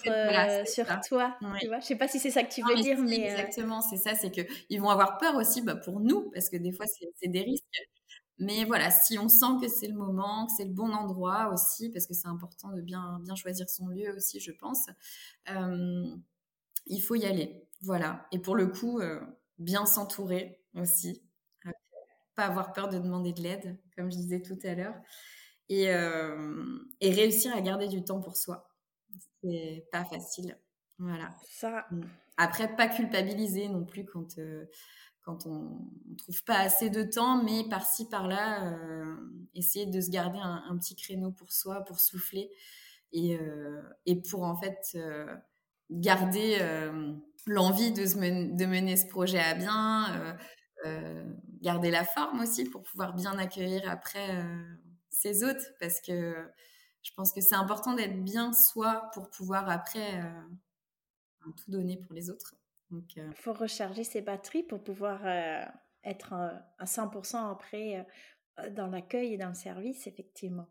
sur 0.67 0.85
toi. 1.01 1.35
Tu 1.59 1.67
vois 1.67 1.79
je 1.79 1.85
sais 1.85 1.95
pas 1.95 2.07
si 2.07 2.19
c'est 2.19 2.29
ça 2.29 2.43
que 2.43 2.53
tu 2.53 2.61
veux 2.61 2.75
dire, 2.75 2.99
mais 2.99 3.21
exactement, 3.21 3.81
c'est 3.81 3.97
ça. 3.97 4.13
C'est 4.13 4.29
que 4.31 4.41
ils 4.69 4.79
vont 4.79 4.89
avoir 4.89 5.17
peur 5.17 5.35
aussi 5.35 5.63
bah, 5.63 5.75
pour 5.75 5.99
nous, 5.99 6.29
parce 6.29 6.49
que 6.49 6.57
des 6.57 6.71
fois, 6.71 6.85
c'est 6.85 7.27
des 7.27 7.41
risques. 7.41 7.65
Mais 8.37 8.65
voilà, 8.65 8.91
si 8.91 9.17
on 9.17 9.29
sent 9.29 9.59
que 9.59 9.67
c'est 9.67 9.87
le 9.87 9.95
moment, 9.95 10.45
que 10.45 10.51
c'est 10.55 10.65
le 10.65 10.73
bon 10.73 10.91
endroit 10.93 11.49
aussi, 11.51 11.89
parce 11.89 12.05
que 12.05 12.13
c'est 12.13 12.27
important 12.27 12.69
de 12.71 12.81
bien, 12.81 13.19
bien 13.23 13.33
choisir 13.35 13.67
son 13.67 13.87
lieu 13.87 14.13
aussi, 14.15 14.39
je 14.39 14.51
pense, 14.51 14.85
euh, 15.49 16.05
il 16.85 16.99
faut 16.99 17.15
y 17.15 17.25
aller. 17.25 17.65
Voilà. 17.81 18.27
Et 18.31 18.37
pour 18.37 18.55
le 18.55 18.67
coup, 18.67 18.99
euh, 18.99 19.19
bien 19.57 19.87
s'entourer 19.87 20.61
aussi. 20.75 21.23
Pas 22.35 22.45
avoir 22.45 22.73
peur 22.73 22.89
de 22.89 22.99
demander 22.99 23.31
de 23.31 23.41
l'aide, 23.41 23.79
comme 23.95 24.11
je 24.11 24.17
disais 24.17 24.41
tout 24.41 24.59
à 24.65 24.75
l'heure. 24.75 24.95
Et, 25.69 25.93
euh, 25.93 26.77
et 27.01 27.11
réussir 27.11 27.55
à 27.55 27.61
garder 27.61 27.87
du 27.87 28.03
temps 28.03 28.21
pour 28.21 28.37
soi. 28.37 28.69
C'est 29.43 29.87
pas 29.91 30.05
facile. 30.05 30.57
Voilà. 30.99 31.35
Ça. 31.49 31.87
Après, 32.37 32.75
pas 32.75 32.87
culpabiliser 32.87 33.67
non 33.67 33.83
plus 33.83 34.05
quand 34.05 34.37
quand 35.25 35.47
on 35.47 35.89
ne 36.07 36.15
trouve 36.15 36.43
pas 36.43 36.59
assez 36.59 36.91
de 36.91 37.01
temps, 37.01 37.43
mais 37.43 37.67
par-ci, 37.67 38.07
par-là, 38.07 38.71
euh, 38.71 39.15
essayer 39.55 39.87
de 39.87 39.99
se 39.99 40.11
garder 40.11 40.37
un, 40.39 40.77
petit 40.77 40.95
créneau 40.95 41.31
pour 41.31 41.51
soi, 41.51 41.83
pour 41.83 41.99
souffler 41.99 42.51
et, 43.11 43.35
euh, 43.35 43.81
et 44.05 44.21
pour 44.21 44.43
en 44.43 44.55
fait 44.55 44.79
euh, 44.95 45.35
garder 45.89 46.59
l'envie 47.47 47.91
de, 47.91 48.03
de, 48.55 48.65
mener 48.65 48.97
ce 48.97 49.07
projet 49.07 49.39
à 49.39 49.55
bien, 49.55 50.37
garder 51.61 51.89
la 51.89 52.03
forme 52.03 52.41
aussi 52.41 52.65
pour 52.65 52.83
pouvoir 52.83 53.15
bien 53.15 53.37
accueillir 53.39 53.89
après 53.89 54.43
ses 55.25 55.43
hôtes, 55.43 55.73
parce 55.79 56.01
que 56.01 56.35
je 57.01 57.11
pense 57.15 57.31
que 57.31 57.41
c'est 57.41 57.55
important 57.55 57.93
d'être 57.93 58.23
bien 58.23 58.53
soi 58.53 59.09
pour 59.13 59.29
pouvoir 59.29 59.69
après 59.69 60.21
tout 61.53 61.71
donner 61.71 61.97
pour 61.97 62.13
les 62.13 62.29
autres. 62.29 62.55
Il 62.91 63.21
euh, 63.21 63.31
faut 63.33 63.53
recharger 63.53 64.03
ses 64.03 64.21
batteries 64.21 64.63
pour 64.63 64.83
pouvoir 64.83 65.21
euh, 65.25 65.63
être 66.03 66.33
à 66.33 66.85
100% 66.85 67.51
après 67.51 68.05
euh, 68.59 68.69
dans 68.71 68.87
l'accueil 68.87 69.33
et 69.33 69.37
dans 69.37 69.49
le 69.49 69.55
service, 69.55 70.07
effectivement. 70.07 70.67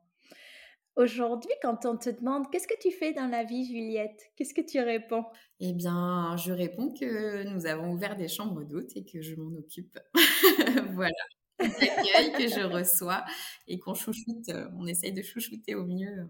Aujourd'hui, 0.96 1.50
quand 1.60 1.86
on 1.86 1.96
te 1.96 2.08
demande 2.08 2.48
qu'est-ce 2.52 2.68
que 2.68 2.78
tu 2.80 2.92
fais 2.92 3.12
dans 3.12 3.26
la 3.26 3.42
vie, 3.42 3.66
Juliette, 3.66 4.30
qu'est-ce 4.36 4.54
que 4.54 4.60
tu 4.60 4.80
réponds? 4.80 5.24
Eh 5.58 5.72
bien, 5.72 6.36
je 6.36 6.52
réponds 6.52 6.94
que 6.94 7.42
nous 7.48 7.66
avons 7.66 7.92
ouvert 7.92 8.16
des 8.16 8.28
chambres 8.28 8.62
d'hôtes 8.62 8.96
et 8.96 9.04
que 9.04 9.20
je 9.20 9.34
m'en 9.34 9.58
occupe. 9.58 9.98
voilà. 10.94 11.10
L'accueil 11.58 12.32
que 12.32 12.48
je 12.48 12.64
reçois 12.64 13.24
et 13.66 13.78
qu'on 13.78 13.94
chouchoute, 13.94 14.50
on 14.76 14.86
essaye 14.86 15.12
de 15.12 15.22
chouchouter 15.22 15.74
au 15.74 15.86
mieux 15.86 16.28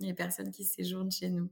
les 0.00 0.14
personnes 0.14 0.50
qui 0.50 0.64
séjournent 0.64 1.10
chez 1.10 1.30
nous. 1.30 1.50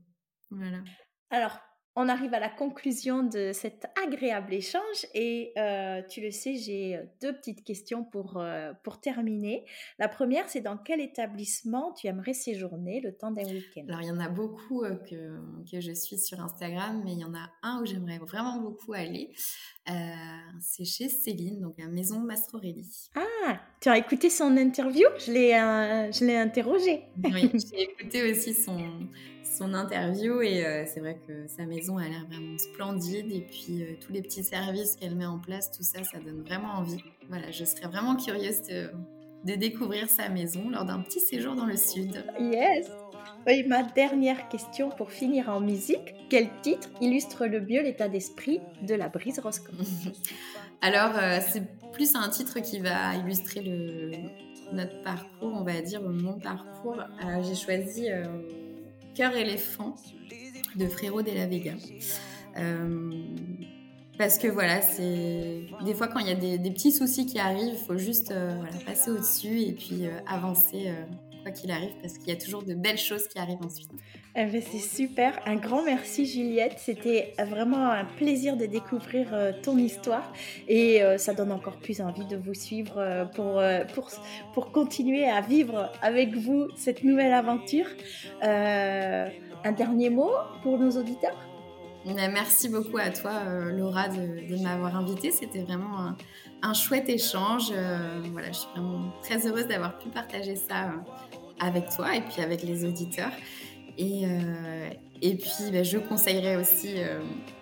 Voilà. 0.49 0.83
Alors, 1.29 1.59
on 1.99 2.09
arrive 2.09 2.35
à 2.35 2.39
la 2.39 2.49
conclusion 2.49 3.23
de 3.23 3.51
cet 3.53 3.87
agréable 4.05 4.53
échange 4.53 5.07
et 5.15 5.51
euh, 5.57 6.03
tu 6.07 6.21
le 6.21 6.29
sais, 6.29 6.53
j'ai 6.53 6.95
euh, 6.95 7.03
deux 7.21 7.33
petites 7.33 7.63
questions 7.63 8.03
pour, 8.03 8.37
euh, 8.37 8.71
pour 8.83 9.01
terminer. 9.01 9.65
La 9.97 10.07
première, 10.07 10.47
c'est 10.47 10.61
dans 10.61 10.77
quel 10.77 11.01
établissement 11.01 11.93
tu 11.93 12.05
aimerais 12.05 12.35
séjourner 12.35 13.01
le 13.01 13.13
temps 13.13 13.31
d'un 13.31 13.45
week-end? 13.45 13.85
Alors, 13.89 14.01
il 14.03 14.09
y 14.09 14.11
en 14.11 14.19
a 14.19 14.29
beaucoup 14.29 14.83
que, 15.09 15.39
que, 15.71 15.81
je 15.81 15.91
suis 15.91 16.19
sur 16.19 16.39
Instagram, 16.39 17.01
mais 17.03 17.13
il 17.13 17.19
y 17.19 17.25
en 17.25 17.33
a 17.33 17.49
un 17.63 17.81
où 17.81 17.85
j'aimerais 17.87 18.19
vraiment 18.19 18.61
beaucoup 18.61 18.93
aller. 18.93 19.33
c'est 20.59 20.85
chez 20.85 21.09
Céline, 21.09 21.61
donc 21.61 21.79
la 21.79 21.87
maison 21.87 22.19
Mastrorelli. 22.19 23.09
Ah, 23.15 23.59
tu 23.81 23.89
as 23.89 23.97
écouté 23.97 24.29
son 24.29 24.55
interview? 24.55 25.07
Je 25.25 25.31
l'ai 25.31 26.37
interrogée. 26.37 27.05
Oui, 27.23 27.51
j'ai 27.53 27.81
écouté 27.81 28.31
aussi 28.31 28.53
son 28.53 29.07
son 29.57 29.73
interview 29.73 30.41
et 30.41 30.65
euh, 30.65 30.83
c'est 30.85 30.99
vrai 30.99 31.19
que 31.27 31.47
sa 31.47 31.65
maison 31.65 31.97
a 31.97 32.07
l'air 32.07 32.25
vraiment 32.29 32.57
splendide 32.57 33.31
et 33.31 33.41
puis 33.41 33.81
euh, 33.81 33.95
tous 33.99 34.13
les 34.13 34.21
petits 34.21 34.43
services 34.43 34.95
qu'elle 34.95 35.15
met 35.15 35.25
en 35.25 35.39
place, 35.39 35.71
tout 35.71 35.83
ça, 35.83 36.03
ça 36.03 36.19
donne 36.19 36.43
vraiment 36.43 36.73
envie. 36.75 37.03
Voilà, 37.29 37.49
je 37.51 37.65
serais 37.65 37.87
vraiment 37.87 38.15
curieuse 38.15 38.61
de, 38.63 38.91
découvrir 39.55 40.09
sa 40.09 40.29
maison 40.29 40.69
lors 40.69 40.85
d'un 40.85 40.99
petit 40.99 41.21
séjour 41.21 41.55
dans 41.55 41.65
le 41.65 41.77
sud. 41.77 42.23
Yes 42.39 42.89
oui, 43.45 43.63
ma 43.65 43.83
dernière 43.83 44.49
question 44.49 44.89
pour 44.89 45.11
finir 45.11 45.49
en 45.49 45.61
musique. 45.61 46.13
Quel 46.29 46.49
titre 46.61 46.89
illustre 46.99 47.45
le 47.45 47.61
mieux 47.61 47.81
l'état 47.81 48.09
d'esprit 48.09 48.59
de 48.81 48.93
la 48.93 49.07
brise 49.07 49.39
Roscoe? 49.39 49.71
Alors, 50.81 51.11
euh, 51.15 51.39
c'est 51.47 51.63
plus 51.93 52.15
un 52.15 52.27
titre 52.29 52.59
qui 52.59 52.79
va 52.79 53.15
illustrer 53.15 53.61
le, 53.61 54.11
notre 54.73 55.01
parcours, 55.01 55.53
on 55.53 55.63
va 55.63 55.81
dire, 55.81 56.01
mon 56.01 56.39
parcours. 56.39 57.01
J'ai 57.43 57.55
choisi 57.55 58.07
Cœur 59.17 59.35
éléphant 59.35 59.95
de 60.75 60.87
Frérot 60.87 61.23
de 61.23 61.31
la 61.31 61.47
Vega. 61.47 61.73
Euh, 62.55 63.11
parce 64.19 64.37
que 64.37 64.47
voilà, 64.47 64.83
c'est 64.83 65.65
des 65.83 65.95
fois 65.95 66.07
quand 66.07 66.19
il 66.19 66.27
y 66.27 66.31
a 66.31 66.35
des, 66.35 66.69
petits 66.69 66.91
soucis 66.91 67.25
qui 67.25 67.39
arrivent, 67.39 67.73
il 67.73 67.85
faut 67.87 67.97
juste 67.97 68.29
euh, 68.29 68.61
passer 68.85 69.09
au-dessus 69.09 69.61
et 69.61 69.71
puis 69.71 70.05
euh, 70.05 70.19
avancer 70.27 70.93
quoi 71.41 71.51
qu'il 71.51 71.71
arrive 71.71 71.93
parce 71.99 72.19
qu'il 72.19 72.27
y 72.27 72.31
a 72.31 72.35
toujours 72.35 72.61
de 72.61 72.75
belles 72.75 72.99
choses 72.99 73.27
qui 73.27 73.39
arrivent 73.39 73.63
ensuite. 73.65 73.89
Eh 74.39 74.45
ben, 74.45 74.61
c'est 74.61 74.77
super, 74.77 75.39
un 75.47 75.55
grand 75.55 75.83
merci 75.83 76.27
Juliette, 76.27 76.75
c'était 76.77 77.33
vraiment 77.39 77.89
un 77.89 78.05
plaisir 78.05 78.55
de 78.55 78.67
découvrir 78.67 79.27
ton 79.63 79.77
histoire 79.79 80.31
et 80.67 81.01
ça 81.17 81.33
donne 81.33 81.51
encore 81.51 81.77
plus 81.77 82.01
envie 82.01 82.25
de 82.25 82.37
vous 82.37 82.53
suivre 82.53 83.27
pour, 83.33 83.59
pour, 83.95 84.11
pour 84.53 84.71
continuer 84.71 85.27
à 85.27 85.41
vivre 85.41 85.91
avec 86.03 86.35
vous 86.35 86.67
cette 86.75 87.03
nouvelle 87.03 87.33
aventure. 87.33 87.87
un 88.43 89.71
dernier 89.75 90.11
mot 90.11 90.31
pour 90.61 90.77
nos 90.77 90.91
auditeurs? 90.91 91.47
Merci 92.15 92.69
beaucoup 92.69 92.97
à 92.97 93.09
toi, 93.09 93.31
euh, 93.45 93.71
Laura, 93.71 94.07
de, 94.07 94.63
m'avoir 94.63 94.95
invitée. 94.95 95.31
C'était 95.31 95.59
vraiment 95.59 96.15
un, 96.61 96.73
chouette 96.73 97.09
échange. 97.09 97.69
Euh, 97.71 98.21
voilà, 98.31 98.47
je 98.47 98.59
suis 98.59 98.69
vraiment 98.71 99.11
très 99.21 99.45
heureuse 99.45 99.67
d'avoir 99.67 99.97
pu 99.99 100.07
partager 100.09 100.55
ça 100.55 100.85
euh, 100.85 100.97
avec 101.59 101.89
toi 101.89 102.15
et 102.15 102.21
puis 102.21 102.41
avec 102.41 102.63
les 102.63 102.85
auditeurs. 102.85 103.31
Et, 103.97 104.23
et 105.21 105.35
puis, 105.35 105.71
bah, 105.71 105.83
je 105.83 105.97
conseillerais 105.97 106.55
aussi 106.55 106.95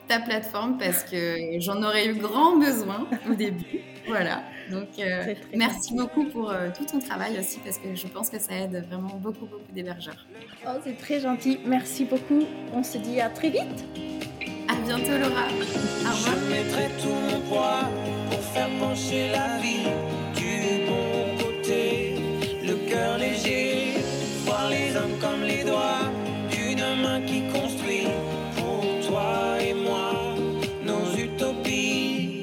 ta 0.07 0.19
plateforme 0.19 0.77
parce 0.77 1.03
que 1.03 1.37
j'en 1.59 1.81
aurais 1.81 2.07
eu 2.07 2.15
grand 2.15 2.57
besoin 2.57 3.07
au 3.29 3.33
début. 3.33 3.65
Voilà. 4.07 4.43
Donc, 4.69 4.89
merci 5.55 5.95
beaucoup 5.95 6.25
pour 6.25 6.53
tout 6.77 6.85
ton 6.85 6.99
travail 6.99 7.39
aussi 7.39 7.57
parce 7.65 7.79
que 7.79 7.95
je 7.95 8.05
pense 8.05 8.29
que 8.29 8.37
ça 8.37 8.53
aide 8.53 8.85
vraiment 8.87 9.15
beaucoup, 9.15 9.47
beaucoup 9.47 9.71
d'hébergeurs. 9.73 10.27
Oh, 10.67 10.77
c'est 10.83 10.95
très 10.97 11.19
gentil. 11.19 11.57
Merci 11.65 12.05
beaucoup. 12.05 12.43
On 12.71 12.83
se 12.83 12.99
dit 12.99 13.19
à 13.19 13.29
très 13.29 13.49
vite. 13.49 13.83
À 14.67 14.75
bientôt, 14.85 15.11
Laura. 15.11 15.47
Au 15.47 16.15
revoir. 16.15 16.35
Je 16.35 16.49
mettrai 16.49 16.87
tout 17.01 17.09
mon 17.09 17.39
poids 17.49 17.89
pour 18.29 18.39
faire 18.39 18.69
pencher 18.79 19.29
la 19.31 19.57
vie 19.57 19.85
du 20.35 20.85
bon 20.85 21.43
côté. 21.43 22.15
Le 22.63 22.75
cœur 22.89 23.17
léger, 23.17 23.93
voir 24.45 24.69
les 24.69 24.95
hommes 24.95 25.17
comme 25.21 25.43
les 25.43 25.63
doigts 25.63 26.11
qui 27.25 27.41
construit 27.53 28.07
pour 28.55 28.83
toi 29.07 29.57
et 29.61 29.73
moi 29.73 30.11
nos 30.85 31.17
utopies. 31.17 32.41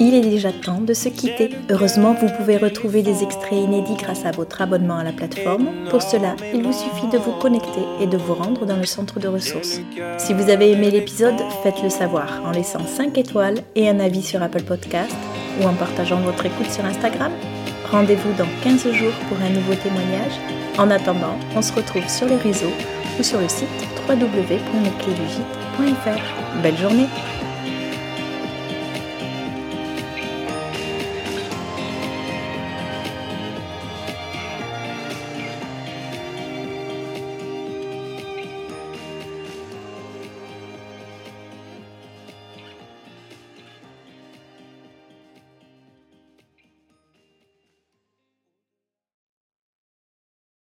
Il 0.00 0.14
est 0.14 0.20
déjà 0.20 0.52
temps 0.52 0.80
de 0.80 0.94
se 0.94 1.08
quitter. 1.08 1.50
Heureusement, 1.70 2.14
vous 2.14 2.28
pouvez 2.36 2.56
retrouver 2.56 3.02
des 3.02 3.22
extraits 3.22 3.52
inédits 3.58 3.96
grâce 3.96 4.24
à 4.24 4.30
votre 4.30 4.62
abonnement 4.62 4.98
à 4.98 5.04
la 5.04 5.12
plateforme. 5.12 5.68
Pour 5.90 6.02
cela, 6.02 6.36
il 6.54 6.62
vous 6.62 6.72
suffit 6.72 7.08
de 7.12 7.18
vous 7.18 7.32
connecter 7.32 7.82
et 8.00 8.06
de 8.06 8.16
vous 8.16 8.34
rendre 8.34 8.64
dans 8.64 8.76
le 8.76 8.86
centre 8.86 9.18
de 9.20 9.28
ressources. 9.28 9.80
Si 10.18 10.34
vous 10.34 10.50
avez 10.50 10.70
aimé 10.70 10.90
l'épisode, 10.90 11.40
faites-le 11.62 11.90
savoir 11.90 12.42
en 12.44 12.52
laissant 12.52 12.86
5 12.86 13.18
étoiles 13.18 13.58
et 13.74 13.88
un 13.88 14.00
avis 14.00 14.22
sur 14.22 14.42
Apple 14.42 14.62
Podcast 14.62 15.16
ou 15.60 15.66
en 15.66 15.74
partageant 15.74 16.20
votre 16.20 16.46
écoute 16.46 16.70
sur 16.70 16.84
Instagram. 16.84 17.32
Rendez-vous 17.90 18.32
dans 18.34 18.48
15 18.62 18.92
jours 18.92 19.14
pour 19.28 19.38
un 19.38 19.50
nouveau 19.50 19.74
témoignage. 19.74 20.38
En 20.78 20.90
attendant, 20.90 21.36
on 21.56 21.62
se 21.62 21.72
retrouve 21.72 22.08
sur 22.08 22.26
les 22.26 22.36
réseaux 22.36 22.72
ou 23.18 23.22
sur 23.22 23.40
le 23.40 23.48
site 23.48 23.68
www.lesclésdugite.fr. 24.08 26.62
Belle 26.62 26.76
journée 26.76 27.06